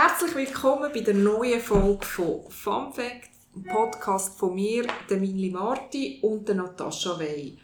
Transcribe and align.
Herzlich 0.00 0.36
willkommen 0.36 0.92
bei 0.94 1.00
der 1.00 1.14
neuen 1.14 1.60
Folge 1.60 2.06
von 2.06 2.48
Fun 2.50 2.92
Fact, 2.92 3.30
einem 3.52 3.64
Podcast 3.64 4.38
von 4.38 4.54
mir, 4.54 4.86
der 5.10 5.16
Minli 5.16 5.50
Marti 5.50 6.20
und 6.22 6.46
der 6.46 6.54
Natascha 6.54 7.18
Wey. 7.18 7.58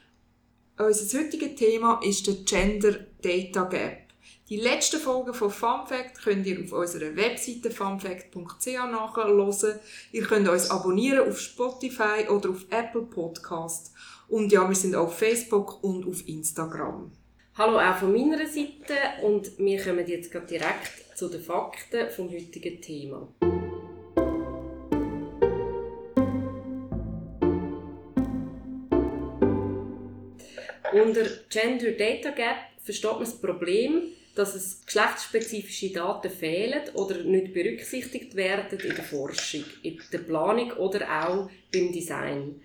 Unser 0.76 1.20
heutiges 1.20 1.54
Thema 1.54 2.00
ist 2.02 2.26
der 2.26 2.34
Gender 2.44 3.06
Data 3.22 3.62
Gap. 3.66 4.08
Die 4.48 4.56
letzten 4.56 4.98
Folgen 4.98 5.32
von 5.32 5.48
Fun 5.48 5.86
Fact 5.86 6.24
könnt 6.24 6.44
ihr 6.44 6.64
auf 6.64 6.72
unserer 6.72 7.14
Webseite 7.14 7.70
funfact.ch 7.70 8.66
nachhören. 8.66 9.78
Ihr 10.10 10.24
könnt 10.24 10.48
uns 10.48 10.72
abonnieren 10.72 11.28
auf 11.28 11.38
Spotify 11.38 12.28
oder 12.28 12.50
auf 12.50 12.66
Apple 12.68 13.02
Podcast. 13.02 13.92
Und 14.26 14.50
ja, 14.50 14.68
wir 14.68 14.74
sind 14.74 14.96
auf 14.96 15.16
Facebook 15.16 15.84
und 15.84 16.04
auf 16.04 16.26
Instagram. 16.26 17.12
Hallo 17.56 17.78
auch 17.78 17.98
von 17.98 18.12
meiner 18.12 18.48
Seite 18.48 19.22
und 19.22 19.56
wir 19.58 19.80
kommen 19.80 20.04
jetzt 20.08 20.34
direkt 20.34 21.16
zu 21.16 21.28
den 21.28 21.40
Fakten 21.40 22.10
vom 22.10 22.28
heutigen 22.28 22.80
Thema. 22.80 23.28
Unter 30.92 31.26
Gender 31.48 31.92
Data 31.92 32.30
Gap 32.30 32.56
versteht 32.82 33.12
man 33.12 33.20
das 33.20 33.40
Problem, 33.40 34.02
dass 34.34 34.56
es 34.56 34.84
geschlechtsspezifische 34.84 35.92
Daten 35.92 36.32
fehlen 36.32 36.82
oder 36.94 37.22
nicht 37.22 37.54
berücksichtigt 37.54 38.34
werden 38.34 38.80
in 38.80 38.96
der 38.96 39.04
Forschung, 39.04 39.62
in 39.84 40.00
der 40.12 40.18
Planung 40.18 40.72
oder 40.72 41.02
auch 41.24 41.48
beim 41.72 41.92
Design. 41.92 42.60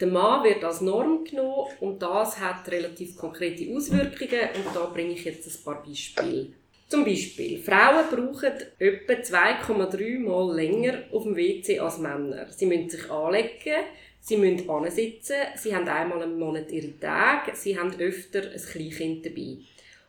Der 0.00 0.08
Mann 0.08 0.44
wird 0.44 0.64
als 0.64 0.80
Norm 0.80 1.24
genommen 1.24 1.66
und 1.80 2.00
das 2.00 2.40
hat 2.40 2.66
relativ 2.70 3.16
konkrete 3.16 3.70
Auswirkungen 3.74 4.48
und 4.54 4.74
da 4.74 4.86
bringe 4.86 5.12
ich 5.12 5.24
jetzt 5.24 5.46
ein 5.46 5.64
paar 5.64 5.82
Beispiele. 5.82 6.46
Zum 6.88 7.04
Beispiel, 7.04 7.58
Frauen 7.58 8.06
brauchen 8.10 8.52
etwa 8.78 9.12
2,3 9.12 10.18
Mal 10.18 10.56
länger 10.56 11.02
auf 11.12 11.24
dem 11.24 11.36
WC 11.36 11.78
als 11.78 11.98
Männer. 11.98 12.48
Sie 12.50 12.66
müssen 12.66 12.90
sich 12.90 13.10
anlegen, 13.10 13.84
sie 14.20 14.36
müssen 14.38 14.68
ansitzen, 14.68 15.36
sie 15.56 15.74
haben 15.74 15.86
einmal 15.86 16.22
im 16.22 16.38
Monat 16.38 16.72
ihre 16.72 16.98
Tage, 16.98 17.54
sie 17.54 17.78
haben 17.78 17.92
öfter 18.00 18.40
ein 18.40 18.60
Kleinkind 18.60 19.26
dabei. 19.26 19.58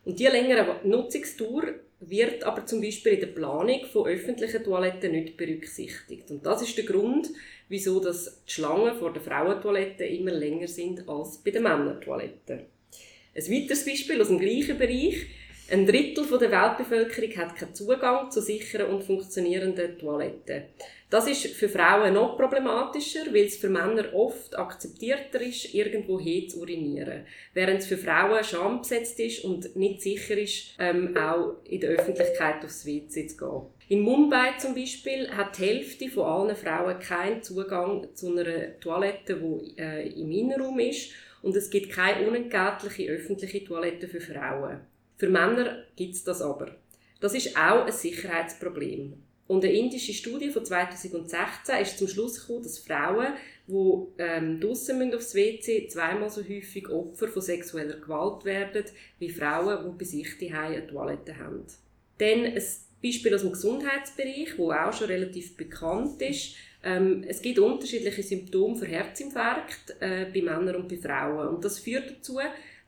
Und 0.04 0.18
diese 0.18 0.32
längere 0.32 0.80
Nutzungsdauer 0.84 1.74
wird 2.08 2.44
aber 2.44 2.66
zum 2.66 2.80
Beispiel 2.80 3.12
in 3.12 3.20
der 3.20 3.26
Planung 3.28 3.84
von 3.92 4.06
öffentlichen 4.06 4.64
Toiletten 4.64 5.12
nicht 5.12 5.36
berücksichtigt. 5.36 6.30
Und 6.30 6.44
das 6.44 6.62
ist 6.62 6.76
der 6.76 6.84
Grund, 6.84 7.28
wieso 7.68 8.00
das 8.00 8.42
die 8.46 8.52
Schlangen 8.52 8.94
vor 8.96 9.12
den 9.12 9.22
Frauentoiletten 9.22 10.06
immer 10.06 10.32
länger 10.32 10.68
sind 10.68 11.08
als 11.08 11.38
bei 11.38 11.50
den 11.50 11.62
Männertoiletten. 11.62 12.60
Ein 13.34 13.50
weiteres 13.50 13.84
Beispiel 13.84 14.20
aus 14.20 14.28
dem 14.28 14.38
gleichen 14.38 14.76
Bereich. 14.76 15.26
Ein 15.70 15.86
Drittel 15.86 16.26
der 16.26 16.50
Weltbevölkerung 16.50 17.36
hat 17.36 17.56
keinen 17.56 17.74
Zugang 17.74 18.30
zu 18.30 18.42
sicheren 18.42 18.90
und 18.90 19.04
funktionierenden 19.04 19.98
Toiletten. 19.98 20.64
Das 21.12 21.26
ist 21.26 21.46
für 21.48 21.68
Frauen 21.68 22.14
noch 22.14 22.38
problematischer, 22.38 23.26
weil 23.34 23.44
es 23.44 23.58
für 23.58 23.68
Männer 23.68 24.14
oft 24.14 24.58
akzeptierter 24.58 25.42
ist, 25.42 25.74
irgendwo 25.74 26.18
hin 26.18 26.48
zu 26.48 26.60
urinieren. 26.60 27.26
Während 27.52 27.80
es 27.80 27.86
für 27.86 27.98
Frauen 27.98 28.42
schambesetzt 28.42 29.20
ist 29.20 29.44
und 29.44 29.76
nicht 29.76 30.00
sicher 30.00 30.38
ist, 30.38 30.74
ähm, 30.78 31.14
auch 31.14 31.56
in 31.64 31.80
der 31.80 31.90
Öffentlichkeit 31.90 32.64
aufs 32.64 32.86
WC 32.86 33.26
zu 33.26 33.36
gehen. 33.36 33.62
In 33.90 34.00
Mumbai 34.00 34.56
zum 34.56 34.74
Beispiel 34.74 35.28
hat 35.30 35.58
die 35.58 35.66
Hälfte 35.66 36.08
von 36.08 36.24
allen 36.24 36.56
Frauen 36.56 36.98
keinen 36.98 37.42
Zugang 37.42 38.08
zu 38.14 38.30
einer 38.30 38.80
Toilette, 38.80 39.36
die 39.36 39.78
äh, 39.78 40.08
im 40.18 40.30
Innenraum 40.30 40.78
ist. 40.78 41.10
Und 41.42 41.54
es 41.54 41.68
gibt 41.68 41.92
keine 41.92 42.26
unentgeltliche 42.26 43.10
öffentliche 43.10 43.62
Toilette 43.62 44.08
für 44.08 44.22
Frauen. 44.22 44.80
Für 45.18 45.28
Männer 45.28 45.84
gibt 45.94 46.14
es 46.14 46.24
das 46.24 46.40
aber. 46.40 46.74
Das 47.20 47.34
ist 47.34 47.54
auch 47.54 47.84
ein 47.84 47.92
Sicherheitsproblem. 47.92 49.22
Und 49.52 49.66
eine 49.66 49.74
indische 49.74 50.14
Studie 50.14 50.48
von 50.48 50.64
2016 50.64 51.76
ist 51.82 51.98
zum 51.98 52.08
Schluss 52.08 52.40
gekommen, 52.40 52.62
dass 52.62 52.78
Frauen, 52.78 53.34
die 53.66 54.22
ähm, 54.22 54.58
draussen 54.58 55.14
aufs 55.14 55.34
WC 55.34 55.88
zweimal 55.88 56.30
so 56.30 56.40
häufig 56.40 56.88
Opfer 56.88 57.28
von 57.28 57.42
sexueller 57.42 57.96
Gewalt 57.96 58.46
werden, 58.46 58.84
wie 59.18 59.28
Frauen, 59.28 59.84
die 59.84 59.98
bei 59.98 60.04
sich 60.06 60.38
die 60.38 60.50
eine 60.50 60.86
Toilette 60.86 61.36
haben. 61.36 61.66
Dann 62.16 62.46
ein 62.46 62.62
Beispiel 63.02 63.34
aus 63.34 63.42
dem 63.42 63.52
Gesundheitsbereich, 63.52 64.56
wo 64.56 64.72
auch 64.72 64.94
schon 64.94 65.08
relativ 65.08 65.54
bekannt 65.54 66.22
ist. 66.22 66.54
Ähm, 66.82 67.22
es 67.28 67.42
gibt 67.42 67.58
unterschiedliche 67.58 68.22
Symptome 68.22 68.76
für 68.76 68.86
Herzinfarkt 68.86 69.96
äh, 70.00 70.24
bei 70.32 70.40
Männern 70.40 70.76
und 70.76 70.88
bei 70.88 70.96
Frauen. 70.96 71.48
Und 71.48 71.62
das 71.62 71.78
führt 71.78 72.10
dazu, 72.10 72.38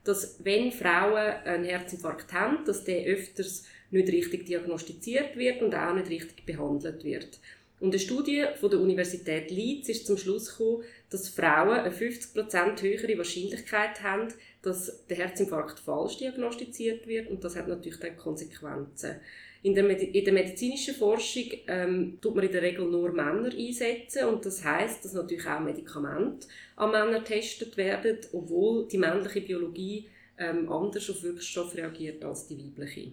dass 0.03 0.43
wenn 0.43 0.71
Frauen 0.71 1.15
einen 1.45 1.65
Herzinfarkt 1.65 2.33
haben, 2.33 2.65
dass 2.65 2.83
der 2.83 3.05
öfters 3.05 3.65
nicht 3.95 4.09
richtig 4.09 4.45
diagnostiziert 4.45 5.35
wird 5.35 5.61
und 5.61 5.73
auch 5.75 5.93
nicht 5.93 6.09
richtig 6.09 6.45
behandelt 6.45 7.03
wird. 7.03 7.39
Und 7.79 7.89
eine 7.89 7.99
Studie 7.99 8.45
von 8.59 8.69
der 8.69 8.79
Universität 8.79 9.51
Leeds 9.51 9.89
ist 9.89 10.07
zum 10.07 10.17
Schluss 10.17 10.49
gekommen, 10.49 10.83
dass 11.09 11.27
Frauen 11.27 11.79
eine 11.79 11.91
50% 11.93 12.81
höhere 12.81 13.17
Wahrscheinlichkeit 13.17 14.01
haben, 14.01 14.29
dass 14.61 15.05
der 15.07 15.17
Herzinfarkt 15.17 15.79
falsch 15.79 16.17
diagnostiziert 16.17 17.05
wird 17.05 17.29
und 17.29 17.43
das 17.43 17.55
hat 17.55 17.67
natürlich 17.67 17.99
dann 17.99 18.17
Konsequenzen. 18.17 19.17
In 19.61 19.73
der, 19.73 19.83
Medi 19.83 20.05
in 20.05 20.23
der 20.23 20.33
medizinischen 20.33 20.95
Forschung 20.95 21.51
ähm, 21.67 22.17
tut 22.21 22.35
man 22.35 22.45
in 22.45 22.51
der 22.51 22.61
Regel 22.61 22.85
nur 22.85 23.11
Männer 23.11 23.51
einsetzen 23.51 24.25
und 24.25 24.45
das 24.45 24.63
heißt, 24.63 25.03
dass 25.03 25.13
natürlich 25.13 25.47
auch 25.47 25.59
Medikamente 25.59 26.47
an 26.75 26.91
Männer 26.91 27.19
getestet 27.19 27.75
werden, 27.75 28.19
obwohl 28.31 28.87
die 28.87 28.99
männliche 28.99 29.41
Biologie 29.41 30.07
ähm, 30.37 30.71
anders 30.71 31.09
auf 31.09 31.23
Wirkstoffe 31.23 31.75
reagiert 31.75 32.23
als 32.23 32.47
die 32.47 32.57
weibliche. 32.57 33.11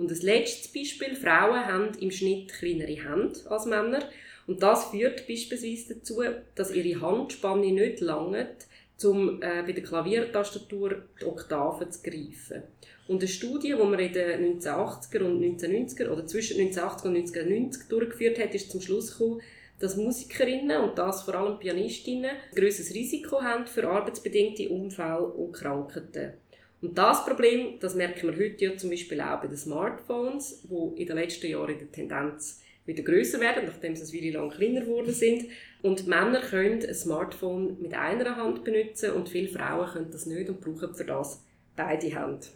Und 0.00 0.10
das 0.10 0.22
letzte 0.22 0.72
Beispiel, 0.72 1.14
Frauen 1.14 1.66
haben 1.66 1.90
im 2.00 2.10
Schnitt 2.10 2.54
kleinere 2.54 2.96
Hände 3.04 3.38
als 3.50 3.66
Männer 3.66 4.08
und 4.46 4.62
das 4.62 4.86
führt 4.86 5.28
beispielsweise 5.28 5.96
dazu, 5.96 6.22
dass 6.54 6.74
ihre 6.74 7.02
Handspanne 7.02 7.70
nicht 7.70 8.00
langt, 8.00 8.66
um 9.04 9.42
äh, 9.42 9.62
bei 9.62 9.72
der 9.72 9.82
Klaviertastatur 9.82 11.02
die 11.20 11.26
Oktaven 11.26 11.92
zu 11.92 12.00
greifen. 12.02 12.62
Und 13.08 13.18
eine 13.18 13.28
Studie, 13.28 13.74
die 13.76 13.84
man 13.84 13.98
in 13.98 14.12
den 14.14 14.58
1980er 14.58 15.22
und 15.22 15.42
1990er 15.42 16.08
oder 16.08 16.26
zwischen 16.26 16.58
1980 16.58 17.04
und 17.04 17.16
1990 17.16 17.88
durchgeführt 17.90 18.38
hat, 18.38 18.54
ist 18.54 18.70
zum 18.70 18.80
Schluss 18.80 19.12
gekommen, 19.12 19.42
dass 19.80 19.98
Musikerinnen 19.98 20.80
und 20.80 20.96
das 20.96 21.24
vor 21.24 21.34
allem 21.34 21.58
Pianistinnen 21.58 22.30
ein 22.30 22.58
grosses 22.58 22.94
Risiko 22.94 23.42
haben 23.42 23.66
für 23.66 23.86
arbeitsbedingte 23.86 24.70
Unfälle 24.70 25.26
und 25.26 25.52
Krankheiten. 25.52 26.39
Und 26.82 26.96
das 26.96 27.26
Problem, 27.26 27.78
das 27.78 27.94
merken 27.94 28.28
wir 28.28 28.42
heute 28.42 28.64
ja 28.64 28.76
zum 28.76 28.88
Beispiel 28.88 29.20
auch 29.20 29.40
bei 29.42 29.48
den 29.48 29.56
Smartphones, 29.56 30.62
die 30.62 31.02
in 31.02 31.06
den 31.06 31.16
letzten 31.16 31.46
Jahren 31.48 31.72
in 31.72 31.78
der 31.78 31.92
Tendenz 31.92 32.62
wieder 32.86 33.02
größer 33.02 33.38
werden, 33.38 33.66
nachdem 33.66 33.94
sie 33.94 34.18
eine 34.18 34.30
lang 34.30 34.50
kleiner 34.50 34.80
geworden 34.80 35.12
sind. 35.12 35.44
Und 35.82 36.06
Männer 36.06 36.40
können 36.40 36.82
ein 36.82 36.94
Smartphone 36.94 37.80
mit 37.82 37.92
einer 37.92 38.36
Hand 38.36 38.64
benutzen 38.64 39.12
und 39.12 39.28
viele 39.28 39.48
Frauen 39.48 39.90
können 39.90 40.10
das 40.10 40.24
nicht 40.24 40.48
und 40.48 40.60
brauchen 40.60 40.94
für 40.94 41.04
das 41.04 41.44
beide 41.76 42.06
Hände. 42.06 42.46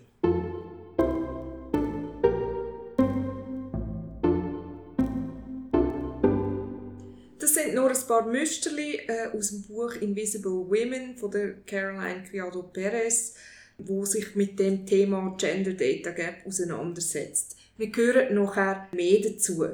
Das 7.38 7.54
sind 7.54 7.74
nur 7.74 7.90
ein 7.90 8.06
paar 8.08 8.26
Müsterli 8.26 9.00
äh, 9.06 9.36
aus 9.36 9.50
dem 9.50 9.62
Buch 9.64 9.94
Invisible 10.00 10.50
Women 10.50 11.14
von 11.18 11.30
der 11.30 11.56
Caroline 11.66 12.24
Criado 12.28 12.62
Perez, 12.62 13.34
wo 13.78 14.04
sich 14.04 14.34
mit 14.34 14.58
dem 14.58 14.86
Thema 14.86 15.34
Gender 15.38 15.72
Data 15.72 16.10
Gap 16.10 16.46
auseinandersetzt. 16.46 17.56
Wir 17.76 17.90
hören 17.94 18.34
nachher 18.34 18.88
mehr 18.92 19.20
dazu. 19.20 19.66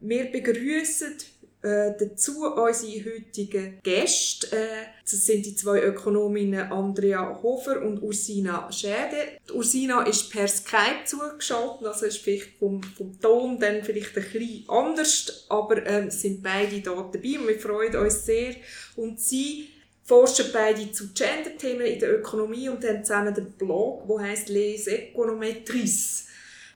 Wir 0.00 0.30
begrüßen 0.30 1.16
äh, 1.62 1.94
dazu 1.98 2.44
unsere 2.44 3.10
heutigen 3.10 3.80
Gäste. 3.82 4.54
Äh, 4.54 4.86
das 5.02 5.24
sind 5.24 5.46
die 5.46 5.56
zwei 5.56 5.80
Ökonominnen 5.80 6.70
Andrea 6.70 7.40
Hofer 7.42 7.82
und 7.82 8.02
Ursina 8.02 8.70
Schäde. 8.70 9.38
Ursina 9.52 10.02
ist 10.02 10.30
per 10.30 10.48
Skype 10.48 11.04
zugeschaltet, 11.06 11.86
also 11.86 12.06
ist 12.06 12.18
vielleicht 12.18 12.58
vom, 12.58 12.82
vom 12.82 13.18
Ton 13.20 13.58
dann 13.58 13.82
vielleicht 13.82 14.16
ein 14.16 14.24
bisschen 14.24 14.64
anders, 14.68 15.46
aber 15.48 15.84
äh, 15.86 16.10
sind 16.10 16.42
beide 16.42 16.80
da 16.82 16.94
dabei 16.94 17.38
und 17.38 17.48
wir 17.48 17.58
freuen 17.58 17.96
uns 17.96 18.26
sehr. 18.26 18.54
Und 18.94 19.18
sie 19.18 19.68
forschen 20.06 20.46
beide 20.52 20.92
zu 20.92 21.12
Gender-Themen 21.12 21.84
in 21.84 21.98
der 21.98 22.20
Ökonomie 22.20 22.68
und 22.68 22.84
haben 22.84 23.04
zusammen 23.04 23.34
den 23.34 23.50
Blog, 23.52 24.06
der 24.06 24.20
heißt 24.20 24.48
Les 24.48 24.86
Econometrices. 24.86 26.28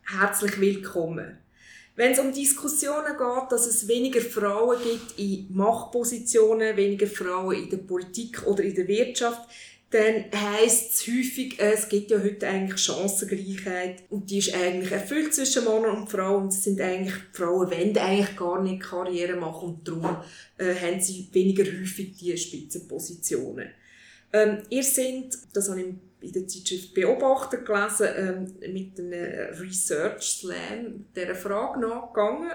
Herzlich 0.05 0.61
willkommen. 0.61 1.39
Wenn 1.95 2.13
es 2.13 2.19
um 2.19 2.33
Diskussionen 2.33 3.17
geht, 3.17 3.53
dass 3.53 3.67
es 3.67 3.87
weniger 3.87 4.21
Frauen 4.21 4.79
gibt 4.83 5.19
in 5.19 5.47
Machtpositionen, 5.51 6.77
weniger 6.77 7.07
Frauen 7.07 7.57
in 7.57 7.71
der 7.71 7.77
Politik 7.77 8.45
oder 8.47 8.65
in 8.65 8.75
der 8.75 8.89
Wirtschaft, 8.89 9.49
dann 9.91 10.25
heisst 10.33 10.95
es 10.95 11.07
häufig, 11.09 11.59
äh, 11.61 11.73
es 11.73 11.89
gibt 11.89 12.11
ja 12.11 12.23
heute 12.23 12.47
eigentlich 12.47 12.81
Chancengleichheit 12.81 14.05
und 14.09 14.31
die 14.31 14.39
ist 14.39 14.55
eigentlich 14.55 14.93
erfüllt 14.93 15.35
zwischen 15.35 15.65
Männern 15.65 16.03
und 16.03 16.11
Frauen 16.11 16.45
und 16.45 16.53
es 16.53 16.63
sind 16.63 16.81
eigentlich, 16.81 17.15
Frauen 17.33 17.71
wollen 17.71 17.99
eigentlich 17.99 18.37
gar 18.37 18.63
nicht 18.63 18.83
Karriere 18.83 19.37
machen 19.37 19.71
und 19.71 19.89
darum 19.89 20.19
äh, 20.59 20.75
haben 20.75 21.01
sie 21.01 21.29
weniger 21.33 21.65
häufig 21.65 22.17
diese 22.17 22.37
Spitzenpositionen. 22.37 23.71
Ähm, 24.33 24.59
ihr 24.69 24.85
seid, 24.85 25.37
das 25.53 25.69
habe 25.69 25.81
ich 25.81 25.87
in 26.21 26.33
der 26.33 26.47
Zeitschrift 26.47 26.95
Beobachter 26.95 27.59
gelesen, 27.59 28.09
ähm, 28.17 28.73
mit 28.73 28.99
einem 28.99 29.55
Research 29.61 30.23
Slam 30.23 31.07
dieser 31.17 31.35
Frage 31.35 31.81
nachgegangen. 31.81 32.51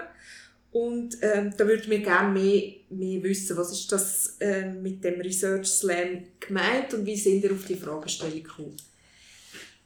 Und 0.76 1.16
ähm, 1.22 1.54
da 1.56 1.66
würde 1.66 1.88
mir 1.88 2.00
gerne 2.00 2.38
mehr, 2.38 2.74
mehr 2.90 3.22
wissen, 3.22 3.56
was 3.56 3.72
ist 3.72 3.90
das 3.90 4.36
ähm, 4.40 4.82
mit 4.82 5.02
dem 5.02 5.22
Research 5.22 5.68
Slam 5.68 6.24
gemeint 6.38 6.92
und 6.92 7.06
wie 7.06 7.16
sind 7.16 7.42
ihr 7.42 7.52
auf 7.52 7.64
die 7.64 7.76
Fragestellung 7.76 8.42
gekommen? 8.42 8.76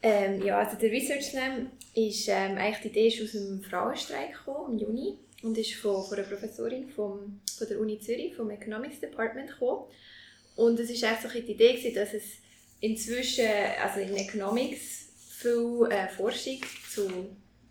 Ähm, 0.02 0.44
ja, 0.44 0.58
also 0.58 0.76
der 0.76 0.90
Research 0.90 1.26
Slam 1.26 1.70
ist 1.94 2.26
ähm, 2.26 2.58
eigentlich 2.58 2.81
die 2.82 2.88
Idee 2.88 3.06
ist 3.06 3.22
aus 3.22 3.32
dem 3.40 3.62
Frauenstreik 3.62 4.32
gekommen, 4.32 4.72
im 4.72 4.78
Juni 4.81 5.19
und 5.44 5.56
ist 5.56 5.75
von, 5.75 6.04
von 6.04 6.19
einer 6.19 6.26
Professorin 6.26 6.88
vom, 6.88 7.40
von 7.56 7.69
der 7.69 7.78
Uni 7.78 8.00
Zürich, 8.00 8.34
vom 8.34 8.50
Economics 8.50 8.98
Department 8.98 9.48
gekommen. 9.48 9.84
Und 10.56 10.81
es 10.81 10.90
ist 10.90 11.04
einfach 11.04 11.31
die 11.32 11.52
Idee 11.52 11.75
gewesen, 11.75 11.94
dass 11.94 12.14
es 12.14 12.25
inzwischen, 12.81 13.46
also 13.81 14.00
in 14.00 14.16
Economics, 14.16 15.06
viel 15.38 15.86
äh, 15.88 16.08
Forschung 16.08 16.58
zu 16.93 17.08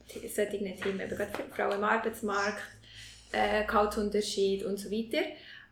solchen 0.07 0.79
Themen, 0.81 1.01
eben 1.01 1.09
gerade 1.09 1.31
für 1.33 1.53
Frauen 1.53 1.79
im 1.79 1.83
Arbeitsmarkt, 1.83 2.78
äh, 3.31 3.65
Gehaltsunterschied 3.65 4.63
und 4.65 4.77
so 4.77 4.91
weiter, 4.91 5.23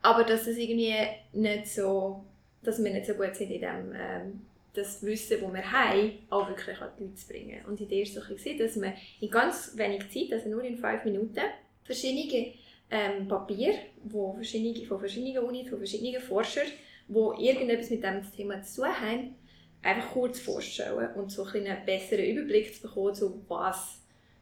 aber 0.01 0.23
dass 0.23 0.47
es 0.47 0.57
irgendwie 0.57 0.95
nicht 1.33 1.67
so, 1.67 2.23
dass 2.63 2.83
wir 2.83 2.91
nicht 2.91 3.05
so 3.05 3.13
gut 3.13 3.35
sind 3.35 3.51
in 3.51 3.61
dem, 3.61 3.93
ähm, 3.95 4.41
das 4.73 5.03
Wissen, 5.03 5.41
das 5.41 5.53
wir 5.53 5.71
haben, 5.71 6.11
auch 6.29 6.47
wirklich 6.47 6.79
an 6.79 6.91
die 6.97 7.03
Leute 7.03 7.15
zu 7.15 7.27
bringen. 7.27 7.65
Und 7.65 7.79
die 7.79 7.85
Idee 7.85 8.03
war 8.15 8.23
so, 8.37 8.57
dass 8.59 8.75
man 8.75 8.93
in 9.19 9.29
ganz 9.29 9.73
wenig 9.75 10.09
Zeit, 10.11 10.31
also 10.31 10.49
nur 10.49 10.63
in 10.63 10.77
fünf 10.77 11.03
Minuten, 11.03 11.41
verschiedene 11.83 12.53
ähm, 12.91 13.27
Papiere, 13.27 13.77
wo 14.03 14.33
verschiedene, 14.33 14.85
von 14.85 14.99
verschiedenen 14.99 15.43
Unis, 15.43 15.69
von 15.69 15.79
verschiedenen 15.79 16.21
Forschern, 16.21 16.67
die 17.07 17.47
irgendetwas 17.47 17.89
mit 17.89 18.03
diesem 18.03 18.31
Thema 18.35 18.61
zu 18.61 18.81
tun 18.81 19.01
haben, 19.01 19.35
einfach 19.81 20.11
kurz 20.11 20.39
vorstellen 20.39 21.13
und 21.15 21.31
so 21.31 21.43
ein 21.43 21.65
einen 21.65 21.85
besseren 21.85 22.25
Überblick 22.25 22.75
zu 22.75 22.83
bekommen, 22.83 23.15
so 23.15 23.41
was, 23.47 23.96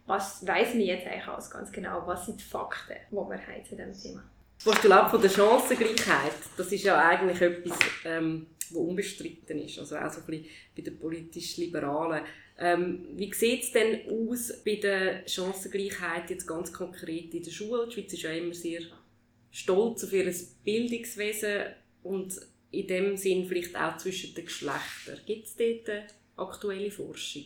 was 0.06 0.46
weiss 0.46 0.74
man 0.74 0.82
jetzt 0.82 1.08
eigentlich 1.08 1.28
alles 1.28 1.50
ganz 1.50 1.72
genau, 1.72 2.04
was 2.06 2.26
sind 2.26 2.40
die 2.40 2.44
Fakten, 2.44 2.96
die 3.10 3.16
wir 3.16 3.48
haben 3.48 3.66
zu 3.66 3.76
diesem 3.76 3.94
Thema. 3.94 4.24
Das 4.58 4.66
Postulat 4.66 5.12
von 5.12 5.22
der 5.22 5.30
Chancengleichheit, 5.30 6.34
das 6.58 6.72
ist 6.72 6.84
ja 6.84 6.98
eigentlich 6.98 7.42
etwas, 7.42 7.78
ähm, 8.06 8.48
was 8.70 8.78
unbestritten 8.78 9.60
ist, 9.60 9.80
also 9.80 9.98
auch 9.98 10.12
so 10.12 10.22
ein 10.22 10.26
bisschen 10.26 10.46
bei 10.76 10.82
den 10.82 11.00
politisch-Liberalen. 11.00 12.24
Ähm, 12.58 13.06
wie 13.16 13.34
sieht 13.34 13.64
es 13.64 13.72
denn 13.72 14.02
aus 14.10 14.54
bei 14.64 14.76
der 14.76 15.28
Chancengleichheit 15.28 16.30
jetzt 16.30 16.48
ganz 16.48 16.72
konkret 16.72 17.34
in 17.34 17.44
der 17.44 17.52
Schule? 17.52 17.88
Die 17.88 17.94
Schweiz 17.94 18.14
ist 18.14 18.22
ja 18.22 18.32
immer 18.32 18.54
sehr 18.54 18.82
stolz 19.52 20.04
auf 20.04 20.14
ihr 20.14 20.34
Bildungswesen 20.64 21.64
und 22.04 22.40
in 22.72 22.88
dem 22.88 23.18
Sinn 23.18 23.46
vielleicht 23.46 23.76
auch 23.76 23.98
zwischen 23.98 24.34
den 24.36 24.46
Geschlechtern. 24.46 25.20
Gibt 25.26 25.48
es 25.48 25.56
dort 25.56 26.16
aktuelle 26.38 26.92
Forschung? 26.92 27.46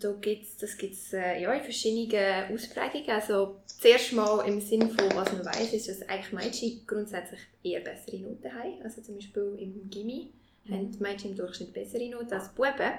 Da 0.00 0.12
gibt's, 0.12 0.56
das 0.56 0.76
gibt 0.76 0.94
es 0.94 1.12
äh, 1.12 1.42
ja, 1.42 1.52
in 1.52 1.62
verschiedenen 1.62 2.52
Ausprägungen. 2.52 3.10
Also, 3.10 3.56
zuerst 3.66 4.12
mal 4.12 4.46
im 4.46 4.60
Sinne 4.60 4.88
von, 4.88 5.14
was 5.14 5.32
man 5.32 5.44
weiß, 5.44 5.72
ist, 5.72 5.88
dass 5.88 6.02
eigentlich 6.08 6.32
Mädchen 6.32 6.86
grundsätzlich 6.86 7.40
eher 7.62 7.80
bessere 7.80 8.18
Noten 8.18 8.52
haben. 8.52 8.82
Also 8.82 9.02
zum 9.02 9.16
Beispiel 9.16 9.56
im 9.58 9.90
Gimmi 9.90 10.30
mhm. 10.64 10.72
haben 10.72 10.96
Mädchen 11.00 11.30
im 11.30 11.36
Durchschnitt 11.36 11.72
bessere 11.72 12.08
Noten 12.08 12.32
als 12.32 12.48
Buben. 12.54 12.92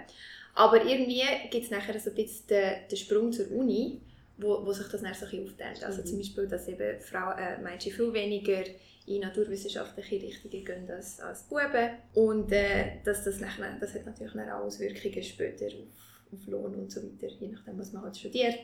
Aber 0.56 0.84
irgendwie 0.84 1.24
gibt 1.50 1.66
es 1.66 1.72
nachher 1.72 2.00
so 2.00 2.10
ein 2.10 2.16
bisschen 2.16 2.48
den, 2.48 2.88
den 2.90 2.98
Sprung 2.98 3.31
zur 3.31 3.52
Uni, 3.52 4.02
wo, 4.38 4.66
wo 4.66 4.72
sich 4.74 4.88
das 4.88 5.02
dann 5.02 5.13
so 5.13 5.25
ein 5.25 5.31
bisschen 5.31 5.48
aufteilt. 5.48 5.84
Also 5.84 6.02
mhm. 6.02 6.06
zum 6.06 6.18
Beispiel, 6.18 6.48
dass 6.48 6.68
eben 6.68 7.00
Frauen, 7.02 7.38
äh, 7.38 7.62
Mädchen 7.62 7.94
viel 7.94 8.13
weniger 8.13 8.63
in 9.06 9.22
naturwissenschaftliche 9.22 10.22
Richtungen 10.22 10.66
gehen 10.66 10.90
als, 10.90 11.19
als 11.19 11.44
Buben. 11.44 11.90
Und 12.13 12.52
äh, 12.52 12.98
dass 13.04 13.24
das, 13.24 13.40
nachher, 13.40 13.78
das 13.80 13.94
hat 13.95 14.06
natürlich 14.06 14.36
auch 14.36 14.66
Auswirkungen 14.66 15.24
später 15.24 15.66
auf, 15.66 16.08
auf 16.31 16.48
Lohn 16.48 16.76
und 16.76 16.92
so 16.92 17.02
weiter. 17.02 17.34
Je 17.40 17.48
nachdem, 17.48 17.80
was 17.80 17.94
man 17.94 18.04
halt 18.04 18.18
studiert, 18.18 18.60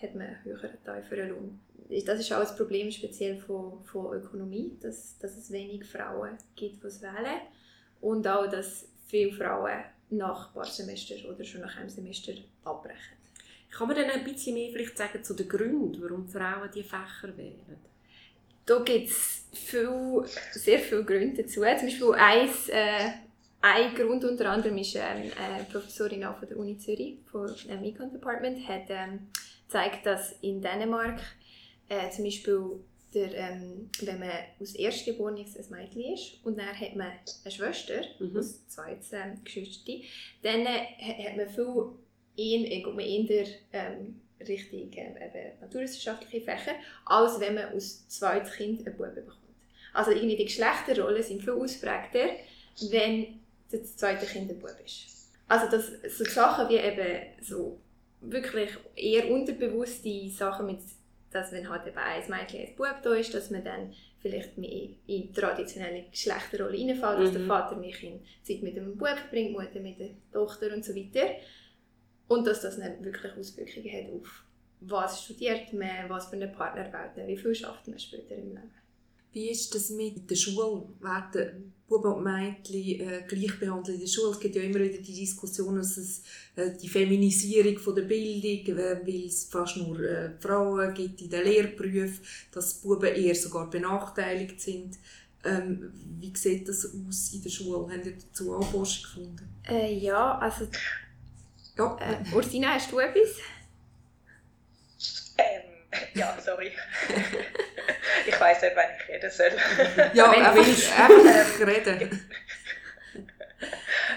hat 0.00 0.14
man 0.14 0.26
einen 0.26 0.44
höheren 0.44 0.70
tieferen 0.84 1.28
Lohn. 1.30 1.60
Das 2.06 2.20
ist 2.20 2.32
auch 2.32 2.48
ein 2.48 2.56
Problem 2.56 2.90
speziell 2.90 3.38
von, 3.38 3.84
von 3.84 4.14
Ökonomie, 4.14 4.76
dass, 4.80 5.18
dass 5.18 5.36
es 5.36 5.50
wenig 5.50 5.84
Frauen 5.84 6.38
gibt, 6.56 6.82
die 6.82 6.86
es 6.86 7.02
wählen. 7.02 7.40
Und 8.00 8.26
auch, 8.26 8.48
dass 8.48 8.88
viele 9.06 9.32
Frauen 9.32 9.82
nach 10.10 10.48
ein 10.48 10.54
paar 10.54 10.64
Semester 10.64 11.14
oder 11.28 11.44
schon 11.44 11.60
nach 11.60 11.76
einem 11.76 11.88
Semester 11.88 12.32
abbrechen. 12.64 13.16
Kann 13.70 13.88
man 13.88 13.96
dann 13.96 14.10
ein 14.10 14.24
bisschen 14.24 14.54
mehr 14.54 14.70
vielleicht 14.70 14.98
sagen 14.98 15.24
zu 15.24 15.34
den 15.34 15.48
Gründen, 15.48 16.00
warum 16.02 16.28
Frauen 16.28 16.68
diese 16.74 16.88
Fächer 16.88 17.36
wählen? 17.36 17.78
Da 18.66 18.78
gibt 18.80 19.08
es 19.08 19.46
viel, 19.52 20.24
sehr 20.52 20.78
viele 20.78 21.04
Gründe 21.04 21.42
dazu. 21.42 21.60
Zum 21.60 21.62
Beispiel 21.62 22.12
eins, 22.14 22.68
äh, 22.68 23.10
ein 23.62 23.94
Grund 23.94 24.24
unter 24.24 24.50
anderem 24.50 24.76
ist 24.78 24.96
ähm, 24.96 25.30
eine 25.38 25.64
Professorin 25.70 26.24
auch 26.24 26.36
von 26.36 26.48
der 26.48 26.58
Uni 26.58 26.76
Zürich, 26.78 27.18
vom 27.30 27.46
ähm, 27.68 27.84
Econ 27.84 28.12
Department, 28.12 28.66
hat 28.68 28.82
ähm, 28.88 29.28
gezeigt, 29.66 30.04
dass 30.04 30.32
in 30.42 30.60
Dänemark 30.60 31.20
äh, 31.88 32.10
zum 32.10 32.24
Beispiel 32.24 32.80
der, 33.14 33.34
ähm, 33.34 33.90
wenn 34.00 34.18
man 34.18 34.30
aus 34.60 34.74
Erstgeborenes 34.74 35.56
ein 35.56 35.78
Mädchen 35.78 36.14
ist 36.14 36.44
und 36.44 36.58
dann 36.58 36.68
hat 36.68 36.96
man 36.96 37.12
eine 37.44 37.52
Schwester, 37.52 38.02
mhm. 38.18 38.36
aus 38.36 38.66
zwei 38.68 38.98
ähm, 39.12 39.44
Geschwistern, 39.44 40.02
dann 40.42 40.66
äh, 40.66 41.28
hat 41.28 41.36
man 41.36 41.48
viel 41.48 41.92
eher, 42.36 42.72
äh, 42.72 42.86
man 42.86 43.00
eher 43.00 43.46
ähm, 43.72 44.20
Richtung 44.40 44.92
äh, 44.92 45.52
naturwissenschaftliche 45.60 46.44
Fächer, 46.44 46.74
als 47.04 47.38
wenn 47.38 47.54
man 47.54 47.72
aus 47.74 48.08
zweitem 48.08 48.50
Kind 48.50 48.86
einen 48.86 48.96
Buben 48.96 49.14
bekommt. 49.14 49.38
Also 49.92 50.10
irgendwie 50.10 50.36
die 50.36 50.46
Geschlechterrollen 50.46 51.22
sind 51.22 51.42
viel 51.42 51.52
ausprägter, 51.52 52.30
wenn 52.90 53.41
das 53.80 53.96
zweite 53.96 54.26
Kind 54.26 54.50
ein 54.50 54.58
Bub 54.58 54.76
ist. 54.84 55.30
Also 55.48 55.70
das, 55.70 55.90
so 56.16 56.24
Sachen 56.24 56.68
wie 56.68 56.76
eben 56.76 57.26
so 57.40 57.80
wirklich 58.20 58.70
eher 58.94 59.30
unterbewusste 59.30 60.28
Sachen 60.30 60.66
mit 60.66 60.78
dass 61.32 61.50
wenn 61.50 61.68
halt 61.68 61.86
eben 61.86 61.96
ein 61.96 62.22
Mädchen 62.28 62.60
ein 62.60 62.76
Bub 62.76 62.96
da 63.02 63.14
ist, 63.14 63.32
dass 63.32 63.50
man 63.50 63.64
dann 63.64 63.94
vielleicht 64.18 64.58
mehr 64.58 64.90
in 65.06 65.32
traditionelle 65.32 66.04
Geschlechterrolle 66.10 66.78
reinfällt, 66.78 67.18
mhm. 67.18 67.22
dass 67.22 67.32
der 67.32 67.40
mhm. 67.40 67.48
Vater 67.48 67.76
mehr 67.76 67.94
Zeit 68.42 68.62
mit 68.62 68.76
dem 68.76 68.98
Bub 68.98 69.08
verbringt, 69.08 69.50
die 69.50 69.52
Mutter 69.52 69.80
mit 69.80 69.98
der 69.98 70.10
Tochter 70.30 70.74
und 70.74 70.84
so 70.84 70.94
weiter. 70.94 71.30
Und 72.28 72.46
dass 72.46 72.60
das 72.60 72.78
dann 72.78 73.02
wirklich 73.02 73.32
Auswirkungen 73.32 73.92
hat 73.92 74.12
auf 74.12 74.44
was 74.84 75.22
studiert 75.22 75.72
man, 75.72 76.08
was 76.08 76.26
für 76.26 76.36
einen 76.36 76.52
Partner 76.52 76.92
wählt 76.92 77.28
wie 77.28 77.36
viel 77.36 77.54
schafft 77.54 77.86
man 77.86 77.98
später 77.98 78.34
im 78.34 78.48
Leben. 78.48 78.70
Wie 79.32 79.50
ist 79.50 79.74
das 79.74 79.90
mit 79.90 80.30
der 80.30 80.36
Schule? 80.36 80.82
Werden 81.00 81.72
Buben 81.88 82.12
und 82.12 82.24
Mädchen 82.24 83.00
äh, 83.00 83.22
gleich 83.26 83.58
behandelt 83.58 83.96
in 83.96 84.00
der 84.00 84.06
Schule? 84.06 84.32
Es 84.32 84.40
gibt 84.40 84.54
ja 84.56 84.62
immer 84.62 84.80
wieder 84.80 84.98
die 84.98 85.14
Diskussion, 85.14 85.76
dass 85.76 85.96
es 85.96 86.22
äh, 86.56 86.70
die 86.80 86.88
Feminisierung 86.88 87.78
von 87.78 87.94
der 87.94 88.02
Bildung, 88.02 88.78
äh, 88.78 89.00
weil 89.06 89.26
es 89.26 89.44
fast 89.44 89.76
nur 89.78 90.00
äh, 90.00 90.30
Frauen 90.40 90.92
gibt 90.94 91.20
in 91.22 91.30
den 91.30 91.44
Lehrberufen, 91.44 92.20
dass 92.50 92.74
Buben 92.74 93.14
eher 93.14 93.34
sogar 93.34 93.68
benachteiligt 93.68 94.60
sind. 94.60 94.98
Ähm, 95.44 95.92
wie 96.20 96.32
sieht 96.36 96.68
das 96.68 96.86
aus 96.86 97.32
in 97.32 97.42
der 97.42 97.50
Schule? 97.50 97.92
Haben 97.92 98.04
Sie 98.04 98.14
dazu 98.16 98.54
auch 98.54 98.70
Forschung 98.70 99.02
gefunden? 99.02 99.48
Äh, 99.68 99.98
ja, 99.98 100.38
also... 100.38 100.66
Ja. 101.76 101.96
Äh, 101.98 102.34
Ursina, 102.34 102.74
hast 102.74 102.92
du 102.92 102.98
etwas? 102.98 103.36
Ja, 106.14 106.36
sorry. 106.40 106.72
ich 108.26 108.40
weiß 108.40 108.62
nicht, 108.62 108.76
wann 108.76 108.86
ich 108.98 109.08
reden 109.08 109.30
soll. 109.30 109.52
ja, 110.14 110.32
wenn 110.32 110.54
willst, 110.54 110.92
einfach 110.98 111.66
reden. 111.66 112.30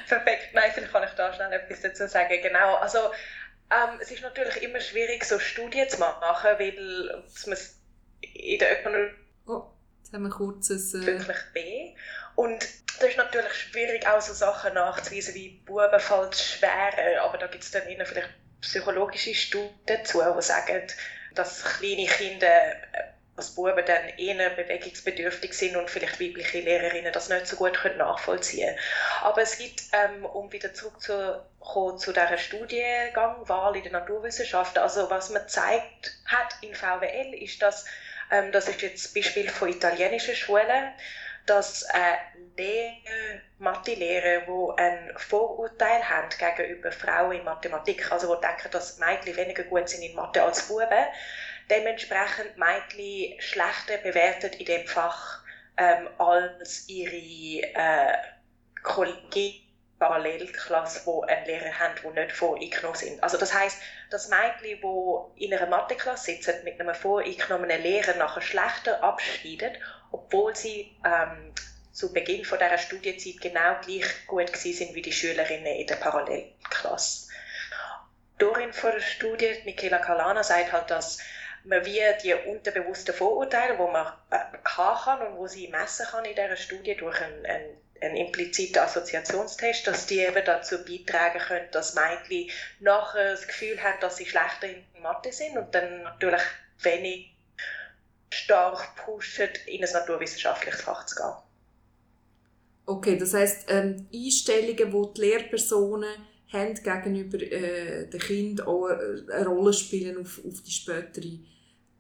Perfekt. 0.08 0.54
Nein, 0.54 0.72
vielleicht 0.74 0.92
kann 0.92 1.04
ich 1.04 1.12
da 1.12 1.34
schnell 1.34 1.52
etwas 1.54 1.82
dazu 1.82 2.08
sagen. 2.08 2.42
Genau, 2.42 2.76
also 2.76 3.00
ähm, 3.72 4.00
es 4.00 4.12
ist 4.12 4.22
natürlich 4.22 4.62
immer 4.62 4.80
schwierig, 4.80 5.24
so 5.26 5.40
Studien 5.40 5.90
zu 5.90 6.00
machen, 6.00 6.50
weil 6.58 7.24
man 7.48 7.58
in 8.22 8.60
der 8.60 8.80
Ökonomie 8.80 9.12
oh, 9.48 9.64
jetzt 9.98 10.14
haben 10.14 10.24
wir 10.24 10.30
kurzes... 10.30 10.94
Äh... 10.94 11.06
wirklich 11.06 11.38
B. 11.54 11.96
Und 12.36 12.68
das 13.00 13.10
ist 13.10 13.18
natürlich 13.18 13.54
schwierig, 13.54 14.08
auch 14.08 14.22
so 14.22 14.34
Sachen 14.34 14.74
nachzuweisen 14.74 15.34
wie 15.36 15.62
Buben 15.66 16.00
fällt 16.00 16.36
schwer, 16.36 17.22
aber 17.24 17.38
da 17.38 17.48
gibt 17.48 17.64
es 17.64 17.72
dann 17.72 17.84
vielleicht 17.84 18.30
psychologische 18.62 19.34
Studien 19.34 19.74
dazu, 19.86 20.22
die 20.22 20.42
sagen, 20.42 20.88
dass 21.36 21.64
kleine 21.64 22.08
Kinder 22.08 22.48
äh, 22.48 23.04
als 23.38 23.54
Buben 23.54 23.84
dann 23.86 24.10
eher 24.18 24.50
bewegungsbedürftig 24.52 25.54
sind 25.54 25.76
und 25.76 25.90
vielleicht 25.90 26.22
weibliche 26.22 26.62
Lehrerinnen 26.62 27.12
das 27.12 27.28
nicht 27.30 27.48
so 27.48 27.58
gut 27.58 27.74
können 27.74 27.98
nachvollziehen 27.98 28.68
können. 28.68 28.80
Aber 29.22 29.42
es 29.42 29.58
gibt, 29.58 29.84
ähm, 29.92 30.26
um 30.26 30.52
wieder 30.54 30.74
zurückzukommen 30.74 31.98
zu 31.98 32.14
dieser 32.14 32.38
Studiengangwahl 32.38 33.76
in 33.76 33.84
der 33.84 33.92
Naturwissenschaften, 33.92 34.82
also 34.82 35.10
was 35.10 35.32
man 35.32 35.44
gezeigt 35.44 36.18
hat 36.26 36.56
in 36.62 36.74
VWL, 36.74 37.34
ist, 37.34 37.62
dass, 37.62 37.86
ähm, 38.32 38.52
das 38.54 38.70
ist 38.70 38.82
jetzt 38.82 39.06
das 39.06 39.14
Beispiel 39.14 39.50
von 39.50 39.68
italienischen 39.68 40.36
Schulen, 40.36 40.94
dass 41.46 41.84
äh, 41.84 42.58
Lehrer, 42.58 43.42
Mathelehrer, 43.58 44.42
die 44.42 44.82
ein 44.82 45.14
Vorurteil 45.18 46.10
haben 46.10 46.30
gegenüber 46.30 46.92
Frauen 46.92 47.38
in 47.38 47.44
Mathematik, 47.44 48.12
also 48.12 48.36
die 48.36 48.42
denken, 48.42 48.72
dass 48.72 48.98
Mädchen 48.98 49.38
weniger 49.38 49.64
gut 49.64 49.88
sind 49.88 50.04
in 50.04 50.16
Mathe 50.16 50.44
als 50.44 50.68
Buben, 50.68 51.06
dementsprechend 51.70 52.58
Mädchen 52.58 53.40
schlechter 53.42 53.98
bewertet 53.98 54.56
in 54.56 54.66
dem 54.66 54.86
Fach 54.88 55.44
ähm, 55.78 56.10
als 56.18 56.88
ihre 56.90 57.68
äh, 57.74 58.18
Kolleginnen 58.84 59.66
Parallelklasse, 60.00 61.06
wo 61.06 61.22
einen 61.22 61.46
Lehrer 61.46 61.80
haben, 61.80 61.96
die 62.04 62.20
nicht 62.20 62.34
voreingenommen 62.34 62.98
sind. 62.98 63.24
Also 63.24 63.38
das 63.38 63.54
heißt, 63.54 63.82
dass 64.10 64.28
Mädchen, 64.28 64.82
die 64.82 65.46
in 65.46 65.54
einer 65.54 65.68
Matheklasse 65.68 66.32
sitzen, 66.32 66.64
mit 66.64 66.80
einem 66.80 66.94
voreingenommenen 66.94 67.82
Lehrer 67.82 68.16
nachher 68.18 68.42
schlechter 68.42 69.02
abschneiden, 69.02 69.72
obwohl 70.12 70.56
sie 70.56 70.96
ähm, 71.06 71.54
zu 71.96 72.12
Beginn 72.12 72.44
von 72.44 72.60
dieser 72.60 72.78
Studienzeit 72.78 73.40
genau 73.40 73.80
gleich 73.82 74.28
gut 74.28 74.56
sind 74.56 74.94
wie 74.94 75.02
die 75.02 75.14
Schülerinnen 75.14 75.78
in 75.78 75.88
der 75.88 75.96
Parallelklasse. 75.96 77.30
Dorin 78.38 78.74
von 78.74 78.92
der 78.92 79.00
Studie, 79.00 79.62
Michaela 79.64 80.00
Kalana, 80.00 80.44
sagt 80.44 80.74
halt, 80.74 80.92
dass 80.92 81.20
man 81.64 81.86
wie 81.86 82.02
die 82.22 82.34
unterbewussten 82.34 83.16
Vorurteile, 83.16 83.78
die 83.78 83.92
man 83.92 84.08
äh, 84.30 84.40
haben 84.66 85.04
kann 85.04 85.22
und 85.26 85.38
wo 85.38 85.48
sie 85.48 85.70
messen 85.70 86.06
kann 86.06 86.26
in 86.26 86.36
dieser 86.36 86.58
Studie 86.58 86.98
durch 86.98 87.20
einen, 87.22 87.46
einen, 87.46 87.78
einen 88.02 88.18
impliziten 88.18 88.82
Assoziationstest, 88.82 89.88
dass 89.88 90.06
die 90.06 90.20
eben 90.20 90.44
dazu 90.44 90.84
beitragen 90.84 91.40
können, 91.40 91.72
dass 91.72 91.96
Mädchen 91.96 92.52
nachher 92.82 93.32
das 93.32 93.48
Gefühl 93.48 93.82
haben, 93.82 94.02
dass 94.02 94.18
sie 94.18 94.26
schlechter 94.26 94.68
in 94.68 94.86
Mathe 95.02 95.32
sind 95.32 95.58
und 95.58 95.74
dann 95.74 96.04
natürlich 96.04 96.44
wenig 96.80 97.34
stark 98.30 98.98
pushen, 98.98 99.50
in 99.66 99.82
ein 99.82 99.92
naturwissenschaftliches 99.94 100.82
Fach 100.82 101.06
zu 101.06 101.16
gehen. 101.16 101.45
Okay, 102.86 103.18
das 103.18 103.34
heisst, 103.34 103.66
ähm, 103.70 104.06
Einstellungen, 104.14 104.76
die 104.78 105.14
die 105.16 105.22
Lehrpersonen 105.22 106.10
haben 106.50 106.76
gegenüber 106.76 107.42
äh, 107.42 108.08
den 108.08 108.20
Kindern 108.20 108.68
auch 108.68 108.86
eine 108.88 109.48
Rolle 109.48 109.74
spielen 109.74 110.18
auf, 110.18 110.40
auf 110.46 110.62
die 110.62 110.72
spätere 110.72 111.40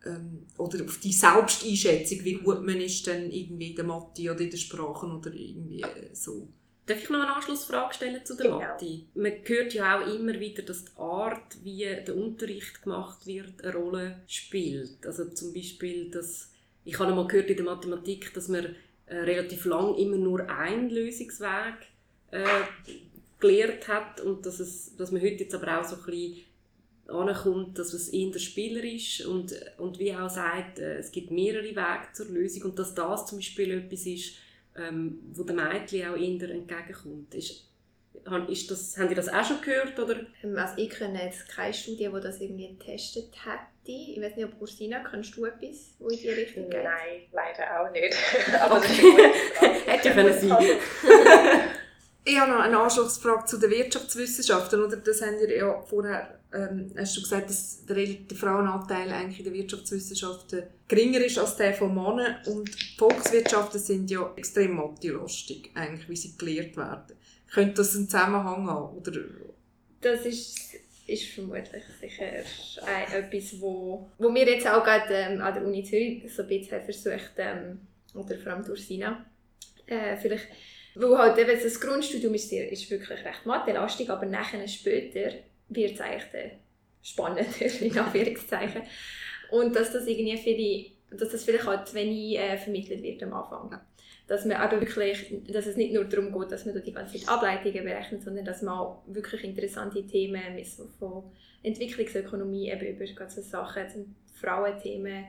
ähm, 0.05 0.45
oder 0.57 0.83
auf 0.85 0.99
die 0.99 1.11
Selbsteinschätzung, 1.11 2.23
wie 2.23 2.35
gut 2.35 2.61
man 2.63 2.79
ist 2.79 3.07
dann 3.07 3.31
irgendwie 3.31 3.71
in 3.71 3.75
der 3.75 3.85
Mathe 3.85 4.31
oder 4.31 4.41
in 4.41 4.49
den 4.49 4.57
Sprachen 4.59 5.11
oder 5.11 5.33
irgendwie 5.33 5.81
äh, 5.81 6.13
so. 6.13 6.47
Darf 6.85 7.01
ich 7.01 7.09
noch 7.09 7.19
eine 7.19 7.35
Anschlussfrage 7.35 7.95
stellen 7.95 8.23
zu 8.23 8.35
der 8.35 8.45
genau. 8.45 8.59
Mathe? 8.59 9.01
Man 9.15 9.33
hört 9.43 9.73
ja 9.73 9.99
auch 9.99 10.07
immer 10.07 10.39
wieder, 10.39 10.61
dass 10.61 10.85
die 10.85 10.91
Art, 10.97 11.63
wie 11.63 11.79
der 11.83 12.15
Unterricht 12.15 12.83
gemacht 12.83 13.25
wird, 13.25 13.63
eine 13.63 13.73
Rolle 13.73 14.21
spielt. 14.27 15.03
Also 15.03 15.25
zum 15.31 15.51
Beispiel, 15.51 16.11
dass 16.11 16.51
ich 16.83 16.99
habe 16.99 17.09
einmal 17.09 17.27
gehört 17.27 17.49
in 17.49 17.55
der 17.57 17.65
Mathematik, 17.65 18.31
dass 18.35 18.47
man 18.47 18.75
äh, 19.07 19.17
relativ 19.17 19.65
lang 19.65 19.95
immer 19.95 20.17
nur 20.17 20.49
einen 20.49 20.89
Lösungsweg 20.89 21.75
äh, 22.31 22.43
gelehrt 23.39 23.87
hat 23.87 24.21
und 24.21 24.45
dass, 24.45 24.59
es, 24.59 24.95
dass 24.95 25.11
man 25.11 25.21
heute 25.21 25.43
jetzt 25.43 25.55
aber 25.55 25.79
auch 25.79 25.85
so 25.85 25.95
ein 25.95 26.05
bisschen 26.05 26.45
ankommt, 27.07 27.77
dass 27.77 27.93
es 27.93 28.09
eher 28.09 28.31
der 28.31 28.39
Spieler 28.39 28.83
ist 28.83 29.25
und, 29.25 29.53
und 29.77 29.99
wie 29.99 30.13
auch 30.15 30.29
sagt, 30.29 30.79
äh, 30.79 30.97
es 30.97 31.11
gibt 31.11 31.31
mehrere 31.31 31.63
Wege 31.63 32.07
zur 32.13 32.27
Lösung 32.27 32.71
und 32.71 32.79
dass 32.79 32.95
das 32.95 33.27
zum 33.27 33.37
Beispiel 33.37 33.71
etwas 33.71 34.05
ist, 34.05 34.35
ähm, 34.75 35.19
wo 35.33 35.43
den 35.43 35.57
Mädchen 35.57 36.07
auch 36.07 36.17
eher 36.17 36.49
entgegenkommt. 36.49 37.33
Ist, 37.35 37.67
ist 38.47 38.71
das, 38.71 38.97
haben 38.97 39.09
Sie 39.09 39.15
das 39.15 39.29
auch 39.29 39.45
schon 39.45 39.61
gehört? 39.61 39.99
Oder? 39.99 40.25
Ähm, 40.41 40.57
also 40.57 40.73
ich 40.77 40.89
kenne 40.89 41.23
jetzt 41.23 41.47
keine 41.47 41.73
Studie, 41.73 42.09
die 42.13 42.21
das 42.21 42.41
irgendwie 42.41 42.69
getestet 42.69 43.33
hätte. 43.45 43.74
Ich 43.87 44.21
weiß 44.21 44.35
nicht, 44.35 44.45
ob 44.45 44.61
Ursina, 44.61 44.99
kannst 44.99 45.35
du 45.37 45.45
etwas, 45.45 45.95
wo 45.99 46.07
in 46.07 46.17
die 46.17 46.29
Richtung 46.29 46.69
geht? 46.69 46.83
Nein, 46.83 47.21
leider 47.31 47.81
auch 47.81 47.91
nicht. 47.91 48.15
Aber 48.61 48.77
okay. 48.77 49.31
Hätte 49.85 50.07
ja 50.09 50.13
können 50.13 50.39
sein. 50.39 50.57
Ich 52.27 52.39
habe 52.39 52.51
noch 52.51 52.59
eine 52.59 52.79
Anschlussfrage 52.79 53.45
zu 53.45 53.59
den 53.59 53.69
Wirtschaftswissenschaften. 53.69 54.83
Oder? 54.83 54.97
Das 54.97 55.21
haben 55.21 55.37
wir 55.39 55.55
ja 55.55 55.79
vorher 55.83 56.39
ähm, 56.55 56.91
hast 56.97 57.17
du 57.17 57.21
gesagt, 57.21 57.49
dass 57.49 57.85
der, 57.85 57.95
der 57.95 58.37
Frauenanteil 58.37 59.11
eigentlich 59.11 59.39
in 59.39 59.45
den 59.45 59.53
Wirtschaftswissenschaften 59.53 60.63
geringer 60.87 61.19
ist 61.19 61.37
als 61.37 61.55
der 61.57 61.73
von 61.73 61.93
Männern. 61.93 62.37
Und 62.47 62.69
Volkswirtschaften 62.97 63.79
sind 63.79 64.09
ja 64.09 64.31
extrem 64.35 64.75
mathe-lastig, 64.75 65.71
eigentlich, 65.75 66.09
wie 66.09 66.15
sie 66.15 66.37
gelehrt 66.37 66.77
werden. 66.77 67.15
Könnte 67.53 67.75
das 67.75 67.95
einen 67.95 68.09
Zusammenhang 68.09 68.67
haben? 68.67 68.97
Oder? 68.97 69.11
Das 70.01 70.25
ist, 70.25 70.57
ist 71.07 71.29
vermutlich 71.29 71.83
sicher 71.99 72.25
etwas, 72.25 73.61
wo, 73.61 74.09
wo 74.17 74.33
wir 74.33 74.45
jetzt 74.45 74.67
auch 74.67 74.83
gerade 74.83 75.13
ähm, 75.13 75.41
an 75.41 75.53
der 75.53 75.63
Uni 75.63 75.83
Zürich 75.83 76.33
so 76.33 76.41
ein 76.41 76.47
bisschen 76.47 76.81
versucht, 76.81 77.33
ähm, 77.37 77.79
oder 78.13 78.37
vor 78.37 78.53
allem 78.53 78.65
durch 78.65 78.87
Sina, 78.87 79.25
äh, 79.87 80.17
vielleicht 80.17 80.47
weil 80.95 81.17
halt 81.17 81.37
eben 81.37 81.61
das 81.61 81.79
Grundstudium 81.79 82.33
ist, 82.33 82.51
ist 82.51 82.89
wirklich 82.89 83.25
recht 83.25 83.45
mathelastig, 83.45 84.09
aber 84.09 84.25
nachher 84.25 84.65
später 84.67 85.33
wird 85.67 85.95
es 85.95 86.01
eigentlich 86.01 86.53
spannender, 87.03 87.65
in 87.81 87.97
Anführungszeichen. 87.97 88.81
Und 89.51 89.75
dass 89.75 89.91
das 89.91 90.07
irgendwie 90.07 90.37
viele, 90.37 91.19
dass 91.19 91.31
das 91.31 91.43
vielleicht 91.43 91.65
halt 91.65 91.87
zu 91.87 91.95
wenig 91.95 92.37
äh, 92.37 92.57
vermittelt 92.57 93.03
wird 93.03 93.21
am 93.23 93.33
Anfang. 93.33 93.79
Dass 94.27 94.45
man 94.45 94.57
aber 94.57 94.81
wirklich, 94.81 95.43
dass 95.47 95.67
es 95.67 95.77
nicht 95.77 95.93
nur 95.93 96.05
darum 96.05 96.31
geht, 96.31 96.51
dass 96.51 96.65
man 96.65 96.81
die 96.81 96.91
ganze 96.91 97.19
Zeit 97.19 97.29
Ableitungen 97.29 97.83
berechnet, 97.83 98.23
sondern 98.23 98.43
dass 98.43 98.63
man 98.63 98.97
wirklich 99.05 99.43
interessante 99.43 100.05
Themen 100.05 100.41
von 100.97 101.31
Entwicklungsökonomie 101.61 102.71
eben 102.71 102.87
über 102.87 103.05
ganze 103.13 103.43
Sachen, 103.43 104.15
Frauenthemen 104.33 105.25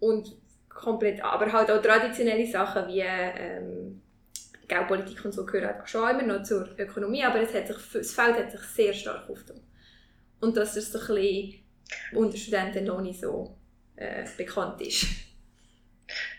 und 0.00 0.36
komplett, 0.68 1.22
aber 1.22 1.52
halt 1.52 1.70
auch 1.70 1.82
traditionelle 1.82 2.46
Sachen 2.46 2.88
wie 2.88 3.00
ähm, 3.00 4.00
Geldpolitik 4.66 5.24
und 5.24 5.32
so 5.32 5.44
gehört 5.44 5.88
schon 5.88 6.08
immer 6.10 6.22
noch 6.22 6.42
zur 6.42 6.68
Ökonomie, 6.78 7.22
aber 7.22 7.40
es 7.40 7.54
hat 7.54 7.68
sich, 7.68 7.76
das 7.92 8.12
Feld 8.12 8.36
hat 8.36 8.50
sich 8.50 8.60
sehr 8.60 8.92
stark 8.92 9.28
aufgetan. 9.28 9.60
Und 10.40 10.56
dass 10.56 10.76
es 10.76 10.92
so 10.92 10.98
ein 10.98 11.14
bisschen 11.14 11.64
unter 12.12 12.36
Studenten 12.36 12.84
noch 12.84 13.00
nicht 13.00 13.20
so 13.20 13.56
äh, 13.96 14.24
bekannt 14.36 14.80
ist. 14.80 15.06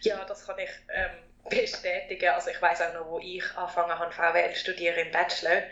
Ja, 0.01 0.24
das 0.25 0.46
kann 0.46 0.58
ich 0.60 0.70
ähm, 0.94 1.25
bestätigen. 1.50 2.30
Also 2.30 2.50
ich 2.50 2.62
weiß 2.62 2.82
auch 2.82 2.94
noch, 2.94 3.08
wo 3.08 3.20
ich 3.20 3.44
angefangen 3.56 3.98
habe, 3.98 4.12
VWL 4.12 4.54
zu 4.54 4.60
studieren 4.60 5.08
im 5.08 5.12
Bachelor. 5.12 5.64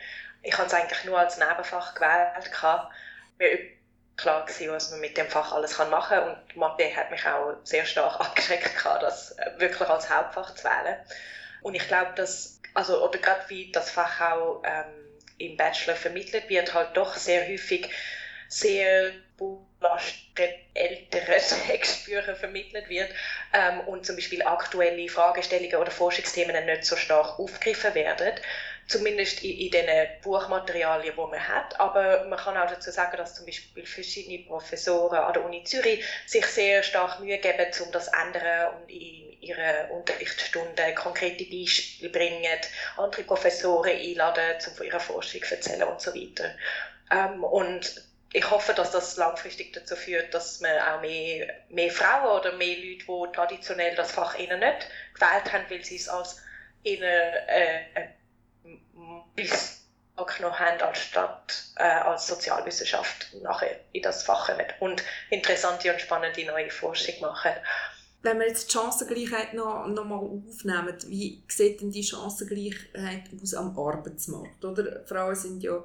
Ich 0.41 0.57
habe 0.57 0.67
es 0.67 0.73
eigentlich 0.73 1.03
nur 1.05 1.19
als 1.19 1.37
Nebenfach 1.37 1.95
gewählt. 1.95 2.51
Mir 3.39 3.59
klar 4.15 4.45
was 4.67 4.91
man 4.91 4.99
mit 4.99 5.17
dem 5.17 5.27
Fach 5.27 5.53
alles 5.53 5.77
machen 5.77 6.17
kann. 6.17 6.29
Und 6.29 6.55
Mathe 6.55 6.95
hat 6.95 7.11
mich 7.11 7.25
auch 7.25 7.55
sehr 7.63 7.85
stark 7.85 8.19
abgeschreckt, 8.19 8.71
das 9.01 9.35
wirklich 9.57 9.89
als 9.89 10.09
Hauptfach 10.09 10.53
zu 10.55 10.65
wählen. 10.65 10.97
Und 11.61 11.75
ich 11.75 11.87
glaube, 11.87 12.11
dass, 12.15 12.59
also, 12.73 13.03
oder 13.03 13.17
gerade 13.19 13.49
wie 13.49 13.71
das 13.71 13.89
Fach 13.89 14.21
auch 14.21 14.61
ähm, 14.65 15.19
im 15.37 15.57
Bachelor 15.57 15.95
vermittelt 15.95 16.49
wird, 16.49 16.73
halt 16.73 16.95
doch 16.95 17.15
sehr 17.15 17.47
häufig 17.47 17.89
sehr 18.47 19.11
belastete 19.83 20.59
ältere 20.73 21.37
Textbücher 21.67 22.35
vermittelt 22.35 22.89
wird 22.89 23.09
ähm, 23.53 23.81
und 23.81 24.05
zum 24.05 24.15
Beispiel 24.15 24.41
aktuelle 24.43 25.07
Fragestellungen 25.07 25.75
oder 25.75 25.91
Forschungsthemen 25.91 26.65
nicht 26.65 26.85
so 26.85 26.95
stark 26.95 27.39
aufgegriffen 27.39 27.93
werden 27.93 28.33
zumindest 28.87 29.43
in, 29.43 29.57
in 29.57 29.71
den 29.71 30.09
Buchmaterialien, 30.21 31.13
die 31.15 31.21
man 31.21 31.47
hat. 31.47 31.79
Aber 31.79 32.25
man 32.25 32.39
kann 32.39 32.57
auch 32.57 32.69
dazu 32.69 32.91
sagen, 32.91 33.17
dass 33.17 33.35
zum 33.35 33.45
Beispiel 33.45 33.85
verschiedene 33.85 34.43
Professoren 34.43 35.19
an 35.19 35.33
der 35.33 35.45
Uni 35.45 35.63
Zürich 35.63 36.03
sich 36.25 36.45
sehr 36.45 36.83
stark 36.83 37.19
Mühe 37.19 37.37
geben, 37.37 37.65
um 37.85 37.91
das 37.91 38.05
zu 38.05 38.11
ändern 38.11 38.75
und 38.75 38.89
in 38.89 39.41
ihren 39.41 39.89
Unterrichtsstunden 39.91 40.95
konkrete 40.95 41.45
Beispiele 41.45 42.11
bringen, 42.11 42.59
andere 42.97 43.23
Professoren 43.23 43.91
einladen, 43.91 44.55
um 44.67 44.73
von 44.73 44.85
ihrer 44.85 44.99
Forschung 44.99 45.43
zu 45.43 45.55
erzählen 45.55 45.83
und 45.83 46.01
so 46.01 46.13
weiter. 46.13 46.51
Ähm, 47.11 47.43
und 47.43 48.03
ich 48.33 48.49
hoffe, 48.49 48.73
dass 48.73 48.91
das 48.91 49.15
langfristig 49.17 49.73
dazu 49.73 49.95
führt, 49.95 50.33
dass 50.33 50.59
man 50.59 50.71
auch 50.79 51.01
mehr, 51.01 51.53
mehr 51.69 51.91
Frauen 51.91 52.39
oder 52.39 52.57
mehr 52.57 52.75
Leute, 52.77 53.05
die 53.05 53.31
traditionell 53.35 53.95
das 53.95 54.11
Fach 54.11 54.37
ihnen 54.37 54.59
nicht 54.59 54.87
gewählt 55.13 55.53
haben, 55.53 55.65
weil 55.69 55.85
sie 55.85 55.97
es 55.97 56.09
als 56.09 56.41
ihnen 56.81 57.03
äh, 57.03 58.07
noch 60.41 60.59
haben, 60.59 60.81
anstatt 60.81 61.65
äh, 61.75 61.83
als 61.83 62.27
Sozialwissenschaft 62.27 63.35
nachher 63.41 63.79
in 63.91 64.01
das 64.01 64.23
Fach 64.23 64.47
kommen 64.47 64.65
und 64.79 65.03
interessante 65.29 65.91
und 65.91 66.01
spannende 66.01 66.45
neue 66.45 66.71
Forschung 66.71 67.15
machen. 67.21 67.51
Wenn 68.23 68.39
wir 68.39 68.47
jetzt 68.47 68.69
die 68.69 68.73
Chancengleichheit 68.73 69.53
noch, 69.53 69.85
noch 69.87 70.05
mal 70.05 70.15
aufnehmen, 70.15 70.97
wie 71.07 71.43
sieht 71.47 71.81
denn 71.81 71.91
die 71.91 72.03
Chancengleichheit 72.03 73.23
aus 73.41 73.53
am 73.53 73.77
Arbeitsmarkt? 73.77 74.63
Oder? 74.63 75.05
Frauen 75.05 75.35
sind 75.35 75.61
ja 75.61 75.83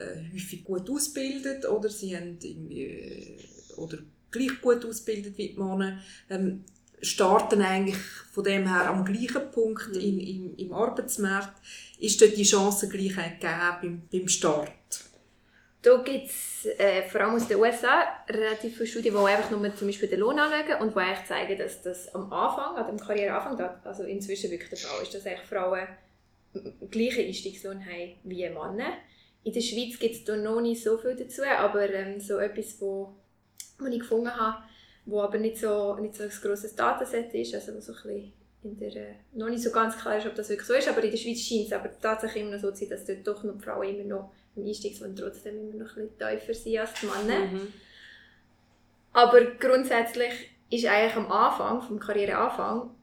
äh, 0.00 0.32
häufig 0.32 0.64
gut 0.64 0.88
ausgebildet 0.90 1.68
oder 1.68 1.88
sie 1.88 2.16
haben 2.16 2.38
irgendwie, 2.42 2.84
äh, 2.84 3.38
oder 3.76 3.98
gleich 4.30 4.60
gut 4.60 4.84
ausgebildet 4.84 5.36
wie 5.36 5.50
die 5.50 5.58
Männer. 5.58 6.00
Ähm, 6.28 6.64
starten 7.02 7.62
eigentlich 7.62 7.96
von 8.32 8.44
dem 8.44 8.66
her 8.68 8.88
am 8.88 9.04
gleichen 9.04 9.50
Punkt 9.52 9.88
mhm. 9.88 10.00
im, 10.00 10.18
im, 10.18 10.56
im 10.56 10.72
Arbeitsmarkt 10.72 11.54
ist 11.98 12.20
dort 12.20 12.36
die 12.36 12.44
Chancengleichheit 12.44 13.40
gegeben 13.40 13.78
beim, 13.80 14.02
beim 14.12 14.28
Start? 14.28 14.70
Da 15.82 15.96
gibt 16.02 16.26
es 16.26 16.66
äh, 16.78 17.02
vor 17.08 17.22
allem 17.22 17.36
aus 17.36 17.48
den 17.48 17.56
USA 17.56 18.04
relativ 18.28 18.74
viele 18.74 18.86
Studien, 18.86 19.14
die 19.14 19.20
einfach 19.20 19.50
nur 19.50 19.74
zum 19.74 19.88
Beispiel 19.88 20.10
den 20.10 20.20
Lohn 20.20 20.38
anschauen 20.38 20.82
und 20.82 20.94
die 20.94 20.98
eigentlich 20.98 21.26
zeigen, 21.26 21.58
dass 21.58 21.80
das 21.80 22.14
am 22.14 22.30
Anfang, 22.30 22.76
an 22.76 22.86
dem 22.86 22.98
Karriereanfang, 22.98 23.58
also 23.84 24.02
inzwischen 24.02 24.50
wirklich 24.50 24.68
der 24.68 24.78
Fall 24.78 25.02
ist, 25.02 25.14
dass 25.14 25.24
eigentlich 25.24 25.48
Frauen 25.48 25.86
gleichen 26.90 27.24
Einstiegslohn 27.24 27.80
haben 27.84 28.14
wie 28.24 28.48
Männer. 28.48 28.92
In 29.42 29.52
der 29.52 29.60
Schweiz 29.60 29.98
gibt 29.98 30.14
es 30.14 30.24
da 30.24 30.36
noch 30.36 30.60
nicht 30.60 30.82
so 30.82 30.98
viel 30.98 31.16
dazu, 31.16 31.42
aber 31.42 31.88
ähm, 31.90 32.20
so 32.20 32.38
etwas, 32.38 32.80
wo, 32.80 33.14
wo 33.78 33.86
ich 33.86 34.00
gefunden 34.00 34.34
habe, 34.34 34.62
wo 35.06 35.22
aber 35.22 35.38
nicht 35.38 35.58
so, 35.58 35.96
nicht 35.96 36.14
so 36.14 36.24
ein 36.24 36.30
grosses 36.30 36.74
Dataset 36.76 37.32
ist, 37.34 37.54
also 37.54 37.74
wo 37.74 37.80
so 37.80 37.92
ein 37.92 38.02
bisschen 38.02 38.32
in 38.62 38.78
der, 38.78 38.94
äh, 38.94 39.14
noch 39.32 39.48
nicht 39.48 39.62
so 39.62 39.70
ganz 39.70 39.96
klar 39.96 40.18
ist, 40.18 40.26
ob 40.26 40.34
das 40.34 40.50
wirklich 40.50 40.66
so 40.66 40.74
ist, 40.74 40.88
aber 40.88 41.02
in 41.02 41.10
der 41.10 41.16
Schweiz 41.16 41.40
scheint 41.40 41.66
es 41.66 41.72
aber 41.72 41.90
tatsächlich 41.98 42.42
immer 42.42 42.52
noch 42.52 42.60
so 42.60 42.70
zu 42.70 42.80
sein, 42.80 42.90
dass 42.90 43.06
dort 43.06 43.26
doch 43.26 43.42
noch 43.42 43.56
die 43.56 43.64
Frauen 43.64 43.88
immer 43.88 44.04
noch 44.04 44.32
im 44.56 44.66
Einstiegslohn 44.66 45.16
trotzdem 45.16 45.58
immer 45.58 45.84
noch 45.84 45.96
ein 45.96 46.08
bisschen 46.08 46.18
tiefer 46.18 46.54
sind 46.54 46.78
als 46.78 46.92
die 47.00 47.06
Männer. 47.06 47.46
Mhm. 47.46 47.72
Aber 49.12 49.44
grundsätzlich 49.58 50.50
ist 50.70 50.86
eigentlich 50.86 51.16
am 51.16 51.32
Anfang, 51.32 51.82
vom 51.82 51.98
Karriereanfang, 51.98 52.94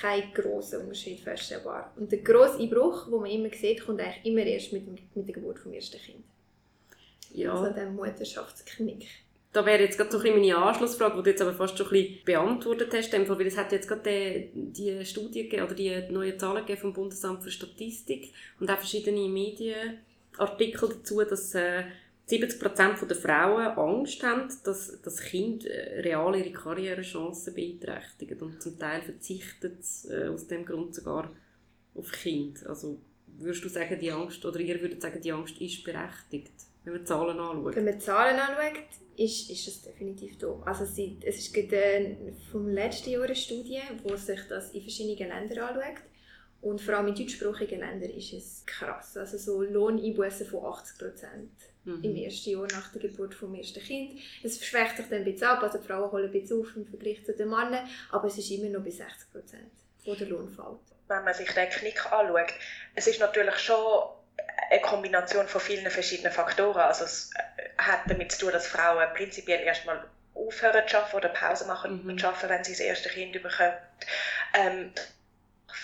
kein 0.00 0.32
grosser 0.34 0.80
Unterschied 0.80 1.20
feststellbar. 1.20 1.92
Und 1.96 2.10
der 2.10 2.20
grosse 2.20 2.58
Einbruch, 2.58 3.06
den 3.06 3.20
man 3.20 3.30
immer 3.30 3.50
sieht, 3.50 3.84
kommt 3.84 4.00
eigentlich 4.00 4.24
immer 4.24 4.42
erst 4.42 4.72
mit, 4.72 4.86
dem, 4.86 4.98
mit 5.14 5.26
der 5.26 5.34
Geburt 5.34 5.64
des 5.64 5.72
ersten 5.72 5.98
Kind. 5.98 6.24
Ja. 7.32 7.52
Also 7.52 7.72
der 7.72 7.90
Mutterschaftsknick. 7.90 9.06
Da 9.52 9.64
wäre 9.64 9.82
jetzt 9.82 9.96
gerade 9.96 10.10
so 10.10 10.18
ein 10.18 10.24
bisschen 10.24 10.40
meine 10.40 10.56
Anschlussfrage, 10.56 11.16
die 11.16 11.22
du 11.22 11.30
jetzt 11.30 11.42
aber 11.42 11.52
fast 11.52 11.78
schon 11.78 11.86
ein 11.86 11.92
bisschen 11.92 12.24
beantwortet 12.24 12.92
hast, 12.92 13.12
dem 13.12 13.24
Fall, 13.24 13.38
weil 13.38 13.46
es 13.46 13.56
hat 13.56 13.70
jetzt 13.70 13.86
gerade 13.86 14.02
die, 14.02 14.50
die 14.72 15.04
Studie 15.04 15.44
gegeben, 15.44 15.64
oder 15.64 15.74
die 15.74 16.02
neuen 16.10 16.38
Zahlen 16.38 16.62
gegeben 16.62 16.80
vom 16.80 16.92
Bundesamt 16.92 17.42
für 17.42 17.52
Statistik 17.52 18.32
und 18.58 18.68
auch 18.68 18.78
verschiedene 18.78 19.28
Medienartikel 19.28 20.88
dazu, 20.88 21.22
dass 21.22 21.54
äh, 21.54 21.84
70% 22.28 23.04
der 23.06 23.16
Frauen 23.16 23.66
Angst 23.76 24.22
haben, 24.22 24.48
dass 24.64 25.00
das 25.02 25.20
Kind 25.20 25.66
äh, 25.66 26.00
real 26.00 26.34
ihre 26.36 26.52
Karrierechancen 26.52 27.54
beeinträchtigt 27.54 28.40
und 28.40 28.62
zum 28.62 28.78
Teil 28.78 29.02
verzichtet 29.02 29.78
äh, 30.08 30.28
aus 30.28 30.46
dem 30.46 30.64
Grund 30.64 30.94
sogar 30.94 31.30
auf 31.94 32.10
Kind. 32.12 32.66
Also 32.66 32.98
würdest 33.26 33.64
du 33.64 33.68
sagen, 33.68 33.98
die 33.98 34.10
Angst, 34.10 34.44
oder 34.44 34.58
ihr 34.60 34.80
würdet 34.80 35.02
sagen, 35.02 35.20
die 35.20 35.32
Angst 35.32 35.60
ist 35.60 35.84
berechtigt, 35.84 36.52
wenn 36.84 36.94
man 36.94 37.06
Zahlen 37.06 37.38
anschaut? 37.38 37.76
Wenn 37.76 37.84
man 37.84 38.00
Zahlen 38.00 38.38
anschaut, 38.38 38.82
ist, 39.16 39.50
ist 39.50 39.68
es 39.68 39.82
definitiv 39.82 40.38
da. 40.38 40.60
Also 40.64 40.84
es 40.84 40.98
ist- 40.98 41.52
gerade 41.54 41.76
äh, 41.76 42.32
vom 42.50 42.68
letzten 42.68 43.10
Jahr 43.10 43.24
eine 43.24 43.36
Studie, 43.36 43.80
wo 44.02 44.16
sich 44.16 44.40
das 44.48 44.72
in 44.72 44.80
verschiedenen 44.80 45.28
Ländern 45.28 45.58
anschaut. 45.76 46.02
Und 46.62 46.80
vor 46.80 46.94
allem 46.94 47.08
in 47.08 47.14
deutschsprachigen 47.14 47.80
Ländern 47.80 48.10
ist 48.10 48.32
es 48.32 48.62
krass. 48.64 49.16
Also 49.18 49.36
so 49.36 49.60
Lohneinbußen 49.62 50.46
von 50.46 50.64
80 50.64 50.98
Prozent 50.98 51.50
Mhm. 51.84 52.02
im 52.02 52.16
ersten 52.16 52.50
Jahr 52.50 52.66
nach 52.72 52.92
der 52.92 53.02
Geburt 53.02 53.34
vom 53.34 53.54
ersten 53.54 53.80
Kind. 53.82 54.20
Es 54.42 54.64
schwächt 54.64 54.96
sich 54.96 55.06
dann 55.08 55.18
ein 55.18 55.24
bisschen 55.24 55.46
ab, 55.48 55.62
also 55.62 55.78
die 55.78 55.86
Frauen 55.86 56.10
holen 56.12 56.24
ein 56.26 56.32
bisschen 56.32 56.60
auf 56.60 56.74
im 56.76 56.86
Vergleich 56.86 57.24
zu 57.24 57.32
den 57.34 57.48
Männern, 57.50 57.88
aber 58.10 58.26
es 58.28 58.38
ist 58.38 58.50
immer 58.50 58.68
noch 58.70 58.82
bei 58.84 58.90
60 58.90 59.30
Prozent, 59.32 59.70
wo 60.04 60.14
der 60.14 60.26
Lohn 60.28 60.48
fällt. 60.48 60.78
wenn 61.08 61.24
man 61.24 61.34
sich 61.34 61.50
den 61.52 61.68
Knick 61.68 62.10
anschaut, 62.12 62.52
es 62.94 63.06
ist 63.06 63.20
natürlich 63.20 63.58
schon 63.58 64.08
eine 64.70 64.80
Kombination 64.80 65.46
von 65.46 65.60
vielen 65.60 65.90
verschiedenen 65.90 66.32
Faktoren. 66.32 66.80
Also 66.80 67.04
es 67.04 67.30
äh, 67.36 67.68
hat 67.78 68.00
damit 68.08 68.32
zu 68.32 68.40
tun, 68.40 68.52
dass 68.52 68.66
Frauen 68.66 69.06
prinzipiell 69.14 69.60
erstmal 69.60 70.02
aufhören 70.34 70.88
zu 70.88 70.96
arbeiten 70.96 71.16
oder 71.16 71.28
Pause 71.28 71.66
machen 71.66 72.04
Mhm. 72.04 72.18
zu 72.18 72.26
arbeiten, 72.26 72.48
wenn 72.48 72.64
sie 72.64 72.72
das 72.72 72.80
erste 72.80 73.08
Kind 73.10 73.32
bekommen. 73.34 73.74
Ähm, 74.54 74.92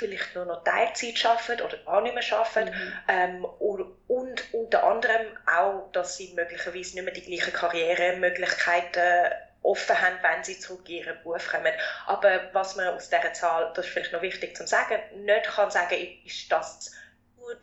vielleicht 0.00 0.34
nur 0.34 0.46
noch 0.46 0.64
Teilzeit 0.64 1.24
arbeiten 1.24 1.62
oder 1.62 1.76
gar 1.78 2.00
nicht 2.00 2.14
mehr 2.14 2.38
arbeiten. 2.38 2.70
Mhm. 2.70 2.92
Ähm, 3.08 3.44
und, 3.44 3.86
und 4.08 4.54
unter 4.54 4.84
anderem 4.84 5.26
auch, 5.46 5.92
dass 5.92 6.16
sie 6.16 6.32
möglicherweise 6.34 6.94
nicht 6.94 7.04
mehr 7.04 7.14
die 7.14 7.22
gleichen 7.22 7.52
Karrieremöglichkeiten 7.52 9.32
offen 9.62 10.00
haben, 10.00 10.16
wenn 10.22 10.42
sie 10.42 10.58
zurück 10.58 10.88
in 10.88 10.96
ihren 10.96 11.22
Beruf 11.22 11.48
kommen. 11.48 11.72
Aber 12.06 12.50
was 12.52 12.76
man 12.76 12.88
aus 12.88 13.10
dieser 13.10 13.32
Zahl, 13.34 13.72
das 13.74 13.86
ist 13.86 13.92
vielleicht 13.92 14.12
noch 14.12 14.22
wichtig 14.22 14.56
zu 14.56 14.66
sagen, 14.66 14.98
nicht 15.24 15.44
kann 15.44 15.70
sagen, 15.70 15.96
ist 16.24 16.50
das 16.50 16.92
nur 17.38 17.56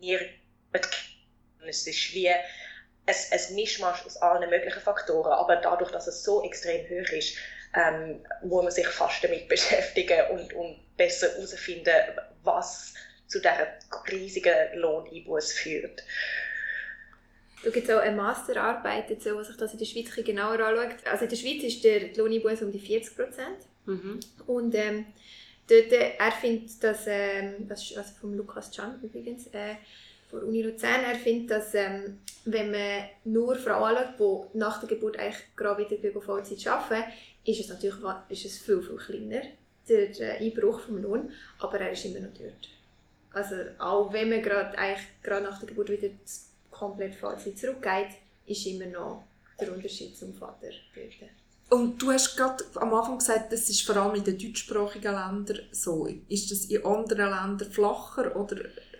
ihr 0.00 0.20
es 1.68 1.86
ist 1.86 2.14
wie 2.14 2.28
ein, 2.28 2.40
ein 3.06 3.54
Mischmasch 3.54 4.04
aus 4.04 4.16
allen 4.18 4.48
möglichen 4.48 4.80
Faktoren, 4.80 5.32
aber 5.32 5.56
dadurch, 5.56 5.90
dass 5.90 6.06
es 6.06 6.22
so 6.22 6.44
extrem 6.44 6.84
hoch 6.86 7.10
ist, 7.12 7.36
ähm, 7.74 8.24
muss 8.42 8.62
man 8.62 8.72
sich 8.72 8.86
fast 8.86 9.22
damit 9.22 9.48
beschäftigen 9.48 10.30
und, 10.30 10.52
und 10.54 10.85
besser 10.96 11.28
herausfinden, 11.28 11.94
was 12.42 12.94
zu 13.26 13.38
dieser 13.38 13.68
riesigen 14.10 14.54
Lohneinbuß 14.74 15.52
führt. 15.52 16.02
Da 17.64 17.70
gibt 17.70 17.88
es 17.88 17.94
auch 17.94 18.00
eine 18.00 18.14
Masterarbeit 18.14 19.10
dazu, 19.10 19.34
wo 19.34 19.42
sich 19.42 19.56
das 19.56 19.72
in 19.72 19.78
der 19.78 19.86
Schweiz 19.86 20.14
genauer 20.14 20.60
anschaut. 20.60 21.06
Also 21.10 21.24
in 21.24 21.30
der 21.30 21.36
Schweiz 21.36 21.62
ist 21.64 21.82
der 21.82 22.14
Lohneinbuß 22.14 22.62
um 22.62 22.70
die 22.70 22.78
40 22.78 23.16
Prozent. 23.16 23.58
Mhm. 23.86 24.20
Und 24.46 24.74
ähm, 24.74 25.06
dort, 25.68 25.92
äh, 25.92 26.12
er 26.18 26.32
findet, 26.32 26.82
dass, 26.82 27.06
ähm, 27.06 27.66
das 27.68 27.82
ist 27.82 27.96
also 27.96 28.12
vom 28.20 28.36
Lukas 28.36 28.70
Can 28.70 29.00
übrigens, 29.02 29.46
äh, 29.48 29.76
von 30.30 30.40
der 30.40 30.48
Uni 30.48 30.62
Luzern, 30.62 31.04
er 31.04 31.14
findet, 31.16 31.50
dass 31.50 31.74
ähm, 31.74 32.18
wenn 32.44 32.70
man 32.70 33.08
nur 33.24 33.56
Frauen 33.56 33.96
anschaut, 33.96 34.50
die 34.52 34.58
nach 34.58 34.80
der 34.80 34.88
Geburt 34.88 35.18
eigentlich 35.18 35.42
gerade 35.54 35.88
wieder 35.88 36.20
Vollzeit 36.20 36.66
arbeiten, 36.66 37.10
ist 37.44 37.60
es 37.60 37.68
natürlich 37.68 37.96
ist 38.28 38.44
es 38.44 38.58
viel, 38.58 38.82
viel 38.82 38.96
kleiner, 38.96 39.42
der 39.88 40.38
Einbruch 40.40 40.80
vom 40.80 41.02
Lohn, 41.02 41.30
aber 41.60 41.80
er 41.80 41.92
ist 41.92 42.04
immer 42.04 42.20
noch 42.20 42.34
dort. 42.38 42.68
Also 43.32 43.54
auch 43.78 44.12
wenn 44.12 44.30
man 44.30 44.42
gerade 44.42 44.76
eigentlich 44.78 45.06
gerade 45.22 45.44
nach 45.44 45.58
der 45.58 45.68
Geburt 45.68 45.90
wieder 45.90 46.08
komplett 46.70 47.14
Vollzeit 47.14 47.58
zurückgeht, 47.58 48.08
ist 48.46 48.66
immer 48.66 48.86
noch 48.86 49.24
der 49.60 49.72
Unterschied 49.72 50.16
zum 50.16 50.34
Vater 50.34 50.68
dort. 50.94 51.30
Und 51.68 52.00
du 52.00 52.12
hast 52.12 52.36
gerade 52.36 52.62
am 52.76 52.94
Anfang 52.94 53.18
gesagt, 53.18 53.52
das 53.52 53.68
ist 53.68 53.82
vor 53.82 53.96
allem 53.96 54.14
in 54.14 54.24
den 54.24 54.38
deutschsprachigen 54.38 55.12
Ländern 55.12 55.60
so. 55.72 56.06
Ist 56.28 56.50
das 56.50 56.66
in 56.66 56.84
anderen 56.84 57.28
Ländern 57.30 57.70
flacher 57.72 58.36
oder 58.36 58.56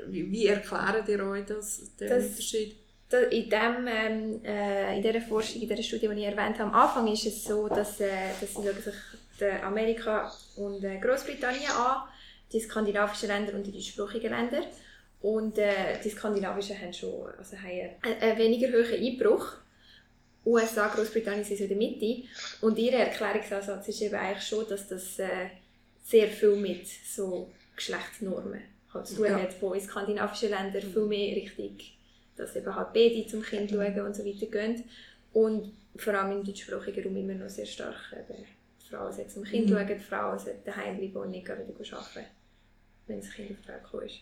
wie, 0.09 0.31
wie 0.31 0.46
erklären 0.46 1.05
ihr 1.07 1.25
euch 1.25 1.46
das, 1.46 1.94
den 1.96 2.09
Das- 2.09 2.25
Unterschied? 2.27 2.77
Da- 3.09 3.20
in, 3.20 3.49
dem, 3.49 3.87
ähm, 3.87 4.44
äh, 4.44 4.96
in 4.96 5.03
dieser 5.03 5.20
Forschung, 5.20 5.62
in 5.62 5.68
dieser 5.68 5.83
Studie, 5.83 6.09
die 6.09 6.14
ich 6.20 6.25
erwähnt 6.27 6.59
habe, 6.59 6.64
am 6.64 6.75
Anfang 6.75 7.07
ist 7.07 7.25
es 7.25 7.44
so, 7.44 7.68
dass, 7.68 8.01
äh, 8.01 8.09
dass 8.40 8.53
sie 8.53 8.62
sich 8.83 8.94
Amerika 9.42 10.33
und 10.57 10.83
äh, 10.85 10.99
Großbritannien 10.99 11.70
an, 11.70 12.09
die 12.53 12.61
skandinavischen 12.61 13.29
Länder 13.29 13.55
und 13.55 13.66
die 13.66 13.72
deutschsprachigen 13.72 14.31
Länder. 14.31 14.62
Und 15.20 15.59
äh, 15.59 15.99
die 16.03 16.11
skandinavischen 16.11 16.81
haben 16.81 16.92
schon 16.92 17.31
also 17.38 17.57
haben 17.57 17.90
einen, 18.03 18.20
einen 18.20 18.38
weniger 18.38 18.68
hohen 18.68 18.94
Einbruch. 18.94 19.53
USA, 20.44 20.87
Großbritannien 20.88 21.44
sind 21.44 21.57
so 21.59 21.64
in 21.64 21.70
der 21.70 21.79
Mitte. 21.79 22.22
Und 22.61 22.79
ihr 22.79 22.92
Erklärungsansatz 22.92 23.88
ist 23.88 24.03
eben 24.03 24.14
eigentlich 24.14 24.46
schon, 24.46 24.68
dass 24.68 24.87
das 24.87 25.18
äh, 25.18 25.49
sehr 26.05 26.29
viel 26.29 26.55
mit 26.57 26.87
so 26.87 27.51
Geschlechtsnormen 27.75 28.62
halt 28.94 29.07
zu 29.07 29.16
tun 29.16 29.27
Ja. 29.27 29.40
hat, 29.40 29.61
wo 29.61 29.72
in 29.72 29.81
skandinavischen 29.81 30.51
Ländern 30.51 30.83
viel 30.83 31.07
mehr 31.07 31.35
Richtung 31.37 31.77
dass 32.37 32.55
eben 32.55 32.75
halt 32.75 32.92
beide 32.92 33.27
zum 33.27 33.42
Kind 33.42 33.70
schauen 33.70 34.01
und 34.01 34.14
so 34.14 34.25
weiter 34.25 34.46
gehen. 34.46 34.85
Und 35.33 35.72
vor 35.96 36.14
allem 36.14 36.38
im 36.38 36.44
deutschsprachigen 36.44 37.05
Raum 37.05 37.16
immer 37.16 37.35
noch 37.35 37.49
sehr 37.49 37.66
stark 37.66 37.96
eben, 38.12 38.44
Frauen 38.88 39.12
sollten 39.12 39.31
zum 39.31 39.44
Kind 39.44 39.68
Mhm. 39.70 39.75
schauen, 39.75 39.87
die 39.87 39.99
Frauen 39.99 40.38
sollten 40.38 40.64
daheim 40.64 40.99
bleiben 40.99 41.16
und 41.16 41.31
nicht 41.31 41.44
wieder 41.44 41.99
arbeiten, 41.99 42.27
wenn 43.07 43.20
das 43.20 43.31
Kind 43.31 43.51
auf 43.51 43.57
die 43.62 43.68
Welt 43.68 43.85
gekommen 43.85 44.07
ist. 44.07 44.20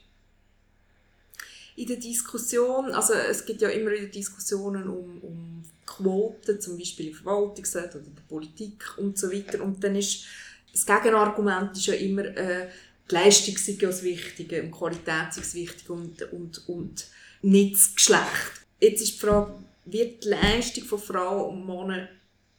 In 1.76 1.88
der 1.88 1.96
Diskussion, 1.96 2.92
also 2.92 3.14
es 3.14 3.44
gibt 3.44 3.60
ja 3.60 3.68
immer 3.68 3.90
wieder 3.90 4.06
Diskussionen 4.06 4.88
um, 4.88 5.20
um 5.22 5.64
Quoten, 5.84 6.60
zum 6.60 6.78
Beispiel 6.78 7.08
in 7.08 7.14
Verwaltungsräten 7.14 8.00
oder 8.00 8.06
in 8.06 8.14
der 8.14 8.22
Politik 8.22 8.96
und 8.96 9.18
so 9.18 9.30
weiter. 9.32 9.60
Und 9.62 9.82
dann 9.82 9.96
ist 9.96 10.24
das 10.72 10.86
Gegenargument 10.86 11.76
ist 11.76 11.86
ja 11.86 11.94
immer, 11.94 12.24
äh, 12.24 12.68
die 13.10 13.14
Leistung 13.14 13.56
sei 13.56 13.72
ja 13.72 13.88
das 13.88 14.02
Wichtige 14.02 14.60
und 14.62 14.68
die 14.68 14.78
Qualität 14.78 15.32
sei 15.32 15.40
das 15.40 15.54
Wichtige 15.54 15.92
und, 15.92 16.22
und, 16.32 16.68
und 16.68 17.06
nicht 17.42 17.74
das 17.74 17.94
Geschlecht. 17.94 18.66
Jetzt 18.80 19.02
ist 19.02 19.14
die 19.14 19.18
Frage, 19.18 19.54
wird 19.84 20.24
die 20.24 20.28
Leistung 20.28 20.84
von 20.84 20.98
Frauen 20.98 21.54
und 21.58 21.66
Männern 21.66 22.08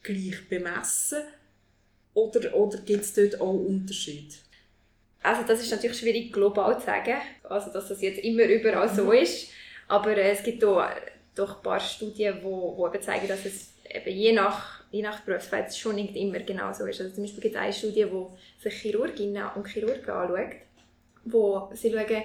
gleich 0.04 0.48
bemessen 0.48 1.24
oder, 2.16 2.56
oder 2.56 2.80
gibt 2.80 3.04
es 3.04 3.14
dort 3.14 3.40
auch 3.40 3.54
Unterschiede? 3.54 4.34
Also 5.22 5.44
das 5.44 5.62
ist 5.62 5.72
natürlich 5.72 6.00
schwierig 6.00 6.34
global 6.34 6.80
zu 6.80 6.86
sagen, 6.86 7.18
also 7.44 7.72
dass 7.72 7.90
das 7.90 8.02
jetzt 8.02 8.20
immer 8.20 8.44
überall 8.46 8.90
so 8.90 9.12
ist. 9.12 9.50
Aber 9.88 10.18
äh, 10.18 10.32
es 10.32 10.44
gibt 10.44 10.64
auch, 10.64 10.82
äh, 10.82 11.12
doch 11.36 11.58
ein 11.58 11.64
paar 11.64 11.80
Studien, 11.80 12.38
die 12.40 12.44
wo, 12.44 12.76
wo 12.78 12.88
eben 12.88 13.02
zeigen, 13.02 13.28
dass 13.28 13.46
es 13.46 13.74
eben 13.90 14.16
je 14.16 14.32
nach, 14.32 14.84
je 14.92 15.02
nach 15.02 15.22
Berufsfeld 15.22 15.76
schon 15.76 15.96
nicht 15.96 16.16
immer 16.16 16.40
genau 16.40 16.74
so 16.74 16.86
ist. 16.86 17.02
Also 17.02 17.14
zum 17.14 17.24
Beispiel 17.24 17.42
gibt 17.42 17.56
es 17.56 17.62
eine 17.62 17.74
Studie, 17.74 18.08
wo 18.10 18.36
sich 18.60 18.74
Chirurginnen 18.74 19.44
und 19.56 19.68
Chirurgen 19.68 20.10
anschaut, 20.10 20.56
wo 21.26 21.70
sie 21.74 21.92
schauen, 21.92 22.24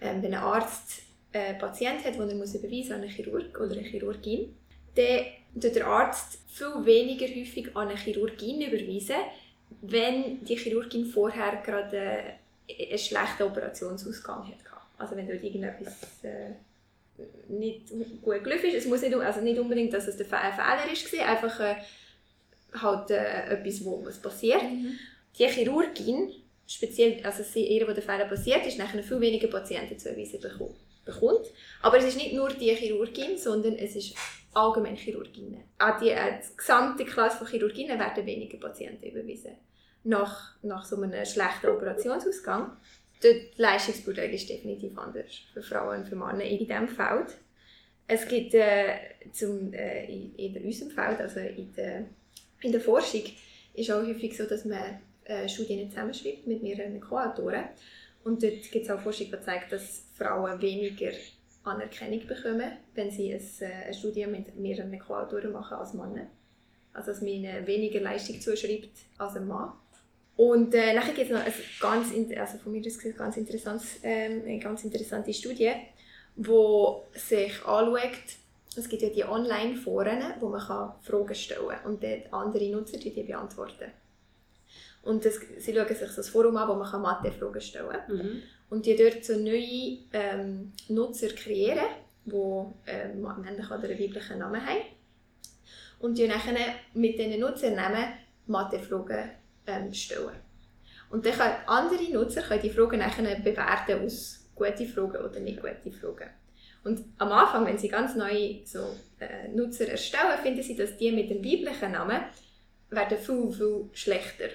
ähm, 0.00 0.22
wenn 0.22 0.34
ein 0.34 0.42
Arzt 0.42 1.02
einen 1.32 1.58
Patient 1.58 2.04
hat, 2.04 2.14
den 2.14 2.28
er 2.28 2.34
muss 2.34 2.54
überweisen 2.54 2.92
an 2.92 3.02
einen 3.02 3.10
Chirurg 3.10 3.58
oder 3.58 3.72
eine 3.72 3.82
Chirurgin, 3.82 4.54
dann 4.96 5.72
der 5.72 5.86
Arzt 5.86 6.38
viel 6.48 6.84
weniger 6.84 7.26
häufig 7.26 7.76
an 7.76 7.88
eine 7.88 7.96
Chirurgin 7.96 8.62
überweisen, 8.62 9.16
wenn 9.82 10.44
die 10.44 10.56
Chirurgin 10.56 11.06
vorher 11.06 11.62
gerade 11.64 12.36
äh, 12.66 12.88
einen 12.88 12.98
schlechten 12.98 13.44
Operationsausgang 13.44 14.46
hatte. 14.46 14.64
Also 14.98 15.16
wenn 15.16 15.26
dort 15.26 15.42
irgendetwas 15.42 15.96
äh, 16.22 16.50
nicht 17.48 17.88
gut 18.22 18.44
gelaufen 18.44 18.66
ist. 18.66 18.74
Es 18.74 18.86
muss 18.86 19.02
nicht, 19.02 19.14
also 19.14 19.40
nicht 19.40 19.58
unbedingt, 19.58 19.92
dass 19.92 20.06
es 20.06 20.18
ein 20.18 20.26
Fehler 20.26 20.56
war, 20.56 21.28
einfach 21.28 21.60
äh, 21.60 21.76
halt 22.74 23.10
äh, 23.10 23.54
etwas, 23.54 23.84
wo 23.84 24.04
was 24.04 24.20
passiert. 24.20 24.62
Die 25.38 25.46
Chirurgin, 25.46 26.32
speziell, 26.66 27.24
also 27.24 27.42
sie, 27.42 27.66
ihr, 27.66 27.86
wo 27.88 27.92
der 27.92 28.02
Fehler 28.02 28.26
passiert 28.26 28.66
ist, 28.66 28.78
nachher 28.78 29.02
viel 29.02 29.20
weniger 29.20 29.48
Patienten 29.48 29.98
zu 29.98 30.12
bekommt. 30.12 31.46
Aber 31.82 31.98
es 31.98 32.04
ist 32.04 32.16
nicht 32.16 32.34
nur 32.34 32.50
die 32.50 32.74
Chirurgin, 32.74 33.36
sondern 33.36 33.74
es 33.76 33.96
ist 33.96 34.14
allgemein 34.52 34.96
Chirurginnen. 34.96 35.62
Auch 35.78 35.98
die, 35.98 36.10
äh, 36.10 36.40
die 36.40 36.56
gesamte 36.56 37.04
Klasse 37.04 37.38
von 37.38 37.46
Chirurginnen 37.46 37.98
werden 37.98 38.26
weniger 38.26 38.58
Patienten 38.58 39.06
überwiesen. 39.06 39.56
nach, 40.04 40.54
nach 40.62 40.84
so 40.84 40.96
einem 40.96 41.24
schlechten 41.24 41.68
Operationsausgang. 41.68 42.76
Die 43.22 43.50
Leistungsbeurteilung 43.56 44.32
ist 44.32 44.48
definitiv 44.48 44.96
anders 44.96 45.42
für 45.52 45.62
Frauen 45.62 46.00
und 46.00 46.08
für 46.08 46.16
Männer 46.16 46.42
in 46.42 46.58
diesem 46.58 46.88
Feld. 46.88 47.36
Es 48.06 48.26
gibt 48.26 48.54
äh, 48.54 48.96
zum, 49.32 49.72
äh, 49.72 50.06
in, 50.06 50.34
in 50.36 50.64
unserem 50.64 50.90
Feld, 50.90 51.20
also 51.20 51.40
in 51.40 51.72
der, 51.74 52.06
in 52.62 52.72
der 52.72 52.80
Forschung, 52.80 53.22
ist 53.74 53.90
auch 53.90 54.02
häufig 54.02 54.36
so, 54.36 54.46
dass 54.46 54.64
man 54.64 55.00
äh, 55.24 55.48
Studien 55.48 55.88
zusammenschreibt 55.90 56.46
mit 56.46 56.62
mehreren 56.62 57.00
Co-Autoren. 57.00 57.66
Und 58.24 58.42
dort 58.42 58.70
gibt 58.70 58.86
es 58.86 58.90
auch 58.90 59.00
Forschung, 59.00 59.28
die 59.30 59.40
zeigt, 59.40 59.70
dass 59.70 60.04
Frauen 60.16 60.60
weniger 60.60 61.12
Anerkennung 61.64 62.26
bekommen, 62.26 62.72
wenn 62.94 63.10
sie 63.10 63.32
ein, 63.32 63.42
äh, 63.60 63.84
eine 63.84 63.94
Studie 63.94 64.26
mit 64.26 64.56
mehreren 64.56 64.98
Co-Autoren 64.98 65.52
machen 65.52 65.76
als 65.76 65.94
Männer. 65.94 66.26
Also 66.92 67.12
dass 67.12 67.20
man 67.20 67.30
ihnen 67.30 67.66
weniger 67.66 68.00
Leistung 68.00 68.40
zuschreibt 68.40 68.90
als 69.18 69.36
ein 69.36 69.46
Mann. 69.46 69.72
Und 70.36 70.74
äh, 70.74 70.94
nachher 70.94 71.12
gibt 71.12 71.30
es 71.30 71.36
noch 71.36 71.44
eine 71.44 71.52
ganz, 71.80 72.38
also 72.38 72.58
von 72.58 72.72
mir 72.72 72.82
aus 72.86 72.98
ganz, 73.64 73.98
ähm, 74.02 74.42
eine 74.44 74.58
ganz 74.58 74.84
interessante 74.84 75.34
Studie, 75.34 75.72
wo 76.36 77.04
sich 77.12 77.64
anschaut, 77.66 78.38
es 78.76 78.88
gibt 78.88 79.02
ja 79.02 79.10
die 79.10 79.24
Online-Foren, 79.24 80.22
wo 80.38 80.48
man 80.48 80.60
kann 80.60 80.92
Fragen 81.02 81.34
stellen 81.34 81.68
kann 81.68 81.92
und 81.92 82.02
dort 82.02 82.32
andere 82.32 82.70
Nutzer 82.70 82.98
die, 82.98 83.12
die 83.12 83.22
beantworten. 83.22 83.90
Und 85.02 85.24
das, 85.24 85.40
sie 85.58 85.74
schauen 85.74 85.88
sich 85.88 86.14
das 86.14 86.28
Forum 86.28 86.56
an, 86.56 86.68
wo 86.68 86.74
man 86.74 87.02
Mathe-Fragen 87.02 87.60
stellen 87.60 87.90
kann. 87.90 88.16
Mhm. 88.16 88.42
Und 88.68 88.86
die 88.86 88.96
dort 88.96 89.24
so 89.24 89.38
neue 89.38 89.98
ähm, 90.12 90.72
Nutzer 90.88 91.28
kreieren, 91.28 91.86
die 92.24 92.64
ähm, 92.86 93.22
männlichen 93.22 93.76
oder 93.76 93.88
weiblichen 93.88 94.38
Namen 94.38 94.64
haben. 94.64 94.82
Und 95.98 96.18
die 96.18 96.28
dann 96.28 96.40
mit 96.94 97.18
diesen 97.18 97.40
Nutzernamen 97.40 98.12
Mathe-Fragen 98.46 99.30
ähm, 99.66 99.92
stellen. 99.92 100.36
Und 101.10 101.26
dann 101.26 101.32
können 101.32 101.54
andere 101.66 102.12
Nutzer 102.12 102.42
können 102.42 102.62
die 102.62 102.70
Fragen 102.70 102.98
nachher 102.98 103.40
bewerten 103.40 104.04
aus 104.04 104.48
gute 104.54 104.86
Fragen 104.86 105.24
oder 105.24 105.40
nicht 105.40 105.60
gute 105.60 105.90
Fragen. 105.90 106.30
Und 106.84 107.04
am 107.18 107.32
Anfang, 107.32 107.66
wenn 107.66 107.78
sie 107.78 107.88
ganz 107.88 108.14
neue 108.14 108.60
so, 108.64 108.94
äh, 109.18 109.48
Nutzer 109.48 109.88
erstellen, 109.88 110.38
finden 110.42 110.62
sie, 110.62 110.76
dass 110.76 110.96
die 110.96 111.12
mit 111.12 111.28
dem 111.28 111.44
weiblichen 111.44 111.92
Namen 111.92 112.22
werden 112.90 113.18
viel, 113.18 113.52
viel 113.52 113.90
schlechter 113.92 114.48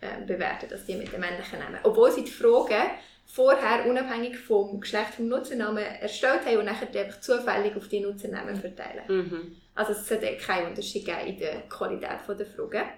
äh, 0.00 0.24
bewertet 0.26 0.72
als 0.72 0.84
die 0.86 0.94
mit 0.94 1.12
dem 1.12 1.20
männlichen 1.20 1.58
Namen. 1.58 1.78
Obwohl 1.82 2.10
sie 2.10 2.24
die 2.24 2.30
Fragen 2.30 2.90
vorher 3.26 3.86
unabhängig 3.86 4.36
vom 4.38 4.80
Geschlecht 4.80 5.14
vom 5.14 5.28
Nutzernamen 5.28 5.84
erstellt 5.84 6.44
haben 6.44 6.58
und 6.58 6.64
nachher 6.64 6.88
einfach 6.88 7.20
zufällig 7.20 7.76
auf 7.76 7.88
die 7.88 8.00
Nutzernamen 8.00 8.56
verteilen. 8.56 9.04
Mhm. 9.08 9.56
Also 9.74 9.92
es 9.92 10.08
sollte 10.08 10.36
keinen 10.36 10.68
Unterschied 10.68 11.04
geben 11.04 11.26
in 11.26 11.38
der 11.38 11.60
Qualität 11.68 12.18
der 12.28 12.46
Fragen. 12.46 12.88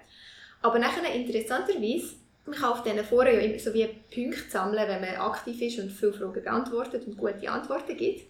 Aber 0.61 0.79
nachher 0.79 1.13
interessanterweise, 1.13 2.15
man 2.45 2.55
kann 2.55 2.71
auf 2.71 2.83
diesen 2.83 3.03
Foren 3.03 3.33
ja 3.33 3.39
immer 3.39 3.59
so 3.59 3.73
wie 3.73 3.85
Punkte 3.85 4.49
sammeln, 4.49 4.87
wenn 4.87 5.01
man 5.01 5.15
aktiv 5.15 5.61
ist 5.61 5.79
und 5.79 5.91
viele 5.91 6.13
Fragen 6.13 6.43
beantwortet 6.43 7.05
und 7.05 7.17
gute 7.17 7.49
Antworten 7.49 7.95
gibt. 7.95 8.27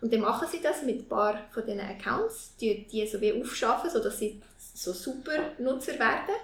Und 0.00 0.12
dann 0.12 0.20
machen 0.20 0.46
sie 0.50 0.60
das 0.60 0.82
mit 0.82 0.98
ein 1.00 1.08
paar 1.08 1.48
von 1.50 1.64
diesen 1.64 1.80
Accounts, 1.80 2.54
die, 2.60 2.86
die 2.86 3.06
so 3.06 3.20
wie 3.20 3.32
aufschaffen, 3.32 3.88
sodass 3.88 4.18
sie 4.18 4.42
so 4.74 4.92
super 4.92 5.52
Nutzer 5.58 5.98
werden, 5.98 6.34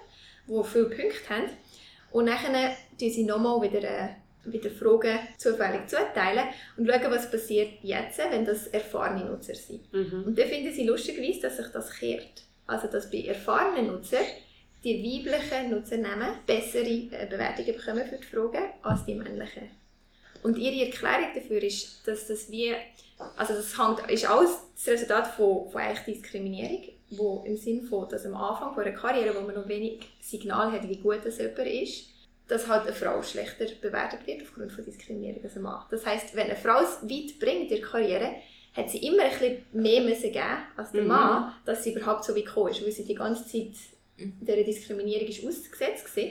die 0.47 0.63
viele 0.63 0.85
Punkte 0.85 1.29
haben. 1.29 1.49
Und 2.13 2.27
dann 2.27 2.37
tun 2.99 3.09
sie 3.09 3.23
nochmal 3.23 3.61
wieder, 3.63 3.83
äh, 3.83 4.09
wieder 4.45 4.69
Fragen 4.69 5.19
zufällig 5.37 5.87
zuteilen 5.87 6.45
und 6.77 6.87
schauen, 6.87 7.11
was 7.11 7.29
passiert 7.29 7.79
jetzt, 7.81 8.19
wenn 8.19 8.45
das 8.45 8.67
erfahrene 8.67 9.25
Nutzer 9.25 9.55
sind. 9.55 9.91
Mhm. 9.91 10.23
Und 10.27 10.37
dann 10.37 10.47
finden 10.47 10.71
sie 10.71 10.85
lustigerweise, 10.85 11.41
dass 11.41 11.57
sich 11.57 11.67
das 11.73 11.91
kehrt. 11.91 12.43
Also, 12.67 12.87
dass 12.87 13.09
bei 13.09 13.23
erfahrenen 13.23 13.87
Nutzern 13.87 14.23
die 14.83 15.03
weiblichen 15.03 15.71
Nutzernamen 15.71 16.35
bessere 16.45 16.85
äh, 16.85 17.25
Bewertungen 17.29 17.75
bekommen 17.75 18.05
für 18.05 18.17
die 18.17 18.23
Fragen 18.23 18.63
als 18.83 19.05
die 19.05 19.15
männlichen. 19.15 19.71
Und 20.43 20.57
ihre 20.57 20.85
Erklärung 20.85 21.29
dafür 21.33 21.63
ist, 21.63 22.07
dass 22.07 22.27
das 22.27 22.51
wie, 22.51 22.73
also 23.37 23.53
das 23.53 23.77
hängt, 23.77 24.11
ist 24.11 24.29
alles 24.29 24.57
das 24.75 24.93
Resultat 24.93 25.27
von, 25.27 25.69
von 25.71 25.81
eigentlich 25.81 26.17
Diskriminierung, 26.17 26.83
wo 27.09 27.43
im 27.45 27.57
Sinne 27.57 27.83
von, 27.83 28.07
dass 28.09 28.25
am 28.25 28.35
Anfang 28.35 28.77
einer 28.77 28.95
Karriere, 28.95 29.35
wo 29.35 29.41
man 29.41 29.55
noch 29.55 29.67
wenig 29.67 29.99
Signal 30.19 30.71
hat, 30.71 30.87
wie 30.87 30.97
gut 30.97 31.19
das 31.23 31.37
jemand 31.37 31.59
ist, 31.59 32.09
dass 32.47 32.67
halt 32.67 32.83
eine 32.83 32.93
Frau 32.93 33.21
schlechter 33.21 33.65
bewertet 33.81 34.25
wird 34.27 34.41
aufgrund 34.41 34.71
von 34.71 34.83
Diskriminierung 34.83 35.43
als 35.43 35.55
ein 35.55 35.63
Mann. 35.63 35.85
Das 35.91 36.05
heißt, 36.05 36.35
wenn 36.35 36.47
eine 36.47 36.55
Frau 36.55 36.81
es 36.81 37.01
weit 37.03 37.39
bringt 37.39 37.71
in 37.71 37.79
der 37.79 37.81
Karriere, 37.81 38.35
hat 38.73 38.89
sie 38.89 39.05
immer 39.05 39.23
ein 39.23 39.31
bisschen 39.31 39.65
mehr 39.71 40.01
müssen 40.01 40.31
geben 40.31 40.63
als 40.75 40.91
der 40.91 41.03
mhm. 41.03 41.07
Mann, 41.07 41.53
dass 41.65 41.83
sie 41.83 41.93
überhaupt 41.93 42.25
so 42.25 42.35
weit 42.35 42.45
gekommen 42.45 42.71
ist, 42.71 42.83
weil 42.83 42.91
sie 42.91 43.05
die 43.05 43.15
ganze 43.15 43.45
Zeit 43.45 43.73
dieser 44.17 44.63
Diskriminierung 44.63 45.27
ist 45.27 45.45
ausgesetzt 45.45 46.15
war. 46.17 46.23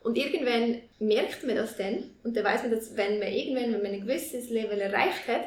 Und 0.00 0.16
irgendwann 0.16 0.80
merkt 1.00 1.44
man 1.44 1.56
das 1.56 1.76
dann 1.76 2.10
und 2.22 2.36
dann 2.36 2.44
weiß 2.44 2.62
man, 2.62 2.70
dass 2.70 2.96
wenn 2.96 3.18
man 3.18 3.28
irgendwann, 3.28 3.72
wenn 3.72 3.82
man 3.82 3.92
ein 3.92 4.00
gewisses 4.02 4.48
Level 4.48 4.78
erreicht 4.78 5.26
hat, 5.26 5.44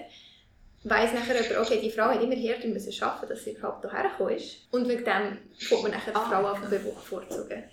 weiß 0.83 1.13
nachher 1.13 1.41
jemand, 1.41 1.65
okay, 1.65 1.79
die 1.81 1.91
Frau 1.91 2.05
hat 2.05 2.21
immer 2.21 2.35
härter 2.35 2.67
müssen 2.67 3.03
arbeiten, 3.03 3.29
dass 3.29 3.43
sie 3.43 3.51
überhaupt 3.51 3.81
hierher 3.81 4.09
gekommen 4.09 4.35
ist. 4.35 4.67
Und 4.71 4.87
wegen 4.87 5.03
dem 5.03 5.37
fängt 5.57 5.83
man 5.83 5.91
nachher 5.91 6.11
die 6.11 6.17
ah, 6.17 6.29
Frau 6.29 6.45
an 6.47 6.69
bevorzugen. 6.69 7.63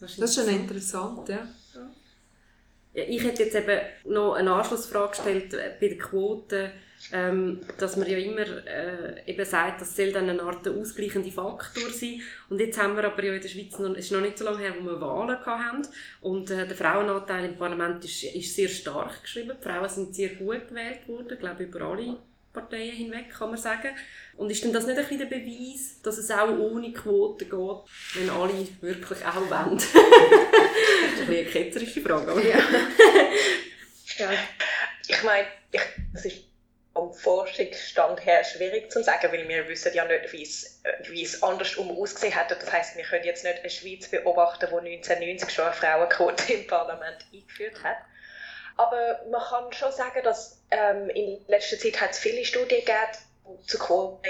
Das 0.00 0.10
ist, 0.10 0.22
das 0.22 0.30
ist 0.30 0.44
schon 0.44 0.54
interessant, 0.54 1.28
ja. 1.28 1.46
ja. 1.74 3.02
Ich 3.06 3.22
hätte 3.24 3.42
jetzt 3.42 3.54
eben 3.54 3.80
noch 4.04 4.34
eine 4.34 4.52
Anschlussfrage 4.52 5.10
gestellt 5.10 5.54
äh, 5.54 5.72
bei 5.80 5.88
den 5.88 5.98
Quoten 5.98 6.70
ähm, 7.12 7.60
dass 7.78 7.96
man 7.96 8.08
ja 8.08 8.18
immer 8.18 8.46
äh, 8.66 9.22
eben 9.26 9.44
sagt, 9.44 9.80
das 9.80 9.96
soll 9.96 10.12
dann 10.12 10.30
eine 10.30 10.42
Art 10.42 10.66
ausgleichende 10.66 11.30
Faktor 11.30 11.90
sein. 11.90 12.20
Und 12.48 12.60
jetzt 12.60 12.80
haben 12.80 12.96
wir 12.96 13.04
aber 13.04 13.22
ja 13.24 13.34
in 13.34 13.42
der 13.42 13.48
Schweiz, 13.48 13.78
noch, 13.78 13.90
es 13.92 14.06
ist 14.06 14.12
noch 14.12 14.20
nicht 14.20 14.38
so 14.38 14.44
lange 14.44 14.58
her, 14.58 14.74
wo 14.78 14.84
wir 14.84 15.00
Wahlen 15.00 15.38
hatten 15.44 15.88
und 16.22 16.50
äh, 16.50 16.66
der 16.66 16.76
Frauenanteil 16.76 17.44
im 17.44 17.56
Parlament 17.56 18.04
ist, 18.04 18.24
ist 18.24 18.54
sehr 18.54 18.68
stark 18.68 19.22
geschrieben. 19.22 19.56
Die 19.58 19.68
Frauen 19.68 19.88
sind 19.88 20.14
sehr 20.14 20.30
gut 20.30 20.68
gewählt 20.68 21.06
worden, 21.06 21.32
ich 21.32 21.38
glaube 21.38 21.64
über 21.64 21.80
alle 21.82 22.16
Parteien 22.54 22.92
hinweg, 22.92 23.30
kann 23.30 23.50
man 23.50 23.58
sagen. 23.58 23.90
Und 24.36 24.50
ist 24.50 24.64
denn 24.64 24.72
das 24.72 24.86
nicht 24.86 24.96
ein 24.96 25.06
bisschen 25.06 25.28
der 25.28 25.36
Beweis, 25.36 26.00
dass 26.02 26.16
es 26.16 26.30
auch 26.30 26.48
ohne 26.48 26.92
Quoten 26.92 27.50
geht, 27.50 27.50
wenn 28.14 28.30
alle 28.30 28.66
wirklich 28.80 29.26
auch 29.26 29.34
wollen? 29.34 29.76
das 29.78 29.84
ist 29.84 29.92
ein 29.92 31.26
bisschen 31.26 31.28
eine 31.28 31.44
ketzerische 31.44 32.00
Frage. 32.00 32.30
Aber 32.30 32.42
ja. 32.42 32.58
ja. 34.18 34.30
Ich 35.06 35.22
meine, 35.22 35.46
ich, 35.72 35.82
es 36.14 36.24
ist 36.24 36.44
vom 36.94 37.12
Forschungsstand 37.12 38.24
her 38.24 38.44
schwierig 38.44 38.90
zu 38.90 39.02
sagen, 39.02 39.30
weil 39.32 39.46
wir 39.48 39.68
wissen 39.68 39.92
ja 39.92 40.04
nicht, 40.04 40.32
wie 40.32 40.42
es, 40.42 40.80
wie 41.08 41.22
es 41.22 41.42
andersrum 41.42 41.90
ausgesehen 41.90 42.32
hätte. 42.32 42.56
Das 42.56 42.72
heißt, 42.72 42.96
wir 42.96 43.04
können 43.04 43.24
jetzt 43.24 43.44
nicht 43.44 43.58
eine 43.58 43.70
Schweiz 43.70 44.08
beobachten, 44.08 44.68
die 44.70 44.76
1990 44.76 45.50
schon 45.50 45.64
eine 45.64 45.74
Frauenquote 45.74 46.52
im 46.52 46.66
Parlament 46.66 47.26
eingeführt 47.32 47.82
hat. 47.82 47.96
Aber 48.76 49.20
man 49.30 49.40
kann 49.40 49.72
schon 49.72 49.92
sagen, 49.92 50.22
dass 50.24 50.60
ähm, 50.70 51.08
in 51.10 51.44
letzter 51.46 51.78
Zeit 51.78 52.00
hat 52.00 52.10
es 52.10 52.18
viele 52.18 52.44
Studien 52.44 52.80
gegeben 52.80 53.62
zu 53.66 53.78
Quote 53.78 54.28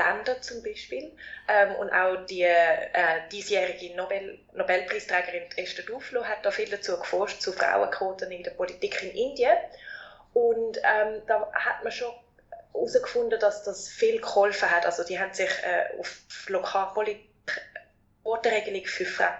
Länder 0.00 0.40
zum 0.40 0.62
Beispiel 0.62 1.12
ähm, 1.48 1.74
und 1.76 1.90
auch 1.90 2.24
die 2.26 2.42
äh, 2.42 3.28
diesjährige 3.30 3.94
Nobel 3.96 4.38
Nobelpreisträgerin 4.54 5.42
Esther 5.56 5.84
Duflo 5.84 6.24
hat 6.24 6.44
da 6.44 6.50
viel 6.50 6.70
dazu 6.70 6.98
geforscht 6.98 7.42
zu 7.42 7.52
Frauenquoten 7.52 8.30
in 8.30 8.42
der 8.42 8.52
Politik 8.52 9.02
in 9.02 9.10
Indien 9.10 9.56
und 10.32 10.78
ähm, 10.78 11.22
da 11.26 11.52
hat 11.52 11.82
man 11.82 11.92
schon 11.92 12.12
herausgefunden, 12.72 13.38
dass 13.40 13.64
das 13.64 13.88
viel 13.88 14.20
geholfen 14.20 14.70
hat. 14.70 14.86
Also 14.86 15.04
die 15.04 15.18
haben 15.18 15.34
sich 15.34 15.50
äh, 15.62 15.98
auf 15.98 16.22
Lokalpolitik 16.48 17.28
Quotenregelung 18.22 18.86
für 18.86 19.04
Frauen 19.04 19.34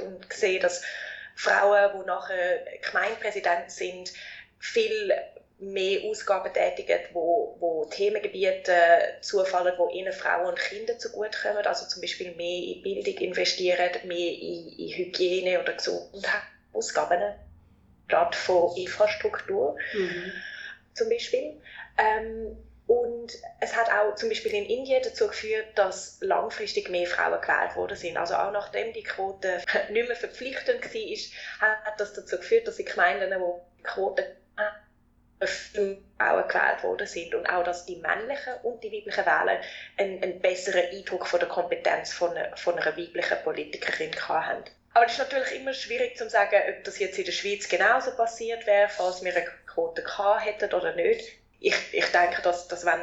und 0.00 0.30
gesehen, 0.30 0.62
dass 0.62 0.82
Frauen, 1.36 1.90
die 1.94 2.06
nachher 2.06 2.64
Gemeindepräsident 2.82 3.70
sind, 3.70 4.12
viel 4.58 5.12
mehr 5.58 6.00
Ausgaben 6.10 6.52
tätigen, 6.52 6.98
wo, 7.12 7.56
wo 7.60 7.84
Themengebiete 7.86 8.72
zufallen, 9.20 9.74
wo 9.78 9.88
ihnen 9.90 10.12
Frauen 10.12 10.48
und 10.48 10.58
Kinder 10.58 10.98
zugutekommen. 10.98 11.64
Also 11.64 11.86
zum 11.86 12.00
Beispiel 12.02 12.34
mehr 12.34 12.76
in 12.76 12.82
Bildung 12.82 13.14
investieren, 13.18 13.90
mehr 14.04 14.32
in, 14.32 14.68
in 14.78 14.88
Hygiene 14.88 15.60
oder 15.60 15.74
Gesundheitsausgaben 15.74 17.34
statt 18.06 18.34
von 18.34 18.76
Infrastruktur 18.76 19.76
mhm. 19.94 20.32
zum 20.94 21.08
Beispiel. 21.08 21.60
Ähm, 21.98 22.56
und 22.86 23.32
es 23.60 23.74
hat 23.74 23.90
auch 23.90 24.14
zum 24.14 24.28
Beispiel 24.28 24.54
in 24.54 24.64
Indien 24.64 25.02
dazu 25.02 25.26
geführt, 25.26 25.66
dass 25.74 26.18
langfristig 26.20 26.88
mehr 26.88 27.06
Frauen 27.06 27.40
gewählt 27.40 27.74
worden 27.74 27.96
sind. 27.96 28.16
Also 28.16 28.34
auch 28.34 28.52
nachdem 28.52 28.92
die 28.92 29.02
Quote 29.02 29.60
nicht 29.90 30.06
mehr 30.06 30.16
verpflichtend 30.16 30.84
war, 30.84 31.68
hat 31.84 32.00
das 32.00 32.12
dazu 32.12 32.36
geführt, 32.36 32.68
dass 32.68 32.76
die 32.76 32.84
Gemeinden, 32.84 33.40
wo 33.40 33.64
die 33.78 33.82
Quote 33.82 34.36
Frauen 35.44 36.48
gewählt 36.48 36.82
worden 36.82 37.06
sind 37.06 37.34
und 37.34 37.46
auch, 37.46 37.64
dass 37.64 37.84
die 37.84 37.96
männlichen 37.96 38.54
und 38.62 38.82
die 38.82 38.92
weiblichen 38.92 39.26
Wähler 39.26 39.60
einen, 39.98 40.22
einen 40.22 40.40
besseren 40.40 40.88
Eindruck 40.90 41.26
von 41.26 41.40
der 41.40 41.48
Kompetenz 41.48 42.12
von 42.12 42.34
einer, 42.36 42.56
von 42.56 42.78
einer 42.78 42.96
weiblichen 42.96 43.36
Politikerin 43.44 44.14
hatten. 44.28 44.64
Aber 44.94 45.04
es 45.04 45.12
ist 45.12 45.18
natürlich 45.18 45.60
immer 45.60 45.74
schwierig 45.74 46.16
zu 46.16 46.30
sagen, 46.30 46.56
ob 46.70 46.84
das 46.84 46.98
jetzt 46.98 47.18
in 47.18 47.26
der 47.26 47.32
Schweiz 47.32 47.68
genauso 47.68 48.12
passiert 48.12 48.66
wäre, 48.66 48.88
falls 48.88 49.22
wir 49.22 49.36
eine 49.36 49.44
Quote 49.66 50.02
hätten 50.40 50.72
oder 50.72 50.94
nicht. 50.94 51.38
Ich, 51.60 51.74
ich 51.92 52.06
denke, 52.12 52.42
dass, 52.42 52.68
dass 52.68 52.84
wenn 52.84 53.00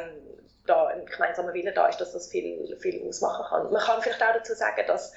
da 0.66 0.86
ein 0.86 1.04
gemeinsamer 1.06 1.52
Wille 1.52 1.72
da 1.72 1.88
ist, 1.88 2.00
dass 2.00 2.12
das 2.12 2.28
viel, 2.28 2.76
viel 2.80 3.06
ausmachen 3.06 3.44
kann. 3.48 3.72
Man 3.72 3.82
kann 3.82 4.02
vielleicht 4.02 4.22
auch 4.22 4.32
dazu 4.32 4.54
sagen, 4.54 4.84
dass 4.86 5.12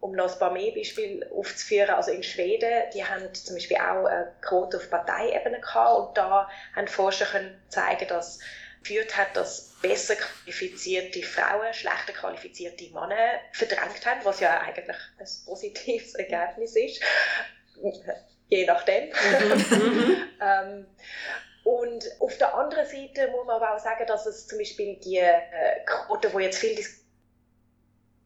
um 0.00 0.12
noch 0.12 0.32
ein 0.32 0.38
paar 0.38 0.52
mehr 0.52 0.72
Beispiele 0.72 1.28
aufzuführen, 1.32 1.90
also 1.90 2.10
in 2.10 2.22
Schweden, 2.22 2.84
die 2.94 3.04
haben 3.04 3.32
zum 3.34 3.56
Beispiel 3.56 3.78
auch 3.78 4.04
eine 4.04 4.32
Quote 4.42 4.76
auf 4.76 4.90
Parteiebene 4.90 5.60
gehabt 5.60 5.98
und 5.98 6.18
da 6.18 6.48
haben 6.74 6.88
Forscher 6.88 7.26
können 7.26 7.60
zeigen, 7.68 8.06
dass 8.08 8.38
geführt 8.82 9.16
hat, 9.16 9.36
dass 9.36 9.74
besser 9.82 10.14
qualifizierte 10.14 11.22
Frauen 11.22 11.72
schlechter 11.74 12.12
qualifizierte 12.12 12.84
Männer 12.90 13.40
verdrängt 13.52 14.06
haben, 14.06 14.20
was 14.22 14.40
ja 14.40 14.60
eigentlich 14.60 14.96
ein 15.18 15.26
positives 15.44 16.14
Ergebnis 16.18 16.76
ist, 16.76 17.02
je 18.48 18.64
nachdem. 18.64 19.08
Mhm. 19.08 20.24
ähm, 20.40 20.86
und 21.66 22.04
auf 22.20 22.38
der 22.38 22.54
anderen 22.54 22.86
Seite 22.86 23.26
muss 23.32 23.44
man 23.44 23.56
aber 23.56 23.74
auch 23.74 23.80
sagen, 23.80 24.06
dass 24.06 24.24
es 24.24 24.46
zum 24.46 24.58
Beispiel 24.58 25.00
die 25.00 25.18
äh, 25.18 25.84
Quote, 25.84 26.30
die 26.30 26.42
jetzt 26.44 26.58
viel 26.58 26.78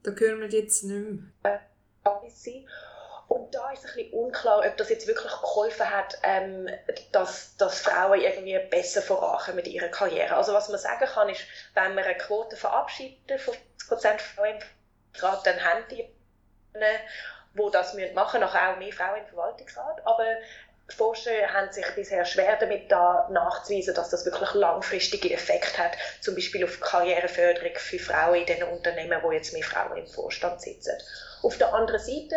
da 0.02 0.10
hören 0.12 0.40
wir 0.40 0.48
jetzt 0.48 0.82
nicht 0.84 1.32
mehr. 1.42 1.54
Äh, 1.54 1.58
und 3.28 3.54
da 3.54 3.70
ist 3.70 3.84
es 3.84 3.90
ein 3.92 3.96
bisschen 3.96 4.12
unklar, 4.12 4.58
ob 4.66 4.76
das 4.76 4.90
jetzt 4.90 5.06
wirklich 5.06 5.32
geholfen 5.32 5.88
hat, 5.88 6.18
ähm, 6.22 6.68
dass, 7.12 7.56
dass 7.56 7.80
Frauen 7.80 8.20
irgendwie 8.20 8.58
besser 8.70 9.00
vorankommen 9.00 9.56
mit 9.56 9.68
ihrer 9.68 9.88
Karriere. 9.88 10.36
Also 10.36 10.52
was 10.52 10.68
man 10.68 10.78
sagen 10.78 11.06
kann, 11.06 11.30
ist, 11.30 11.42
wenn 11.72 11.94
man 11.94 12.04
eine 12.04 12.18
Quote 12.18 12.56
verabschiedet 12.56 13.40
von 13.40 13.54
50% 13.88 14.18
Frauen 14.18 14.56
im 14.56 15.20
Rat, 15.20 15.46
dann 15.46 15.64
haben 15.64 15.84
die, 15.90 16.12
die 16.74 17.70
das 17.72 17.94
machen 17.94 18.00
müssen, 18.00 18.40
nachher 18.40 18.72
auch 18.72 18.78
mehr 18.78 18.92
Frauen 18.92 19.20
im 19.20 19.26
Verwaltungsrat. 19.26 20.06
Aber 20.06 20.26
Forscher 20.92 21.52
haben 21.52 21.72
sich 21.72 21.86
bisher 21.94 22.24
schwer 22.24 22.56
damit 22.56 22.90
da 22.90 23.28
nachzuweisen, 23.30 23.94
dass 23.94 24.10
das 24.10 24.24
wirklich 24.24 24.52
langfristige 24.54 25.32
Effekte 25.32 25.78
hat, 25.78 25.96
zum 26.20 26.34
Beispiel 26.34 26.64
auf 26.64 26.80
Karriereförderung 26.80 27.74
für 27.76 27.98
Frauen 27.98 28.40
in 28.40 28.46
den 28.46 28.62
Unternehmen, 28.64 29.18
wo 29.22 29.32
jetzt 29.32 29.52
mehr 29.52 29.62
Frauen 29.62 29.96
im 29.96 30.06
Vorstand 30.06 30.60
sitzen. 30.60 30.96
Auf 31.42 31.56
der 31.58 31.72
anderen 31.72 32.00
Seite 32.00 32.36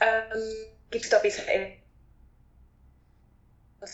ähm, 0.00 0.66
gibt 0.90 1.04
es 1.04 1.10
da 1.10 1.18
bisher 1.18 1.48
ein 1.48 1.82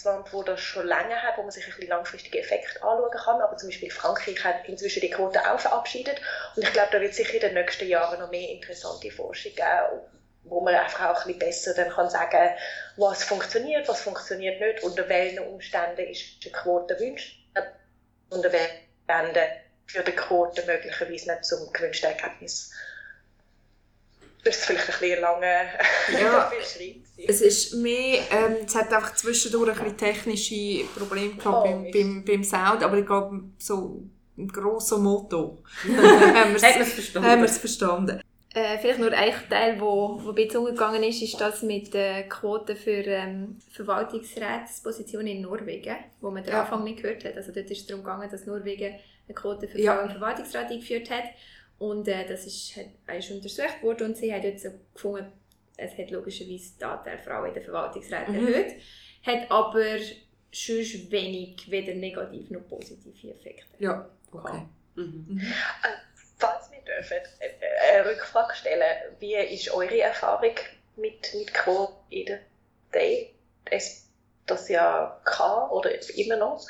Land, 0.05 0.33
wo 0.33 0.43
das 0.43 0.61
schon 0.61 0.87
länger 0.87 1.23
hat, 1.23 1.39
wo 1.39 1.43
man 1.43 1.51
sich 1.51 1.65
ein 1.65 1.71
bisschen 1.71 1.89
langfristige 1.89 2.41
Effekte 2.41 2.83
anschauen 2.83 3.11
kann. 3.11 3.41
Aber 3.41 3.57
zum 3.57 3.69
Beispiel 3.69 3.91
Frankreich 3.91 4.45
hat 4.45 4.69
inzwischen 4.69 5.01
die 5.01 5.11
Quote 5.11 5.41
auch 5.51 5.59
verabschiedet. 5.59 6.21
Und 6.57 6.63
ich 6.63 6.73
glaube, 6.73 6.91
da 6.93 7.01
wird 7.01 7.15
sicher 7.15 7.35
in 7.35 7.41
den 7.41 7.55
nächsten 7.55 7.89
Jahren 7.89 8.21
noch 8.21 8.31
mehr 8.31 8.51
interessante 8.51 9.11
Forschung 9.11 9.53
geben, 9.55 10.03
wo 10.49 10.61
man 10.61 10.75
einfach 10.75 11.11
auch 11.11 11.27
ein 11.27 11.39
bisschen 11.39 11.39
besser 11.39 11.75
dann 11.75 11.91
kann 11.91 12.11
sagen 12.11 12.51
was 12.97 13.25
funktioniert, 13.25 13.89
was 13.89 14.01
funktioniert 14.01 14.61
nicht, 14.61 14.83
unter 14.83 15.09
welchen 15.09 15.41
Umständen 15.41 16.01
ist 16.01 16.45
die 16.45 16.51
Quote 16.51 16.99
wünscht, 16.99 17.39
unter 18.31 18.53
welchen 18.53 18.77
Umständen 19.09 19.49
führt 19.87 20.09
die 20.09 20.13
Quote 20.13 20.65
möglicherweise 20.67 21.33
nicht 21.33 21.45
zum 21.45 21.73
gewünschten 21.73 22.11
Ergebnis. 22.11 22.73
Das 24.45 24.57
ist 24.57 24.67
vielleicht 24.67 24.89
ein 24.89 24.99
bisschen 25.01 25.21
langer 25.21 25.65
ja, 26.21 26.53
Es 27.27 27.41
ist 27.41 27.75
mehr, 27.75 28.21
ähm, 28.31 28.57
es 28.65 28.75
hat 28.75 28.93
einfach 28.93 29.15
zwischendurch 29.15 29.71
ein 29.71 29.75
bisschen 29.75 29.99
technische 29.99 30.85
Probleme 30.97 31.35
gehabt 31.35 31.47
oh, 31.47 31.63
beim, 31.65 31.91
beim, 31.91 32.25
beim 32.25 32.45
Sound, 32.45 32.83
aber 32.83 32.99
ich 32.99 33.07
glaube, 33.07 33.41
so 33.59 34.03
ein 34.37 34.49
grosser 34.49 34.99
Motto 34.99 35.63
haben 35.85 36.55
wir 36.55 37.45
es 37.45 37.59
verstanden. 37.59 38.23
Äh, 38.59 38.79
vielleicht 38.79 38.99
nur 38.99 39.13
ein 39.13 39.33
Teil, 39.49 39.81
wo, 39.81 40.19
wo 40.21 40.31
ein 40.31 40.35
bisschen 40.35 40.59
umgegangen 40.59 41.05
ist, 41.05 41.23
ist 41.23 41.41
das 41.41 41.63
mit 41.63 41.95
der 41.95 42.29
Quote 42.29 42.75
für 42.75 43.05
ähm, 43.07 43.57
Verwaltungsratspositionen 43.71 45.29
in 45.29 45.43
Norwegen, 45.43 45.95
wo 46.21 46.31
man 46.31 46.43
den 46.43 46.53
ja. 46.53 46.63
Anfang 46.63 46.83
nicht 46.83 47.01
gehört 47.01 47.25
hat. 47.25 47.37
Also 47.37 47.53
dort 47.53 47.71
ist 47.71 47.83
es 47.83 47.87
darum 47.87 48.03
gegangen, 48.03 48.29
dass 48.29 48.47
Norwegen 48.47 48.97
eine 49.29 49.35
Quote 49.35 49.69
für 49.69 49.79
Frauen 49.79 50.07
im 50.07 50.11
Verwaltungsrat 50.11 50.71
eingeführt 50.73 51.09
hat. 51.09 51.25
Und 51.79 52.09
äh, 52.09 52.27
das 52.27 52.47
ist, 52.47 52.77
hat, 52.77 53.17
ist 53.17 53.31
untersucht 53.31 53.81
worden 53.81 54.09
und 54.09 54.17
sie 54.17 54.33
haben 54.33 54.43
dort 54.43 54.59
so 54.59 54.71
gefunden, 54.93 55.33
es 55.77 55.97
hat 55.97 56.11
logischerweise 56.11 56.73
die 56.81 56.85
Anteil 56.85 57.19
Frauen 57.19 57.49
in 57.49 57.55
den 57.55 57.63
Verwaltungsräten 57.63 58.35
mhm. 58.35 58.49
erhöht, 58.49 58.75
hat 59.23 59.51
aber 59.53 59.99
sonst 60.51 61.13
wenig 61.13 61.71
weder 61.71 61.95
negativ 61.95 62.51
noch 62.51 62.67
positive 62.67 63.29
Effekte. 63.29 63.67
Ja, 63.79 64.11
okay. 64.33 64.63
Mhm. 64.97 65.27
Mhm. 65.29 65.41
Äh, 66.89 66.97
dürfen, 66.97 67.19
äh, 67.41 67.93
eine 67.93 68.11
Rückfrage 68.11 68.55
stellen, 68.55 69.17
wie 69.21 69.35
ist 69.35 69.71
eure 69.71 70.01
Erfahrung 70.01 70.55
mit, 70.97 71.35
mit 71.35 71.55
Quote 71.55 71.95
in 72.11 72.27
der 72.27 72.41
Day? 72.95 73.35
Es 73.65 74.05
das 74.47 74.69
ja 74.71 75.21
kann 75.25 75.69
oder 75.71 75.91
immer 76.17 76.37
noch? 76.37 76.67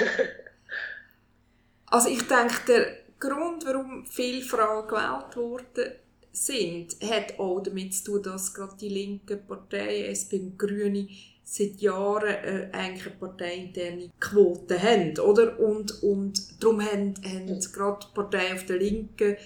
also 1.86 2.08
ich 2.08 2.26
denke, 2.26 2.54
der 2.66 2.96
Grund, 3.20 3.64
warum 3.66 4.04
viele 4.06 4.42
Frauen 4.42 4.88
gewählt 4.88 5.36
worden 5.36 5.94
sind, 6.32 6.96
hat 7.02 7.38
auch 7.38 7.60
damit 7.60 7.94
zu 7.94 8.04
tun, 8.04 8.22
dass 8.24 8.52
gerade 8.52 8.76
die 8.76 8.88
linken 8.88 9.46
Parteien, 9.46 10.10
SP 10.10 10.42
und 10.42 10.58
Grüne, 10.58 11.08
seit 11.50 11.80
Jahren 11.80 12.28
äh, 12.28 12.68
eigentlich 12.70 13.06
eine 13.06 13.16
parteiinterne 13.16 14.10
Quote 14.20 14.80
haben, 14.80 15.18
oder? 15.18 15.58
Und, 15.58 16.00
und 16.00 16.62
darum 16.62 16.80
haben, 16.80 17.14
haben 17.24 17.60
gerade 17.72 18.06
die 18.06 18.14
Parteien 18.14 18.54
auf 18.54 18.66
der 18.66 18.76
Linken 18.76 19.36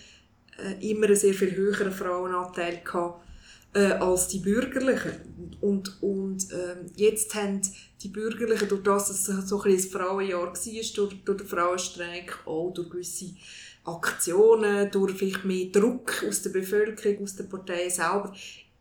äh, 0.59 0.91
immer 0.91 1.07
einen 1.07 1.17
sehr 1.17 1.33
viel 1.33 1.57
höheren 1.57 1.93
Frauenanteil 1.93 2.83
gehabt, 2.85 3.25
äh, 3.73 3.93
als 3.93 4.29
die 4.29 4.41
Bürgerlichen. 4.41 5.57
Und, 5.63 6.03
und 6.03 6.53
äh, 6.53 6.77
jetzt 6.97 7.35
haben 7.35 7.63
die 8.03 8.09
Bürgerlichen, 8.09 8.69
durch 8.69 8.83
das, 8.83 9.09
dass 9.09 9.27
es 9.27 9.49
so 9.49 9.63
ein, 9.63 9.73
ein 9.73 9.79
Frauenjahr 9.79 10.49
war, 10.49 10.53
durch, 10.53 11.25
durch 11.25 11.39
den 11.39 11.47
Frauenstreik, 11.47 12.39
auch 12.45 12.71
durch 12.75 12.91
gewisse 12.91 13.31
Aktionen, 13.85 14.91
durch 14.91 15.15
vielleicht 15.15 15.47
mehr 15.47 15.69
Druck 15.73 16.23
aus 16.29 16.43
der 16.43 16.51
Bevölkerung, 16.51 17.23
aus 17.23 17.37
den 17.37 17.49
Parteien 17.49 17.89
selber, 17.89 18.35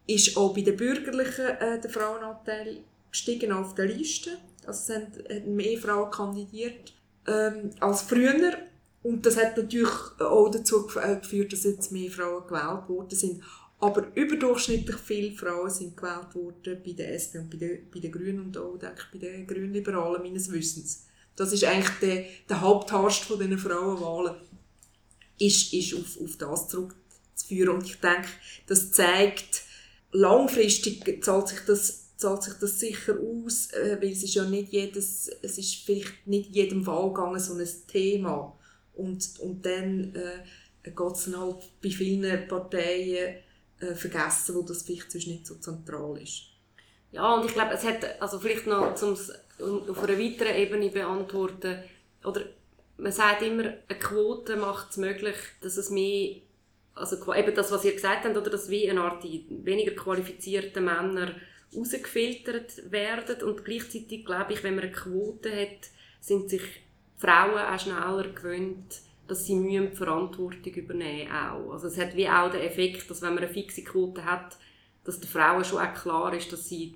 ist 0.07 0.35
auch 0.35 0.53
bei 0.53 0.61
den 0.61 0.75
Bürgerlichen 0.75 1.45
äh, 1.45 1.79
der 1.79 1.89
Frauenanteil 1.89 2.83
gestiegen 3.13 3.51
auf 3.51 3.75
der 3.75 3.85
Liste. 3.85 4.31
Also 4.65 4.93
es 4.93 4.99
haben 4.99 5.55
mehr 5.55 5.77
Frauen 5.77 6.11
kandidiert 6.11 6.93
ähm, 7.27 7.69
als 7.79 8.01
früher. 8.01 8.57
Und 9.03 9.25
das 9.25 9.37
hat 9.37 9.55
natürlich 9.55 9.91
auch 10.19 10.49
dazu 10.49 10.89
äh, 11.01 11.17
geführt, 11.17 11.53
dass 11.53 11.63
jetzt 11.63 11.91
mehr 11.91 12.09
Frauen 12.09 12.47
gewählt 12.47 12.89
worden 12.89 13.17
sind. 13.17 13.43
Aber 13.79 14.07
überdurchschnittlich 14.15 14.95
viele 14.95 15.35
Frauen 15.35 15.69
sind 15.69 15.95
gewählt 15.95 16.33
worden 16.33 16.81
bei 16.85 16.93
der 16.93 17.13
SP 17.19 17.37
und 17.39 17.49
bei 17.49 17.57
den, 17.57 17.91
bei 17.91 17.99
den 17.99 18.11
Grünen 18.11 18.39
und 18.39 18.57
auch 18.57 18.77
denke 18.77 19.01
ich, 19.11 19.19
bei 19.19 19.27
den 19.27 19.45
Grünliberalen 19.45 20.23
meines 20.23 20.51
Wissens. 20.51 21.05
Das 21.35 21.51
ist 21.51 21.65
eigentlich 21.65 21.99
der, 21.99 22.25
der 22.47 22.61
Hauptharst 22.61 23.25
von 23.25 23.39
diesen 23.39 23.57
Frauenwahlen, 23.57 24.35
ist, 25.37 25.73
ist 25.73 25.93
auf, 25.95 26.21
auf 26.21 26.37
das 26.37 26.69
zurückzuführen. 26.69 27.75
Und 27.75 27.85
ich 27.85 27.99
denke, 27.99 28.29
das 28.67 28.91
zeigt, 28.91 29.63
langfristig 30.11 31.23
zahlt 31.23 31.49
sich 31.49 31.59
das 31.67 32.02
zahlt 32.23 32.43
sich 32.43 32.53
das 32.53 32.79
sicher 32.79 33.15
aus, 33.19 33.71
äh, 33.73 33.97
weil 34.01 34.11
es 34.11 34.23
ist 34.23 34.35
ja 34.35 34.45
nicht 34.45 34.71
jedes, 34.71 35.29
es 35.41 35.57
ist 35.57 35.75
vielleicht 35.75 36.25
nicht 36.25 36.55
jedem 36.55 36.87
Wahlgang 36.87 37.37
so 37.37 37.53
ein 37.55 37.67
Thema. 37.87 38.57
Und, 38.93 39.39
und 39.39 39.65
dann 39.65 40.15
äh, 40.15 40.89
geht 40.89 41.15
es 41.15 41.35
halt 41.35 41.69
bei 41.81 41.89
vielen 41.89 42.47
Parteien 42.47 43.35
äh, 43.79 43.93
vergessen, 43.93 44.55
wo 44.55 44.61
das 44.61 44.83
vielleicht 44.83 45.11
sonst 45.11 45.27
nicht 45.27 45.45
so 45.45 45.55
zentral 45.55 46.17
ist. 46.21 46.43
Ja, 47.11 47.35
und 47.35 47.45
ich 47.45 47.53
glaube, 47.53 47.73
es 47.73 47.83
hat, 47.83 48.21
also 48.21 48.39
vielleicht 48.39 48.67
noch, 48.67 49.01
um 49.03 49.11
es 49.13 49.31
auf 49.59 50.03
einer 50.03 50.17
weiteren 50.17 50.55
Ebene 50.55 50.89
beantworten, 50.89 51.83
oder 52.23 52.41
man 52.97 53.11
sagt 53.11 53.41
immer, 53.41 53.63
eine 53.65 53.99
Quote 53.99 54.55
macht 54.55 54.91
es 54.91 54.97
möglich, 54.97 55.35
dass 55.61 55.75
es 55.75 55.89
mehr, 55.89 56.37
also 56.95 57.17
eben 57.33 57.53
das, 57.53 57.71
was 57.71 57.83
ihr 57.83 57.93
gesagt 57.93 58.23
habt, 58.23 58.37
oder 58.37 58.49
dass 58.49 58.69
wie 58.69 58.89
eine 58.89 59.01
Art 59.01 59.25
weniger 59.25 59.91
qualifizierte 59.91 60.79
Männer 60.79 61.35
rausgefiltert 61.75 62.91
werden 62.91 63.41
und 63.43 63.65
gleichzeitig 63.65 64.25
glaube 64.25 64.53
ich, 64.53 64.63
wenn 64.63 64.75
man 64.75 64.85
eine 64.85 64.93
Quote 64.93 65.49
hat, 65.51 65.89
sind 66.19 66.49
sich 66.49 66.61
Frauen 67.17 67.57
auch 67.57 67.79
schneller 67.79 68.27
gewöhnt, 68.29 69.01
dass 69.27 69.45
sie 69.45 69.55
Mühe 69.55 69.81
und 69.81 69.95
Verantwortung 69.95 70.73
übernehmen 70.73 71.31
auch. 71.31 71.71
Also 71.71 71.87
es 71.87 71.97
hat 71.97 72.15
wie 72.15 72.27
auch 72.27 72.51
den 72.51 72.61
Effekt, 72.61 73.09
dass 73.09 73.21
wenn 73.21 73.33
man 73.33 73.43
eine 73.43 73.53
fixe 73.53 73.83
Quote 73.83 74.25
hat, 74.25 74.57
dass 75.03 75.19
den 75.19 75.29
Frauen 75.29 75.63
schon 75.63 75.79
auch 75.79 75.93
klar 75.93 76.33
ist, 76.33 76.51
dass 76.51 76.67
sie 76.67 76.95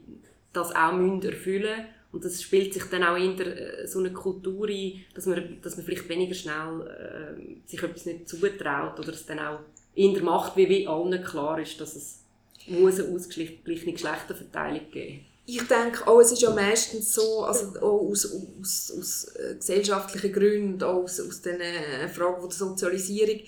das 0.53 0.75
auch 0.75 0.93
müssen 0.93 1.23
erfüllen 1.23 1.77
müssen. 1.77 1.93
Und 2.11 2.23
das 2.25 2.41
spielt 2.41 2.73
sich 2.73 2.83
dann 2.85 3.03
auch 3.03 3.17
in 3.17 3.35
der, 3.35 3.81
äh, 3.83 3.87
so 3.87 3.99
eine 3.99 4.11
Kultur 4.11 4.69
ein, 4.69 5.05
dass 5.13 5.25
man, 5.25 5.59
dass 5.61 5.75
man 5.75 5.85
vielleicht 5.85 6.07
weniger 6.09 6.33
schnell 6.33 6.87
äh, 6.87 7.67
sich 7.69 7.83
etwas 7.83 8.05
nicht 8.05 8.29
zutraut 8.29 8.99
oder 8.99 9.09
es 9.09 9.25
dann 9.25 9.39
auch 9.39 9.59
in 9.93 10.13
der 10.13 10.23
Macht, 10.23 10.55
wie, 10.55 10.69
wie 10.69 10.87
allen 10.87 11.23
klar 11.23 11.59
ist, 11.59 11.79
dass 11.81 11.95
es 11.95 12.23
muss 12.67 12.99
eine 12.99 13.13
ausgeglichene 13.13 13.93
Geschlechterverteilung 13.93 14.91
geben. 14.91 15.25
Ich 15.45 15.63
denke 15.63 16.05
auch, 16.05 16.19
es 16.19 16.33
ist 16.33 16.41
ja 16.41 16.53
meistens 16.53 17.13
so, 17.13 17.45
also 17.45 17.79
auch 17.79 18.09
aus, 18.09 18.29
aus, 18.59 18.93
aus 18.97 19.23
äh, 19.35 19.55
gesellschaftlichen 19.55 20.33
Gründen, 20.33 20.83
auch 20.83 21.03
aus, 21.03 21.21
aus 21.21 21.41
den 21.41 21.61
äh, 21.61 22.09
Fragen 22.09 22.41
der 22.41 22.57
Sozialisierung, 22.57 23.39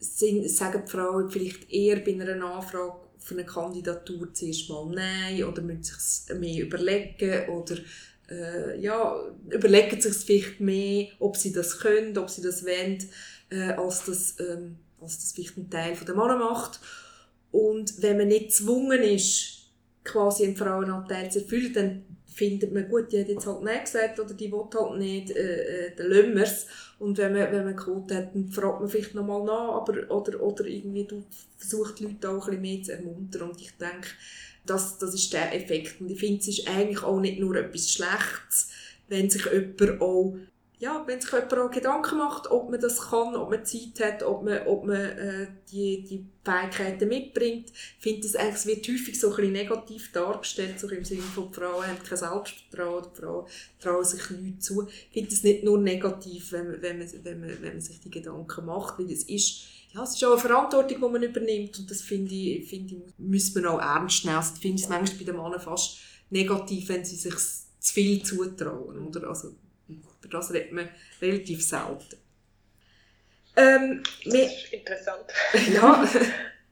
sind, 0.00 0.50
sagen 0.50 0.82
die 0.84 0.90
Frauen 0.90 1.30
vielleicht 1.30 1.70
eher 1.70 2.00
bei 2.00 2.12
einer 2.12 2.44
Anfrage 2.44 2.94
für 3.18 3.34
eine 3.34 3.44
Kandidatur 3.44 4.32
zuerst 4.32 4.68
mal 4.68 4.86
Nein 4.86 5.44
oder 5.44 5.62
müssen 5.62 5.82
sich 5.84 6.36
mehr 6.36 6.64
überlegen 6.64 7.48
oder 7.48 7.76
äh, 8.30 8.80
ja, 8.80 9.16
überlegen 9.50 10.00
sich 10.00 10.14
vielleicht 10.14 10.60
mehr, 10.60 11.08
ob 11.18 11.36
sie 11.36 11.52
das 11.52 11.78
können, 11.78 12.16
ob 12.18 12.30
sie 12.30 12.42
das 12.42 12.64
wollen, 12.64 12.98
äh, 13.50 13.72
als, 13.72 14.04
das, 14.04 14.36
ähm, 14.40 14.76
als 15.00 15.18
das 15.18 15.32
vielleicht 15.32 15.56
ein 15.56 15.70
Teil 15.70 15.96
der 15.96 16.14
Männer 16.14 16.38
macht. 16.38 16.80
Und 17.52 18.02
wenn 18.02 18.18
man 18.18 18.28
nicht 18.28 18.48
gezwungen 18.48 19.02
ist, 19.02 19.56
quasi 20.04 20.44
einen 20.44 20.56
Frauenanteil 20.56 21.30
zu 21.30 21.40
erfüllen, 21.40 21.72
dann 21.72 22.04
findet 22.36 22.72
man, 22.72 22.88
gut, 22.88 23.10
die 23.10 23.20
hat 23.20 23.28
jetzt 23.28 23.46
halt 23.46 23.62
nicht 23.62 23.84
gesagt 23.86 24.20
oder 24.20 24.34
die 24.34 24.52
will 24.52 24.66
halt 24.74 24.98
nicht, 24.98 25.30
äh, 25.30 25.86
äh, 25.86 25.96
dann 25.96 26.34
lassen. 26.34 26.68
Und 26.98 27.16
wenn 27.18 27.32
man, 27.32 27.50
wenn 27.50 27.64
man 27.64 27.76
Quote 27.76 28.14
hat, 28.14 28.34
dann 28.34 28.48
fragt 28.48 28.80
man 28.80 28.88
vielleicht 28.90 29.14
nochmal 29.14 29.42
nach, 29.44 29.80
aber, 29.80 30.10
oder, 30.10 30.42
oder 30.42 30.66
irgendwie 30.66 31.08
versucht 31.56 31.98
die 31.98 32.04
Leute 32.04 32.28
auch 32.28 32.48
ein 32.48 32.60
bisschen 32.60 32.62
mehr 32.62 32.82
zu 32.82 32.92
ermuntern. 32.92 33.50
Und 33.50 33.60
ich 33.60 33.72
denke, 33.78 34.08
das, 34.66 34.98
das 34.98 35.14
ist 35.14 35.32
der 35.32 35.54
Effekt. 35.54 36.00
Und 36.00 36.10
ich 36.10 36.20
finde, 36.20 36.40
es 36.40 36.48
ist 36.48 36.68
eigentlich 36.68 37.02
auch 37.02 37.20
nicht 37.20 37.38
nur 37.40 37.56
etwas 37.56 37.90
Schlechtes, 37.90 38.68
wenn 39.08 39.30
sich 39.30 39.46
jemand 39.46 40.00
auch 40.02 40.36
ja, 40.78 41.02
wenn 41.06 41.20
sich 41.20 41.32
jemand 41.32 41.54
auch 41.54 41.70
Gedanken 41.70 42.18
macht, 42.18 42.50
ob 42.50 42.70
man 42.70 42.78
das 42.78 43.08
kann, 43.08 43.34
ob 43.34 43.50
man 43.50 43.64
Zeit 43.64 43.98
hat, 44.00 44.22
ob 44.22 44.44
man, 44.44 44.66
ob 44.66 44.84
man 44.84 44.96
äh, 44.96 45.46
die, 45.72 46.04
die 46.04 46.26
Fähigkeiten 46.44 47.08
mitbringt, 47.08 47.72
finde 47.98 48.26
ich, 48.26 48.34
es 48.34 48.66
wird 48.66 48.86
häufig 48.86 49.18
so 49.18 49.30
ein 49.30 49.36
bisschen 49.36 49.52
negativ 49.52 50.12
dargestellt, 50.12 50.78
so 50.78 50.88
im 50.90 51.04
Sinne 51.04 51.22
von, 51.22 51.48
die 51.48 51.54
Frauen 51.54 51.86
haben 51.86 52.02
kein 52.02 52.18
Selbstvertrauen, 52.18 53.06
die 53.10 53.20
Frauen 53.20 53.46
trauen 53.80 54.04
sich 54.04 54.30
nichts 54.30 54.66
zu. 54.66 54.86
Ich 54.86 55.12
finde 55.12 55.32
es 55.32 55.42
nicht 55.42 55.64
nur 55.64 55.78
negativ, 55.78 56.52
wenn 56.52 56.70
man, 56.70 56.82
wenn, 56.82 56.98
man, 56.98 57.08
wenn, 57.22 57.40
man, 57.40 57.62
wenn 57.62 57.72
man 57.72 57.80
sich 57.80 58.00
die 58.00 58.10
Gedanken 58.10 58.66
macht, 58.66 58.98
weil 58.98 59.10
es 59.10 59.24
ist, 59.24 59.62
ja, 59.94 60.02
es 60.02 60.14
ist 60.14 60.24
auch 60.24 60.32
eine 60.32 60.40
Verantwortung, 60.40 61.00
die 61.00 61.10
man 61.10 61.22
übernimmt 61.22 61.78
und 61.78 61.90
das 61.90 62.02
finde 62.02 62.34
ich, 62.34 62.68
finde 62.68 62.96
ich, 62.96 63.02
müssen 63.16 63.62
wir 63.62 63.72
auch 63.72 63.80
ernst 63.80 64.26
nehmen. 64.26 64.36
Also, 64.36 64.52
ich 64.56 64.60
finde 64.60 64.82
es 64.82 64.90
manchmal 64.90 65.18
bei 65.18 65.24
den 65.24 65.36
Männern 65.36 65.60
fast 65.60 65.96
negativ, 66.28 66.90
wenn 66.90 67.02
sie 67.02 67.16
sich 67.16 67.34
zu 67.34 67.94
viel 67.94 68.22
zutrauen, 68.22 69.06
oder? 69.06 69.28
Also, 69.28 69.54
über 70.26 70.38
das 70.38 70.52
redet 70.52 70.72
man 70.72 70.88
relativ 71.20 71.64
selten. 71.64 72.16
Ähm, 73.56 74.02
das 74.24 74.34
ist 74.34 74.72
interessant. 74.72 75.26
Ja, 75.72 76.08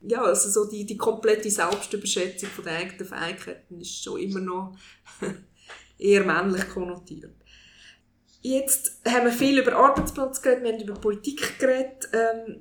ja 0.02 0.22
also 0.22 0.50
so 0.50 0.70
die, 0.70 0.84
die 0.84 0.96
komplette 0.96 1.50
Selbstüberschätzung 1.50 2.50
von 2.50 2.64
der 2.64 2.76
eigenen 2.76 3.06
Fähigkeiten 3.06 3.80
ist 3.80 4.02
schon 4.02 4.20
immer 4.20 4.40
noch 4.40 4.76
eher 5.98 6.24
männlich 6.24 6.68
konnotiert. 6.68 7.32
Jetzt 8.42 9.00
haben 9.08 9.24
wir 9.24 9.32
viel 9.32 9.58
über 9.58 9.72
Arbeitsplatz 9.72 10.42
geredet, 10.42 10.64
wir 10.64 10.72
haben 10.72 10.82
über 10.82 10.94
Politik 10.94 11.58
geredet. 11.58 12.08
Ähm, 12.12 12.60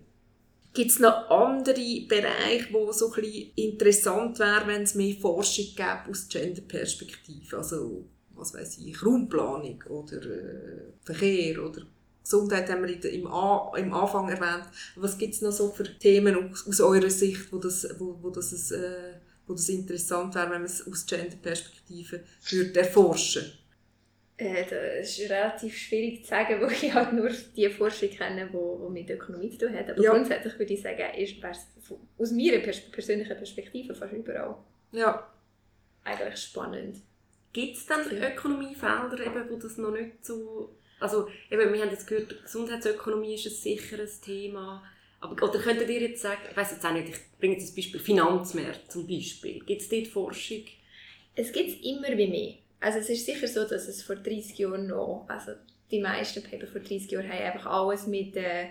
Gibt 0.73 0.89
es 0.89 0.99
noch 0.99 1.29
andere 1.29 2.08
Bereiche, 2.08 2.73
wo 2.73 2.91
so 2.91 3.12
ein 3.13 3.21
bisschen 3.21 3.51
interessant 3.56 4.39
wäre, 4.39 4.65
wenn 4.65 4.84
es 4.84 4.95
mehr 4.95 5.15
Forschung 5.21 5.65
gäbe 5.75 6.10
aus 6.10 6.27
Genderperspektive? 6.29 7.58
Also 7.58 8.06
was 8.36 8.54
weiß 8.54 8.80
ich, 8.80 9.06
Raumplanung 9.06 9.84
oder 9.89 10.17
äh, 10.17 10.82
Verkehr 11.04 11.63
oder 11.63 11.84
Gesundheit 12.24 12.69
haben 12.69 12.88
wir 12.88 13.12
im, 13.12 13.28
A 13.28 13.74
im 13.78 13.93
Anfang 13.93 14.30
erwähnt. 14.30 14.65
Was 14.96 15.17
gibt 15.17 15.34
es 15.34 15.41
noch 15.41 15.52
so 15.52 15.69
für 15.69 15.84
Themen 15.84 16.52
aus, 16.52 16.67
aus 16.67 16.80
eurer 16.80 17.10
Sicht, 17.10 17.52
wo 17.52 17.58
das, 17.58 17.88
wo, 18.00 18.17
wo 18.22 18.30
das, 18.30 18.72
äh, 18.72 19.15
wo 19.46 19.54
das 19.54 19.67
interessant 19.69 20.34
wäre, 20.36 20.46
wenn 20.46 20.62
man 20.62 20.65
es 20.65 20.88
aus 20.88 21.06
Gender-Perspektive 21.06 22.24
erforschen 22.76 23.52
äh, 24.38 24.63
Das 24.63 25.17
ist 25.17 25.30
relativ 25.30 25.78
schwierig 25.78 26.24
zu 26.24 26.30
sagen, 26.30 26.62
wo 26.62 26.67
ich 26.67 26.93
halt 26.93 27.12
nur 27.12 27.30
die 27.56 27.69
Forschung 27.69 28.10
kenne, 28.10 28.50
die, 28.52 28.89
mit 28.89 29.10
Ökonomie 29.10 29.52
zu 29.52 29.67
tun 29.67 29.76
hat. 29.76 29.89
Aber 29.89 30.02
ja. 30.02 30.12
grundsätzlich 30.12 30.58
würde 30.58 30.74
ich 30.74 30.82
sagen, 30.82 31.04
ist 31.17 31.36
aus 32.17 32.32
meiner 32.32 32.60
persönlichen 32.60 33.36
Perspektive 33.36 33.93
fast 33.93 34.13
überall 34.13 34.56
ja. 34.93 35.28
eigentlich 36.06 36.38
spannend. 36.38 37.02
Gibt 37.53 37.77
es 37.77 37.85
dann 37.85 38.01
Ökonomiefelder, 38.11 39.19
eben, 39.19 39.49
wo 39.49 39.55
das 39.55 39.77
noch 39.77 39.91
nicht 39.91 40.25
so... 40.25 40.75
Also, 40.99 41.27
eben, 41.51 41.73
wir 41.73 41.81
haben 41.81 41.91
jetzt 41.91 42.07
gehört, 42.07 42.43
Gesundheitsökonomie 42.43 43.35
ist 43.35 43.45
ein 43.45 43.51
sicheres 43.51 44.21
Thema. 44.21 44.83
Aber, 45.19 45.41
oder 45.47 45.59
könntet 45.59 45.89
ihr 45.89 46.01
jetzt 46.01 46.21
sagen, 46.21 46.41
ich 46.49 46.57
weiß 46.57 46.71
jetzt 46.71 46.85
auch 46.85 46.93
nicht, 46.93 47.09
ich 47.09 47.17
bringe 47.39 47.55
jetzt 47.55 47.71
ein 47.71 47.75
Beispiel, 47.75 47.99
Finanzmärkte 47.99 48.87
zum 48.89 49.07
Beispiel. 49.07 49.59
Gibt 49.63 49.81
es 49.81 49.89
dort 49.89 50.07
Forschung? 50.07 50.63
Es 51.35 51.51
gibt 51.51 51.69
es 51.69 51.81
immer 51.81 52.17
wie 52.17 52.27
mehr. 52.27 52.53
Also 52.79 52.99
es 52.99 53.09
ist 53.09 53.25
sicher 53.25 53.47
so, 53.47 53.63
dass 53.65 53.87
es 53.87 54.03
vor 54.03 54.17
30 54.17 54.57
Jahren 54.57 54.87
noch, 54.87 55.25
also 55.29 55.53
die 55.89 56.01
meisten 56.01 56.43
Paper 56.43 56.67
vor 56.67 56.81
30 56.81 57.11
Jahren 57.11 57.31
haben 57.31 57.41
einfach 57.41 57.65
alles 57.65 58.07
mit 58.07 58.35
äh, 58.35 58.67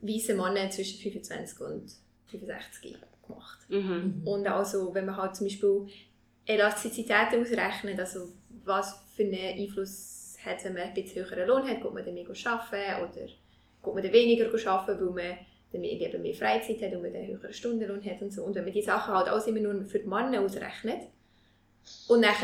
weißen 0.00 0.36
Männern 0.36 0.70
zwischen 0.70 1.00
25 1.00 1.60
und 1.60 1.92
65 2.30 2.96
gemacht. 3.26 3.58
Mhm. 3.68 4.22
Und 4.24 4.46
also, 4.46 4.94
wenn 4.94 5.06
man 5.06 5.16
halt 5.16 5.36
zum 5.36 5.46
Beispiel 5.46 5.86
Elastizitäten 6.46 7.40
ausrechnen, 7.40 7.98
also 7.98 8.28
was 8.64 9.02
für 9.14 9.22
einen 9.22 9.58
Einfluss 9.58 10.36
hat, 10.44 10.64
wenn 10.64 10.74
man 10.74 10.82
ein 10.82 10.94
bisschen 10.94 11.24
höheren 11.24 11.48
Lohn 11.48 11.68
hat, 11.68 11.80
geht 11.80 11.94
man 11.94 12.04
dann 12.04 12.14
mehr 12.14 12.26
arbeiten 12.28 13.02
oder 13.02 13.26
geht 13.26 13.94
man 13.94 14.02
dann 14.02 14.12
weniger 14.12 14.70
arbeiten, 14.70 15.00
weil 15.00 15.26
man 15.26 15.38
dann 15.72 15.84
eben 15.84 16.22
mehr 16.22 16.34
Freizeit 16.34 16.82
hat 16.82 16.94
und 16.94 17.02
man 17.02 17.14
einen 17.14 17.28
höheren 17.28 17.52
Stundenlohn 17.52 18.04
hat 18.04 18.22
und 18.22 18.32
so. 18.32 18.44
Und 18.44 18.54
wenn 18.54 18.64
man 18.64 18.72
die 18.72 18.82
Sachen 18.82 19.14
halt 19.14 19.28
alles 19.28 19.46
immer 19.46 19.60
nur 19.60 19.84
für 19.84 19.98
die 19.98 20.08
Männer 20.08 20.40
ausrechnet 20.40 21.08
und 22.08 22.22
dann 22.22 22.34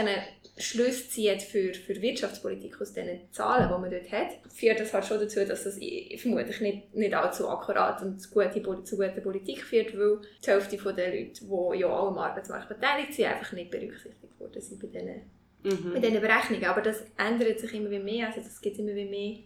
Schlüsse 0.60 1.08
zieht 1.08 1.42
für, 1.42 1.72
für 1.72 2.00
Wirtschaftspolitik 2.00 2.80
aus 2.80 2.92
diesen 2.92 3.20
Zahlen, 3.32 3.68
die 3.68 3.80
man 3.80 3.90
dort 3.90 4.12
hat, 4.12 4.52
führt 4.52 4.80
das 4.80 4.92
halt 4.92 5.06
schon 5.06 5.20
dazu, 5.20 5.44
dass 5.44 5.64
das 5.64 5.78
vermutlich 6.18 6.60
nicht, 6.60 6.94
nicht 6.94 7.14
allzu 7.14 7.48
akkurat 7.48 8.02
und 8.02 8.20
zu 8.20 8.30
guter, 8.30 8.84
zu 8.84 8.96
guter 8.96 9.20
Politik 9.20 9.62
führt, 9.62 9.96
weil 9.98 10.18
die 10.44 10.50
Hälfte 10.50 10.76
der 10.76 11.14
Leute, 11.14 11.44
die 11.44 11.78
ja 11.78 11.86
auch 11.88 12.08
am 12.08 12.18
Arbeitsmarkt 12.18 12.68
beteiligt 12.68 13.14
sind, 13.14 13.26
einfach 13.26 13.52
nicht 13.52 13.70
berücksichtigt 13.70 14.38
worden 14.38 14.60
sind 14.60 14.80
bei 14.80 14.88
diesen, 14.88 15.22
mhm. 15.62 15.94
bei 15.94 16.00
diesen 16.00 16.20
Berechnungen. 16.20 16.66
Aber 16.66 16.82
das 16.82 17.04
ändert 17.16 17.58
sich 17.58 17.72
immer 17.72 17.88
mehr, 17.88 18.26
also 18.26 18.40
das 18.40 18.60
gibt 18.60 18.78
immer 18.78 18.92
mehr 18.92 19.38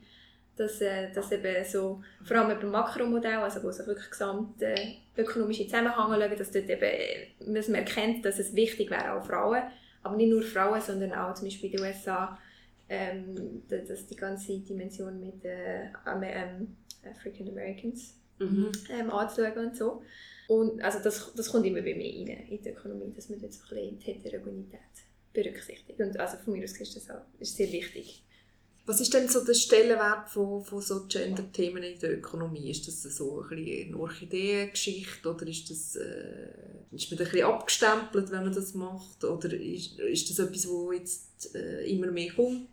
dass, 0.56 0.80
äh, 0.80 1.10
dass 1.12 1.32
eben 1.32 1.64
so, 1.64 2.00
vor 2.22 2.36
allem 2.36 2.56
beim 2.60 2.70
Makromodell, 2.70 3.38
also 3.38 3.60
wo 3.64 3.72
sich 3.72 3.86
wirklich 3.88 4.08
gesamte 4.08 4.66
äh, 4.66 4.94
ökonomische 5.16 5.64
Zusammenhänge 5.64 6.22
schauen, 6.22 6.38
dass 6.38 6.50
dort 6.52 6.70
eben, 6.70 6.82
äh, 6.82 7.26
man 7.40 7.74
erkennt, 7.74 8.24
dass 8.24 8.38
es 8.38 8.54
wichtig 8.54 8.88
wäre, 8.88 9.14
auch 9.14 9.26
Frauen 9.26 9.64
aber 10.04 10.16
nicht 10.16 10.30
nur 10.30 10.42
Frauen, 10.42 10.80
sondern 10.80 11.12
auch 11.12 11.34
zum 11.34 11.46
Beispiel 11.46 11.70
in 11.70 11.76
den 11.76 11.86
USA, 11.86 12.38
ähm, 12.88 13.62
dass 13.68 14.06
die 14.06 14.16
ganze 14.16 14.58
Dimension 14.58 15.18
mit 15.18 15.44
äh, 15.44 15.86
ähm, 16.06 16.76
African 17.10 17.48
Americans 17.48 18.20
mhm. 18.38 18.70
ähm, 18.90 19.10
anzuschauen 19.10 19.66
und 19.66 19.76
so. 19.76 20.02
Und 20.46 20.82
also 20.82 20.98
das, 21.02 21.32
das 21.34 21.50
kommt 21.50 21.66
immer 21.66 21.80
mehr 21.80 21.94
rein 21.94 22.46
in 22.48 22.62
die 22.62 22.68
Ökonomie, 22.68 23.12
dass 23.14 23.30
man 23.30 23.40
dort 23.40 23.52
so 23.52 23.62
ein 23.62 23.68
bisschen 23.68 23.98
die 23.98 24.04
Heterogenität 24.04 24.80
berücksichtigt. 25.32 25.98
Und 26.00 26.18
also 26.20 26.36
von 26.36 26.52
mir 26.52 26.64
aus 26.64 26.78
ist 26.78 26.96
das 26.96 27.10
auch 27.10 27.22
ist 27.38 27.56
sehr 27.56 27.72
wichtig. 27.72 28.22
Was 28.86 29.00
ist 29.00 29.14
denn 29.14 29.28
so 29.28 29.42
der 29.42 29.54
Stellenwert 29.54 30.28
von, 30.28 30.62
von 30.62 30.80
so 30.82 31.06
Gender-Themen 31.06 31.82
in 31.82 31.98
der 31.98 32.18
Ökonomie? 32.18 32.70
Ist 32.70 32.86
das 32.86 33.02
so 33.02 33.42
ein 33.50 33.56
eine 33.56 33.96
Orchideengeschichte 33.96 35.26
oder 35.26 35.46
ist, 35.46 35.70
das, 35.70 35.96
äh, 35.96 36.48
ist 36.92 37.10
man 37.10 37.18
ein 37.18 37.24
bisschen 37.24 37.46
abgestempelt, 37.46 38.30
wenn 38.30 38.44
man 38.44 38.52
das 38.52 38.74
macht? 38.74 39.24
Oder 39.24 39.54
ist, 39.54 39.98
ist 39.98 40.28
das 40.28 40.38
etwas, 40.38 40.62
das 40.62 40.98
jetzt 40.98 41.54
äh, 41.54 41.86
immer 41.86 42.08
mehr 42.08 42.30
kommt? 42.34 42.68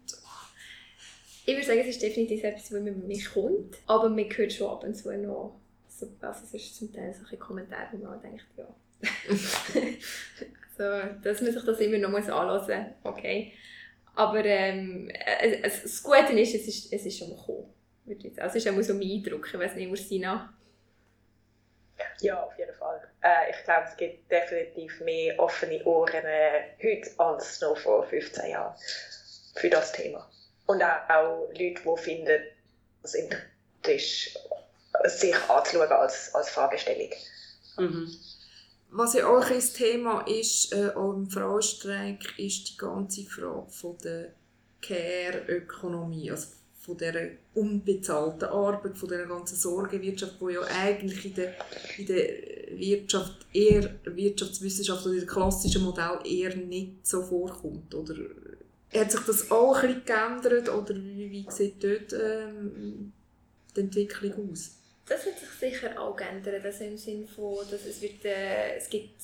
Ich 1.45 1.55
würde 1.55 1.65
sagen, 1.65 1.79
es 1.79 1.87
ist 1.87 2.01
definitiv 2.01 2.43
etwas, 2.43 2.69
das 2.69 2.77
immer 2.77 2.91
mehr 2.91 3.25
kommt, 3.33 3.77
aber 3.87 4.09
man 4.09 4.25
hört 4.29 4.53
schon 4.53 4.69
ab 4.69 4.83
und 4.83 4.95
zu 4.95 5.17
noch, 5.17 5.59
so, 5.87 6.07
also 6.19 6.39
es 6.45 6.53
ist 6.53 6.75
zum 6.75 6.93
Teil 6.93 7.15
solche 7.17 7.37
Kommentare, 7.37 7.87
wo 7.93 8.05
man 8.05 8.21
denkt, 8.21 8.45
ja. 8.57 8.67
so, 10.77 11.21
dass 11.23 11.41
man 11.41 11.53
sich 11.53 11.63
das 11.63 11.79
immer 11.79 11.97
noch 11.97 12.13
anhören 12.13 12.95
muss, 13.03 13.13
okay. 13.13 13.53
Aber 14.15 14.43
ähm, 14.43 15.09
äh, 15.09 15.61
das 15.61 16.03
Gute 16.03 16.39
ist, 16.39 16.55
es 16.55 16.67
ist, 16.67 16.93
es 16.93 17.05
ist 17.05 17.17
schon 17.17 17.29
gekommen. 17.29 17.73
Also 18.37 18.57
es 18.57 18.65
ist 18.65 18.67
auch 18.67 18.81
so 18.81 18.93
mein 18.93 19.09
Eindruck, 19.09 19.47
ich 19.47 19.57
weiß 19.57 19.75
nicht, 19.75 19.89
Ursina? 19.89 20.53
Ja, 22.19 22.43
auf 22.43 22.57
jeden 22.57 22.73
Fall. 22.75 23.01
Äh, 23.21 23.51
ich 23.51 23.63
glaube, 23.63 23.87
es 23.89 23.97
gibt 23.97 24.31
definitiv 24.31 24.99
mehr 25.01 25.39
offene 25.39 25.83
Ohren 25.85 26.25
äh, 26.25 26.73
heute 26.83 27.09
als 27.17 27.61
noch 27.61 27.77
vor 27.77 28.03
15 28.03 28.49
Jahren 28.49 28.75
für 29.55 29.69
das 29.69 29.91
Thema. 29.91 30.29
Und 30.65 30.83
auch, 30.83 31.09
auch 31.09 31.47
Leute, 31.49 31.81
die 31.81 32.01
finden, 32.01 32.41
es 33.03 33.13
interessant 33.15 33.51
ist, 33.87 34.37
sich 35.19 35.35
anzuschauen 35.49 35.91
als, 35.91 36.33
als 36.35 36.49
Fragestellung. 36.49 37.11
Mhm. 37.77 38.11
Was 38.93 39.13
ja 39.13 39.27
auch 39.27 39.49
ein 39.49 39.59
Thema 39.59 40.21
ist, 40.27 40.73
äh, 40.73 40.89
auch 40.93 41.13
im 41.13 41.29
Frauenstreik, 41.29 42.37
ist 42.37 42.69
die 42.69 42.77
ganze 42.77 43.23
Frage 43.23 43.69
von 43.69 43.97
der 44.03 44.33
Care-Ökonomie, 44.81 46.29
also 46.29 46.47
von 46.81 46.97
dieser 46.97 47.29
unbezahlten 47.53 48.49
Arbeit, 48.49 48.97
von 48.97 49.07
dieser 49.07 49.27
ganzen 49.27 49.55
Sorgewirtschaft, 49.55 50.41
die 50.41 50.53
ja 50.53 50.61
eigentlich 50.63 51.25
in 51.25 51.33
der, 51.35 51.53
in 51.97 52.05
der 52.05 52.77
Wirtschaft 52.77 53.45
eher, 53.53 53.95
Wirtschaftswissenschaft 54.03 55.05
oder 55.05 55.15
in 55.15 55.27
klassischen 55.27 55.83
Modell 55.83 56.19
eher 56.25 56.55
nicht 56.55 57.07
so 57.07 57.21
vorkommt. 57.21 57.95
Oder 57.95 58.15
hat 58.93 59.11
sich 59.11 59.21
das 59.21 59.51
auch 59.51 59.75
ein 59.75 60.01
bisschen 60.01 60.05
geändert 60.05 60.69
oder 60.69 60.95
wie, 60.95 61.31
wie 61.31 61.45
sieht 61.49 61.81
dort 61.81 62.13
ähm, 62.13 63.13
die 63.75 63.79
Entwicklung 63.79 64.51
aus? 64.51 64.80
Das 65.07 65.25
wird 65.25 65.39
sich 65.39 65.49
sicher 65.49 65.99
auch 65.99 66.19
ändern, 66.19 66.61
also 66.63 66.83
im 66.83 66.97
Sinne 66.97 67.27
von, 67.27 67.57
dass 67.69 67.85
es, 67.85 68.01
wird, 68.01 68.23
äh, 68.23 68.77
es 68.77 68.89
gibt 68.89 69.21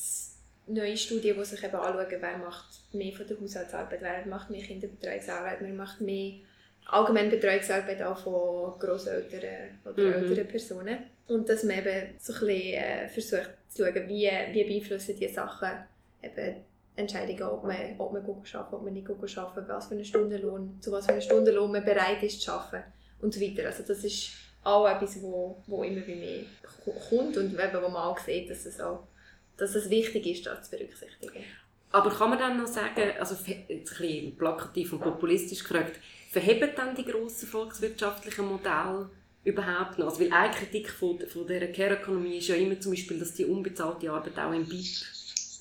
neue 0.67 0.97
Studien, 0.97 1.38
die 1.38 1.45
sich 1.45 1.63
eben 1.63 1.75
anschauen, 1.75 2.17
wer 2.19 2.38
macht 2.38 2.93
mehr 2.93 3.13
von 3.13 3.28
der 3.28 3.39
Haushaltsarbeit, 3.39 4.01
wer 4.01 4.25
macht 4.25 4.49
mehr 4.49 4.63
Kinderbetreuungsarbeit, 4.63 5.57
wer 5.61 5.73
macht 5.73 6.01
mehr 6.01 6.34
allgemeine 6.88 7.30
Betreuungsarbeit 7.30 8.01
auch 8.01 8.17
von 8.17 8.80
Grosseltern 8.80 9.80
oder 9.86 10.03
mhm. 10.03 10.13
älteren 10.13 10.47
Personen. 10.47 10.97
Und 11.28 11.49
dass 11.49 11.63
man 11.63 11.80
eben 11.80 12.15
so 12.19 12.34
ein 12.34 12.39
bisschen 12.39 12.73
äh, 12.73 13.09
versucht 13.09 13.49
zu 13.69 13.84
schauen, 13.84 14.07
wie, 14.07 14.30
wie 14.51 14.63
beeinflussen 14.63 15.15
diese 15.19 15.34
Sachen 15.34 15.69
eben 16.23 16.63
Entscheidungen, 16.95 17.43
ob 17.43 17.63
man, 17.63 17.95
ob 17.97 18.13
man 18.13 18.23
gut 18.23 18.53
arbeiten 18.55 18.75
ob 18.75 18.84
man 18.84 18.93
nicht 18.93 19.07
gut 19.07 19.38
arbeiten 19.38 19.67
was 19.67 19.88
für 19.88 19.95
einen 19.95 20.05
Stundenlohn, 20.05 20.78
zu 20.82 20.91
was 20.91 21.05
für 21.05 21.11
einem 21.11 21.21
Stundenlohn 21.21 21.71
man 21.71 21.86
bereit 21.86 22.23
ist 22.23 22.41
zu 22.41 22.51
arbeiten 22.51 22.91
und 23.21 23.34
so 23.34 23.41
weiter. 23.41 23.67
Also 23.67 23.84
das 23.84 24.03
ist 24.03 24.32
auch 24.64 24.88
etwas, 24.88 25.22
wo, 25.22 25.62
wo 25.68 25.84
immer 25.84 26.05
wie 26.05 26.16
mehr 26.16 26.43
kommt 27.10 27.38
und 27.38 27.53
eben, 27.53 27.82
wo 27.82 27.89
man 27.89 28.03
auch 28.03 28.20
sieht, 28.20 28.49
dass 28.49 28.66
es, 28.66 28.80
auch, 28.80 29.08
dass 29.55 29.76
es 29.76 29.89
wichtig 29.89 30.26
ist, 30.28 30.45
das 30.45 30.70
zu 30.70 30.78
berücksichtigen. 30.78 31.43
Aber 31.91 32.10
kann 32.10 32.30
man 32.30 32.39
dann 32.39 32.58
noch 32.58 32.68
sagen, 32.68 33.12
also 33.18 33.36
jetzt 33.36 33.49
ein 33.70 33.78
bisschen 33.78 34.38
plakativ 34.38 34.93
und 34.93 34.99
populistisch 34.99 35.64
gefragt, 35.64 35.99
verheben 36.32 36.70
dann 36.76 36.95
die 36.95 37.05
grossen 37.05 37.47
volkswirtschaftlichen 37.47 38.45
Modelle 38.45 39.10
überhaupt 39.45 39.97
noch? 39.97 40.08
Also, 40.08 40.20
weil 40.20 40.34
eine 40.34 40.53
Kritik 40.53 40.89
von, 40.89 41.20
von 41.20 41.47
dieser 41.47 41.68
Care-Ökonomie 41.68 42.38
ist 42.38 42.49
ja 42.49 42.55
immer 42.55 42.80
zum 42.80 42.91
Beispiel, 42.91 43.18
dass 43.20 43.34
die 43.34 43.45
unbezahlte 43.45 44.12
Arbeit 44.12 44.38
auch 44.38 44.51
im 44.51 44.66
BIP 44.66 44.84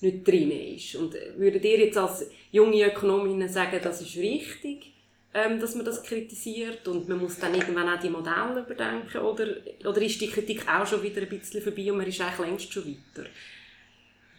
nicht 0.03 0.29
drin 0.29 0.51
ist. 0.51 0.97
Und 0.97 1.15
würdet 1.37 1.65
ihr 1.65 1.79
jetzt 1.79 1.97
als 1.97 2.29
junge 2.51 2.85
Ökonominnen 2.85 3.49
sagen, 3.49 3.81
das 3.83 4.01
ist 4.01 4.17
richtig, 4.17 4.93
ähm, 5.35 5.61
dass 5.61 5.75
man 5.75 5.85
das 5.85 6.03
kritisiert 6.03 6.87
und 6.89 7.09
man 7.09 7.19
muss 7.19 7.39
dann 7.39 7.55
irgendwann 7.55 7.89
auch 7.89 8.01
die 8.01 8.11
Modelle 8.11 8.61
überdenken? 8.61 9.19
Oder, 9.19 9.49
oder 9.85 10.03
ist 10.03 10.21
die 10.21 10.31
Kritik 10.31 10.67
auch 10.69 10.87
schon 10.87 11.03
wieder 11.03 11.23
ein 11.23 11.29
bisschen 11.29 11.63
vorbei 11.63 11.91
und 11.91 11.99
man 11.99 12.07
ist 12.07 12.21
eigentlich 12.21 12.47
längst 12.47 12.73
schon 12.73 12.87
weiter? 12.87 13.29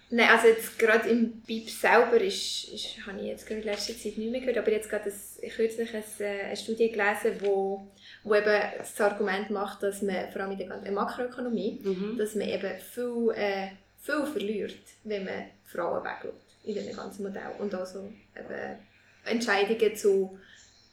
Nein, 0.09 0.29
also 0.29 0.47
jetzt 0.47 0.79
gerade 0.79 1.09
im 1.09 1.41
BIP 1.41 1.69
selber 1.69 2.21
ist, 2.21 2.69
ist, 2.69 3.05
habe 3.05 3.19
ich 3.19 3.25
jetzt 3.25 3.45
gerade 3.45 3.59
in 3.59 3.67
letzter 3.67 3.93
Zeit 3.93 4.17
nicht 4.17 4.31
mehr 4.31 4.39
gehört, 4.39 4.57
aber 4.57 4.71
jetzt 4.71 4.89
gerade 4.89 5.11
ein, 5.11 5.49
kürzlich 5.49 5.93
eine, 5.93 6.03
äh, 6.19 6.43
eine 6.45 6.55
Studie 6.55 6.89
gelesen, 6.89 7.35
wo, 7.41 7.91
wo 8.23 8.35
eben 8.35 8.61
das 8.77 9.01
Argument 9.01 9.49
macht, 9.49 9.83
dass 9.83 10.01
man 10.01 10.31
vor 10.31 10.41
allem 10.41 10.51
in 10.51 10.59
der 10.59 10.67
ganzen 10.67 10.93
Makroökonomie, 10.93 11.81
mhm. 11.83 12.15
dass 12.17 12.35
man 12.35 12.47
eben 12.47 12.79
viel, 12.79 13.33
äh, 13.35 13.67
viel 13.99 14.25
verliert, 14.25 14.77
wenn 15.03 15.25
man 15.25 15.43
Frauen 15.65 16.05
wegschaut 16.05 16.41
in 16.63 16.73
diesem 16.73 16.95
ganzen 16.95 17.23
Modell 17.23 17.51
und 17.59 17.73
also 17.75 18.09
eben 18.33 18.77
Entscheidungen 19.25 19.95
zu 19.95 20.39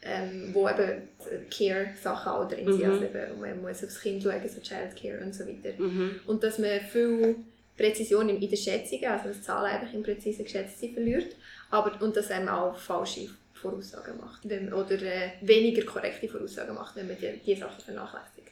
ähm, 0.05 0.51
wo 0.53 0.69
eben 0.69 1.09
Care-Sachen 1.51 2.33
auch 2.33 2.49
drin 2.49 2.67
sind, 2.67 2.79
mhm. 2.79 2.91
also 2.91 3.05
eben, 3.05 3.41
man 3.41 3.63
muss 3.63 3.83
aufs 3.83 4.01
Kind 4.01 4.23
schauen, 4.23 4.41
so 4.47 4.61
Childcare 4.61 5.25
und 5.25 5.35
so 5.35 5.45
weiter. 5.47 5.73
Mhm. 5.79 6.21
Und 6.27 6.43
dass 6.43 6.59
man 6.59 6.81
viel 6.81 7.37
Präzision 7.77 8.29
in 8.29 8.41
den 8.41 8.57
Schätzungen, 8.57 9.07
also 9.07 9.29
dass 9.29 9.43
Zahlen 9.43 9.73
einfach 9.73 9.93
in 9.93 10.03
präzise 10.03 10.45
geschätzt 10.45 10.79
sind, 10.79 10.95
verliert. 10.95 11.35
Aber, 11.71 12.01
und 12.03 12.17
dass 12.17 12.29
man 12.29 12.49
auch 12.49 12.77
falsche 12.77 13.29
Voraussagen 13.55 14.19
macht. 14.21 14.49
Wenn, 14.49 14.73
oder 14.73 15.01
äh, 15.01 15.31
weniger 15.41 15.85
korrekte 15.85 16.29
Voraussagen 16.29 16.75
macht, 16.75 16.97
wenn 16.97 17.09
man 17.09 17.17
diese 17.17 17.33
die 17.45 17.55
Sachen 17.55 17.83
vernachlässigt. 17.83 18.51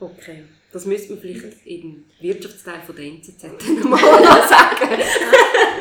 Okay, 0.00 0.44
das 0.72 0.86
müsste 0.86 1.12
man 1.12 1.20
vielleicht 1.20 1.66
im 1.66 2.04
Wirtschaftsteil 2.20 2.80
von 2.80 2.96
der 2.96 3.04
NZZ 3.04 3.42
mal 3.84 3.98
sagen. 4.48 4.88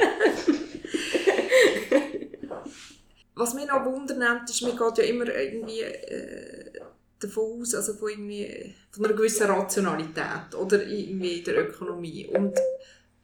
Was 3.36 3.53
mich 3.53 3.67
noch 3.67 3.86
wundert, 3.86 4.49
ist, 4.49 4.61
man 4.61 4.77
geht 4.77 4.97
ja 4.97 5.03
immer 5.05 5.27
irgendwie 5.34 5.82
äh, 5.82 6.79
davon 7.19 7.61
aus, 7.61 7.73
also 7.75 7.93
von, 7.93 8.09
irgendwie, 8.09 8.75
von 8.91 9.05
einer 9.05 9.13
gewissen 9.13 9.47
Rationalität 9.47 10.53
oder 10.55 10.86
irgendwie 10.86 11.39
in 11.39 11.43
der 11.45 11.69
Ökonomie. 11.69 12.27
Und 12.27 12.57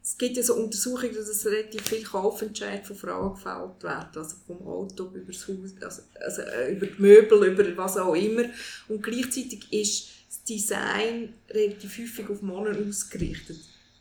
es 0.02 0.18
gibt 0.18 0.38
ja 0.38 0.44
so 0.44 0.56
Untersuchungen, 0.56 1.14
dass 1.14 1.46
relativ 1.46 1.82
viel 1.82 2.04
Kaufentscheid 2.04 2.86
von 2.88 2.96
Frauen 2.96 3.34
gefällt 3.34 3.84
werden, 3.84 4.10
also 4.16 4.38
vom 4.46 4.66
Auto 4.66 5.12
über 5.14 5.32
das 5.34 5.48
Haus, 5.48 5.76
also, 5.82 6.02
also 6.22 6.42
äh, 6.44 6.72
über 6.72 6.86
die 6.86 7.02
Möbel, 7.02 7.44
über 7.48 7.78
was 7.78 7.98
auch 7.98 8.16
immer. 8.16 8.46
Und 8.88 9.04
gleichzeitig 9.04 9.68
ist 9.74 10.10
das 10.30 10.44
Design 10.44 11.34
relativ 11.50 11.98
häufig 11.98 12.30
auf 12.30 12.42
Männer 12.42 12.78
ausgerichtet. 12.88 13.58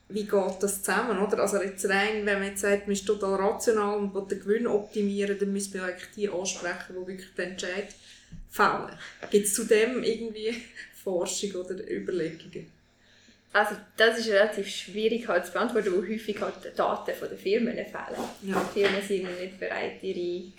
Wie 0.09 0.25
geht 0.25 0.57
das 0.61 0.83
zusammen? 0.83 1.19
Oder? 1.19 1.41
Also 1.41 1.61
jetzt 1.61 1.89
rein, 1.89 2.25
wenn 2.25 2.39
man 2.39 2.49
jetzt 2.49 2.61
sagt, 2.61 2.87
man 2.87 2.93
ist 2.93 3.07
total 3.07 3.35
rational 3.35 3.99
und 3.99 4.15
will 4.15 4.27
den 4.29 4.41
Gewinn 4.41 4.67
optimieren, 4.67 5.37
dann 5.39 5.53
müssen 5.53 5.75
wir 5.75 5.85
eigentlich 5.85 6.11
die 6.15 6.29
ansprechen, 6.29 6.95
die 7.01 7.07
wirklich 7.07 7.35
den 7.35 7.51
Entscheid 7.51 7.89
Fällen. 8.51 8.91
Gibt 9.31 9.47
es 9.47 9.55
zu 9.55 9.65
dem 9.65 10.03
irgendwie 10.03 10.55
Forschung 11.05 11.53
oder 11.53 11.75
Überlegungen? 11.91 12.73
Also 13.53 13.75
das 13.97 14.19
ist 14.19 14.29
relativ 14.29 14.69
schwierig 14.69 15.27
halt 15.29 15.47
zu 15.47 15.53
beantworten, 15.53 15.93
weil 15.93 16.11
häufig 16.11 16.41
halt 16.41 16.55
die 16.63 16.77
Daten 16.77 17.15
von 17.15 17.29
den 17.29 17.39
Firmen 17.39 17.75
fehlen. 17.75 18.29
Ja. 18.43 18.71
Die 18.75 18.81
Firmen 18.81 19.03
sind 19.03 19.41
nicht 19.41 19.59
bereit, 19.59 20.03
ihre, 20.03 20.53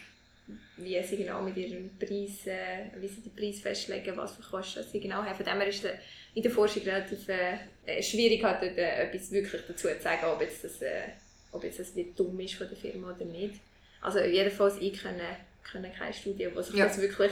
wie 0.77 1.03
sie 1.03 1.17
genau 1.17 1.41
mit 1.41 1.57
ihren 1.57 1.97
Preisen, 1.97 2.91
wie 2.99 3.07
sie 3.07 3.21
die 3.21 3.29
Preise 3.29 3.61
festlegen, 3.61 4.15
was 4.15 4.35
für 4.35 4.43
Kosten 4.43 4.83
sie 4.83 4.99
genau 4.99 5.23
haben. 5.23 5.35
Von 5.35 5.45
dem 5.45 5.59
her 5.59 5.67
ist 5.67 5.83
es 5.83 5.91
in 6.33 6.43
der 6.43 6.51
Forschung 6.51 6.83
relativ 6.83 7.27
äh, 7.27 8.01
schwierig, 8.01 8.43
halt, 8.43 8.61
äh, 8.61 9.03
etwas 9.03 9.31
wirklich 9.31 9.61
dazu 9.67 9.87
zu 9.87 10.01
sagen, 10.01 10.25
ob 10.25 10.41
jetzt 10.41 10.63
das, 10.63 10.81
äh, 10.81 11.09
ob 11.51 11.63
jetzt 11.63 11.79
das 11.79 11.93
dumm 12.15 12.39
ist 12.39 12.55
von 12.55 12.67
der 12.69 12.77
Firma 12.77 13.11
oder 13.13 13.25
nicht. 13.25 13.55
Also 14.01 14.19
jedenfalls 14.19 14.77
ich 14.79 15.01
kenne, 15.01 15.37
kenne 15.69 15.91
keine 15.97 16.13
Studie, 16.13 16.47
die 16.55 16.63
sich 16.63 16.75
ja. 16.75 16.85
das 16.85 16.99
wirklich 17.01 17.31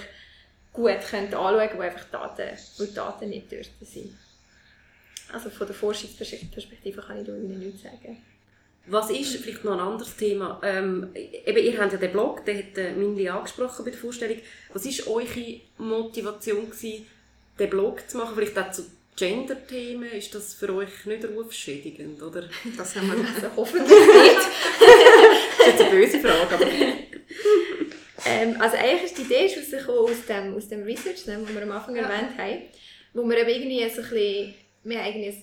gut 0.74 0.99
könnt 1.09 1.34
anschauen 1.34 1.70
wo 1.78 1.82
einfach 1.82 2.05
Daten, 2.09 2.49
wo 2.78 2.86
Daten 2.86 3.30
nicht 3.30 3.51
dort 3.51 3.70
sind. 3.82 4.13
Also 5.32 5.49
von 5.49 5.68
der 5.68 5.76
Forschungsperspektive 5.76 7.01
kann 7.01 7.20
ich 7.20 7.26
da 7.26 7.32
nichts 7.34 7.84
sagen. 7.84 8.18
Was 8.88 9.10
ist, 9.10 9.36
vielleicht 9.38 9.64
noch 9.64 9.74
ein 9.74 9.80
anderes 9.80 10.16
Thema, 10.16 10.62
ähm, 10.64 11.10
eben, 11.14 11.58
ihr 11.58 11.80
habt 11.80 11.94
ja 11.94 11.98
den 11.98 12.12
Blog, 12.12 12.46
den 12.46 12.58
hat 12.60 12.78
äh, 12.78 12.92
Mindy 12.94 13.28
angesprochen 13.28 13.84
bei 13.84 13.92
der 13.92 14.00
Vorstellung. 14.00 14.38
Was 14.74 14.86
war 14.86 15.16
eure 15.16 15.60
Motivation, 15.80 16.70
gewesen, 16.70 17.08
den 17.58 17.70
Blog 17.70 18.08
zu 18.08 18.18
machen? 18.18 18.36
Vielleicht 18.36 18.58
auch 18.60 18.72
zu 18.72 18.84
Gender-Themen, 19.16 20.12
ist 20.12 20.36
das 20.36 20.54
für 20.54 20.74
euch 20.76 21.06
nicht 21.06 21.26
rufschädigend, 21.26 22.22
oder? 22.22 22.44
Das 22.78 22.96
haben 22.96 23.08
wir 23.08 23.18
also 23.36 23.48
hoffentlich 23.56 23.90
nicht. 23.90 24.36
das 25.58 25.68
ist 25.68 25.68
jetzt 25.68 25.82
eine 25.82 25.90
böse 25.90 26.20
Frage, 26.20 26.54
aber... 26.54 26.66
Ähm, 28.28 28.60
also 28.60 28.78
eigentlich 28.78 29.04
ist 29.04 29.18
die 29.18 29.22
Idee 29.22 29.46
ist 29.46 29.90
aus 29.90 30.26
dem, 30.28 30.56
aus 30.56 30.68
dem 30.68 30.84
Research, 30.84 31.28
ne, 31.28 31.40
das 31.40 31.54
wir 31.54 31.62
am 31.62 31.72
Anfang 31.72 31.96
ja. 31.96 32.04
erwähnt 32.04 32.38
haben, 32.38 32.62
wo 33.14 33.24
wir 33.28 33.38
eben 33.38 33.50
irgendwie 33.50 33.90
so 33.90 34.02
ein 34.02 34.10
bisschen, 34.10 34.54
wir 34.84 35.02
eigentlich 35.02 35.36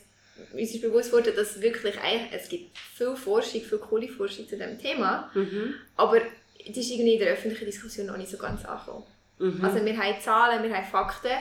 uns 0.53 0.75
ist 0.75 0.83
bewusst 0.83 1.13
wurde, 1.13 1.33
dass 1.33 1.61
wirklich 1.61 1.95
es 2.33 2.49
gibt 2.49 2.77
viel 2.79 3.17
Forschung, 3.17 3.61
viel 3.61 3.79
coole 3.79 4.09
Forschung 4.09 4.49
zu 4.49 4.57
diesem 4.57 4.79
Thema, 4.79 5.31
mhm. 5.35 5.75
aber 5.97 6.19
es 6.59 6.77
ist 6.77 6.91
irgendwie 6.91 7.15
in 7.15 7.21
der 7.21 7.33
öffentlichen 7.33 7.67
Diskussion 7.67 8.07
noch 8.07 8.17
nicht 8.17 8.31
so 8.31 8.39
ganz 8.39 8.65
angekommen. 8.65 9.05
Mhm. 9.39 9.65
Also 9.65 9.85
wir 9.85 9.97
haben 9.97 10.21
Zahlen, 10.21 10.63
wir 10.63 10.75
haben 10.75 10.87
Fakten 10.87 11.37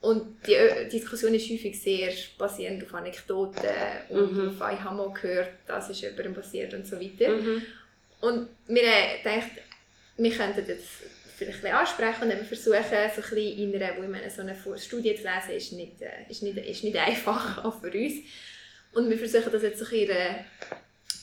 und 0.00 0.36
die 0.46 0.88
Diskussion 0.90 1.34
ist 1.34 1.50
häufig 1.50 1.80
sehr 1.80 2.12
basierend 2.36 2.84
auf 2.84 2.94
Anekdoten 2.94 3.68
und 4.10 4.32
mhm. 4.32 4.48
auf 4.48 4.72
«Ich 4.72 4.80
habe 4.80 4.96
mal 4.96 5.12
gehört, 5.12 5.50
das 5.66 5.90
ist 5.90 6.00
jemandem 6.02 6.34
passiert» 6.34 6.72
und 6.74 6.86
so 6.86 7.00
weiter. 7.00 7.30
Mhm. 7.30 7.62
Und 8.20 8.48
wir 8.66 8.82
haben 8.82 9.22
gedacht, 9.22 9.50
wir 10.16 10.30
könnten 10.30 10.66
das 10.66 10.80
vielleicht 11.38 11.64
ein 11.64 11.74
ansprechen 11.74 12.24
und 12.24 12.30
eben 12.30 12.44
versuchen, 12.44 12.82
so 12.82 12.96
ein 12.96 13.10
bisschen 13.14 13.36
in 13.36 13.74
einer, 13.74 13.96
wo 13.96 14.02
ich 14.02 14.08
meine, 14.08 14.28
so 14.28 14.42
eine 14.42 14.56
Studie 14.76 15.14
zu 15.14 15.22
lesen, 15.22 15.56
ist 15.56 15.72
nicht, 15.72 16.02
äh, 16.02 16.28
ist 16.28 16.42
nicht, 16.42 16.58
ist 16.58 16.84
nicht 16.84 16.96
einfach, 16.96 17.64
auch 17.64 17.80
für 17.80 17.92
uns. 17.92 18.14
Und 18.92 19.08
wir 19.08 19.18
versuchen 19.18 19.52
das 19.52 19.62
jetzt 19.62 19.78
so 19.78 19.94
in 19.94 20.10
einer, 20.10 20.44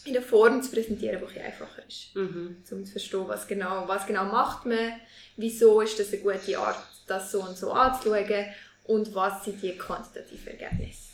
in 0.05 0.16
einer 0.16 0.26
Form 0.26 0.61
zu 0.61 0.72
präsentieren, 0.72 1.22
die 1.34 1.39
einfacher 1.39 1.82
ist. 1.88 2.16
Mhm. 2.16 2.63
Um 2.72 2.86
zu 2.86 2.91
verstehen, 2.91 3.28
was 3.28 3.47
genau, 3.47 3.88
was 3.88 4.07
genau 4.07 4.26
macht 4.26 4.66
man, 4.66 4.99
wieso 5.36 5.82
ist 5.82 5.99
das 5.99 6.13
eine 6.13 6.22
gute 6.22 6.57
Art, 6.57 6.78
das 7.07 7.32
so 7.32 7.41
und 7.41 7.57
so 7.57 7.72
anzuschauen 7.72 8.45
und 8.86 9.13
was 9.13 9.43
sind 9.43 9.61
die 9.61 9.78
quantitativen 9.78 10.59
Ergebnisse 10.59 11.05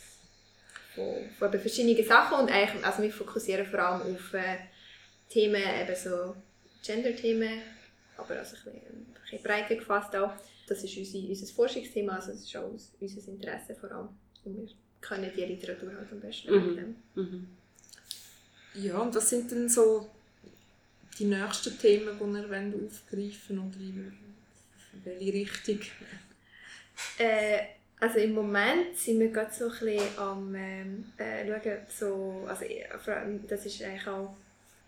von, 0.94 1.28
von 1.38 1.60
verschiedenen 1.60 2.06
Sachen. 2.06 2.38
Und 2.38 2.52
eigentlich, 2.52 2.84
also 2.84 3.02
wir 3.02 3.10
fokussieren 3.10 3.66
vor 3.66 3.80
allem 3.80 4.14
auf 4.14 4.34
äh, 4.34 4.58
Themen, 5.28 5.62
eben 5.62 5.96
so 5.96 6.36
Gender-Themen, 6.84 7.62
aber 8.16 8.38
also 8.38 8.56
ein, 8.56 8.72
bisschen, 8.72 8.82
ein 8.82 9.16
bisschen 9.22 9.42
breiter 9.42 9.76
gefasst 9.76 10.14
auch. 10.16 10.32
Das 10.66 10.82
ist 10.82 10.96
unser, 10.96 11.18
unser 11.18 11.46
Forschungsthema, 11.46 12.16
also 12.16 12.32
das 12.32 12.42
ist 12.42 12.56
auch 12.56 12.70
unser 13.00 13.28
Interesse 13.28 13.74
vor 13.74 13.90
allem. 13.90 14.08
Und 14.44 14.56
wir 14.56 14.68
können 15.00 15.30
die 15.34 15.44
Literatur 15.44 15.92
halt 15.94 16.10
am 16.10 16.20
besten 16.20 16.52
mhm. 16.52 16.96
Mhm. 17.14 17.46
Ja, 18.74 18.98
und 18.98 19.14
was 19.14 19.28
sind 19.28 19.50
denn 19.50 19.68
so 19.68 20.08
die 21.18 21.24
nächsten 21.24 21.78
Themen, 21.78 22.18
die 22.18 22.24
ihr 22.24 22.48
wollt 22.48 22.92
aufgreifen 22.92 23.58
oder 23.58 23.80
in 23.80 24.12
welche 25.04 25.32
Richtung? 25.32 25.80
Äh, 27.18 27.58
also 28.00 28.18
im 28.18 28.32
Moment 28.32 28.96
sind 28.96 29.20
wir 29.20 29.30
gerade 29.30 29.52
so 29.52 29.66
ein 29.66 29.70
bisschen 29.70 30.18
am 30.18 30.54
ähm, 30.54 31.04
äh, 31.18 31.46
schauen, 31.46 31.78
so, 31.88 32.46
also, 32.48 32.64
das 33.48 33.66
ist 33.66 33.82
eigentlich 33.82 34.06
auch 34.06 34.34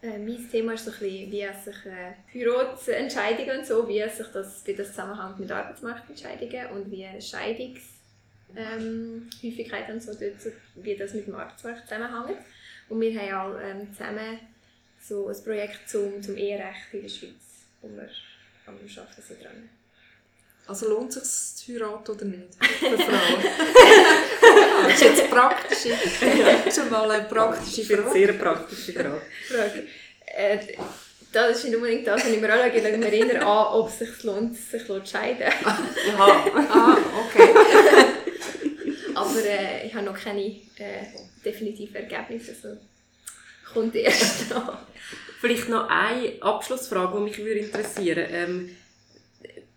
äh, 0.04 0.18
mein 0.18 0.50
Thema 0.50 0.74
ist 0.74 0.84
so 0.84 0.90
ein 0.90 0.98
bisschen, 0.98 1.32
wie 1.32 1.40
es 1.40 1.64
sich 1.64 1.86
äh, 1.86 2.12
Heiratsentscheidungen 2.32 3.60
und 3.60 3.66
so, 3.66 3.88
wie 3.88 4.00
es 4.00 4.18
sich 4.18 4.26
das, 4.28 4.60
wie 4.66 4.74
das 4.74 4.88
zusammenhängt 4.88 5.40
mit 5.40 5.50
Arbeitsmarktentscheidungen 5.50 6.66
und 6.72 6.90
wie 6.90 7.08
Scheidungshäufigkeit 7.20 9.88
ähm, 9.88 9.94
und 9.94 10.02
so, 10.02 10.12
dort, 10.12 10.52
wie 10.74 10.96
das 10.96 11.14
mit 11.14 11.26
dem 11.26 11.34
Arbeitsmarkt 11.34 11.88
zusammenhängt. 11.88 12.38
Und 12.88 13.00
wir 13.00 13.18
haben 13.18 13.34
auch 13.34 13.58
ähm, 13.60 13.92
zusammen 13.92 14.38
so 15.00 15.28
ein 15.28 15.42
Projekt 15.42 15.88
zum, 15.88 16.22
zum 16.22 16.36
Eherecht 16.36 16.92
in 16.92 17.02
der 17.02 17.08
Schweiz, 17.08 17.64
wo 17.80 17.88
wir 17.88 18.08
am 18.66 18.74
Arbeiten 18.74 19.22
sind 19.22 19.42
dran. 19.42 19.70
Also 20.66 20.88
lohnt 20.88 21.14
es 21.16 21.56
sich 21.56 21.66
zu 21.66 21.74
heiraten 21.74 22.10
oder 22.10 22.24
nicht? 22.24 22.54
Für 22.60 22.98
Frauen. 22.98 23.42
das 24.84 24.94
ist 24.94 25.02
jetzt 25.02 25.30
praktisch. 25.30 25.78
Schon 26.74 26.90
mal 26.90 27.10
eine 27.10 27.24
praktische 27.24 27.84
Frage. 27.84 28.10
sehr 28.12 28.32
praktische 28.34 28.92
Frage. 28.92 29.22
Frage. 29.48 29.86
Äh, 30.26 30.58
das 31.32 31.56
ist 31.56 31.64
nicht 31.64 31.76
unbedingt 31.76 32.06
das, 32.06 32.24
was 32.24 32.30
ich 32.30 32.40
mir 32.40 32.52
anschaue. 32.52 32.78
Ich 32.78 32.82
schaue 32.82 32.98
mir 32.98 33.12
eher 33.12 33.46
an, 33.46 33.74
ob 33.74 33.88
es 33.88 33.98
sich 33.98 34.22
lohnt, 34.22 34.56
sich 34.56 34.86
zu 34.86 35.04
scheiden. 35.04 35.52
Aha. 35.64 36.44
Ah, 36.70 36.96
okay. 37.26 37.48
Aber 39.14 39.44
äh, 39.44 39.86
ich 39.86 39.94
habe 39.94 40.06
noch 40.06 40.18
keine 40.18 40.42
äh, 40.42 41.04
definitiven 41.44 41.96
Ergebnisse. 41.96 42.52
Also 42.52 42.80
kommt 43.72 43.94
erst 43.96 44.50
noch. 44.50 44.78
Vielleicht 45.40 45.68
noch 45.68 45.88
eine 45.88 46.40
Abschlussfrage, 46.40 47.18
die 47.18 47.24
mich 47.24 47.38
würde 47.38 47.60
interessieren 47.60 48.26
ähm, 48.30 48.76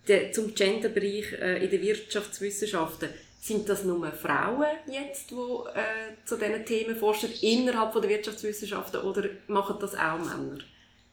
der, 0.07 0.31
zum 0.31 0.53
Genderbereich 0.53 1.33
äh, 1.33 1.63
in 1.63 1.69
den 1.69 1.81
Wirtschaftswissenschaften. 1.81 3.09
Sind 3.39 3.69
das 3.69 3.83
nur 3.83 4.11
Frauen 4.11 4.65
jetzt, 4.87 5.31
die 5.31 5.35
äh, 5.35 6.25
zu 6.25 6.37
diesen 6.37 6.65
Themen 6.65 6.95
forschen, 6.95 7.29
innerhalb 7.41 7.93
von 7.93 8.01
der 8.01 8.11
Wirtschaftswissenschaften, 8.11 9.01
oder 9.01 9.29
machen 9.47 9.77
das 9.79 9.95
auch 9.95 10.17
Männer, 10.17 10.57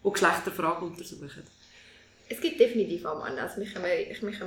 die 0.04 0.10
Geschlechterfragen 0.10 0.88
untersuchen? 0.88 1.42
Es 2.28 2.40
gibt 2.40 2.58
definitiv 2.58 3.04
auch 3.04 3.22
Männer. 3.22 3.42
Also, 3.42 3.60
mich 3.60 3.74
kommen, 3.74 3.84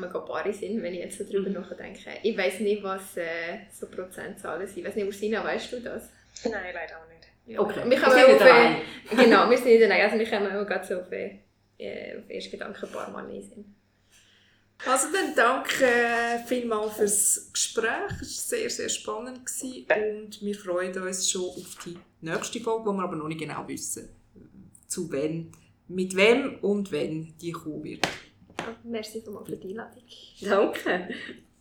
gerade 0.10 0.26
Paare 0.26 0.54
Sinn, 0.54 0.82
wenn 0.82 0.94
ich 0.94 1.02
jetzt 1.02 1.18
so 1.20 1.24
drüber 1.24 1.50
nachdenke. 1.50 2.10
Ich 2.24 2.36
weiß 2.36 2.60
nicht, 2.62 2.84
was 2.84 3.16
äh, 3.18 3.60
so 3.72 3.88
Prozentzahlen 3.88 4.68
sind. 4.68 4.80
Ich 4.80 4.86
weiß 4.86 4.96
nicht, 4.96 5.06
Ursina, 5.06 5.44
weißt 5.44 5.74
du 5.74 5.80
das? 5.80 6.10
Nein, 6.44 6.54
leider 6.74 6.98
auch 6.98 7.08
nicht. 7.08 7.28
Ja, 7.46 7.62
Okay. 7.62 7.82
Wir 7.84 7.92
Wir 7.92 8.02
kommen 8.02 8.20
sind 8.20 8.42
auf, 8.42 8.42
äh, 8.42 9.16
genau, 9.24 9.50
wir 9.50 9.58
sind 9.58 9.68
nicht 9.68 9.84
allein. 9.84 10.02
Also 10.02 10.20
wir 10.20 10.30
kommen 10.30 10.48
auch 10.48 10.68
gerade 10.68 10.86
so 10.86 10.96
auf, 11.00 11.12
äh, 11.12 11.40
auf 12.18 12.30
ersten 12.30 12.52
Gedanken 12.52 12.86
ein 12.86 12.92
paar 12.92 13.10
Männer 13.12 13.42
sind. 13.42 13.77
Also 14.86 15.08
dann 15.12 15.34
danke 15.36 15.88
vielmals 16.46 16.96
fürs 16.96 17.50
Gespräch. 17.52 18.22
Es 18.22 18.52
war 18.52 18.60
sehr, 18.60 18.70
sehr 18.70 18.90
spannend 18.90 19.46
gewesen 19.46 19.86
und 20.24 20.42
wir 20.42 20.56
freuen 20.56 20.98
uns 21.02 21.30
schon 21.30 21.46
auf 21.46 21.78
die 21.86 21.98
nächste 22.22 22.60
Folge, 22.60 22.86
wo 22.86 22.94
wir 22.94 23.04
aber 23.04 23.16
noch 23.16 23.28
nicht 23.28 23.40
genau 23.40 23.68
wissen, 23.68 24.10
zu 24.88 25.12
wem, 25.12 25.52
mit 25.88 26.16
wem 26.16 26.60
und 26.62 26.92
wenn 26.92 27.34
die 27.38 27.52
kommen 27.52 27.84
wird. 27.84 28.08
Merci 28.84 29.22
vielmals 29.22 29.50
für 29.50 29.58
die 29.58 29.70
Einladung. 29.70 30.04
Danke. 30.42 31.10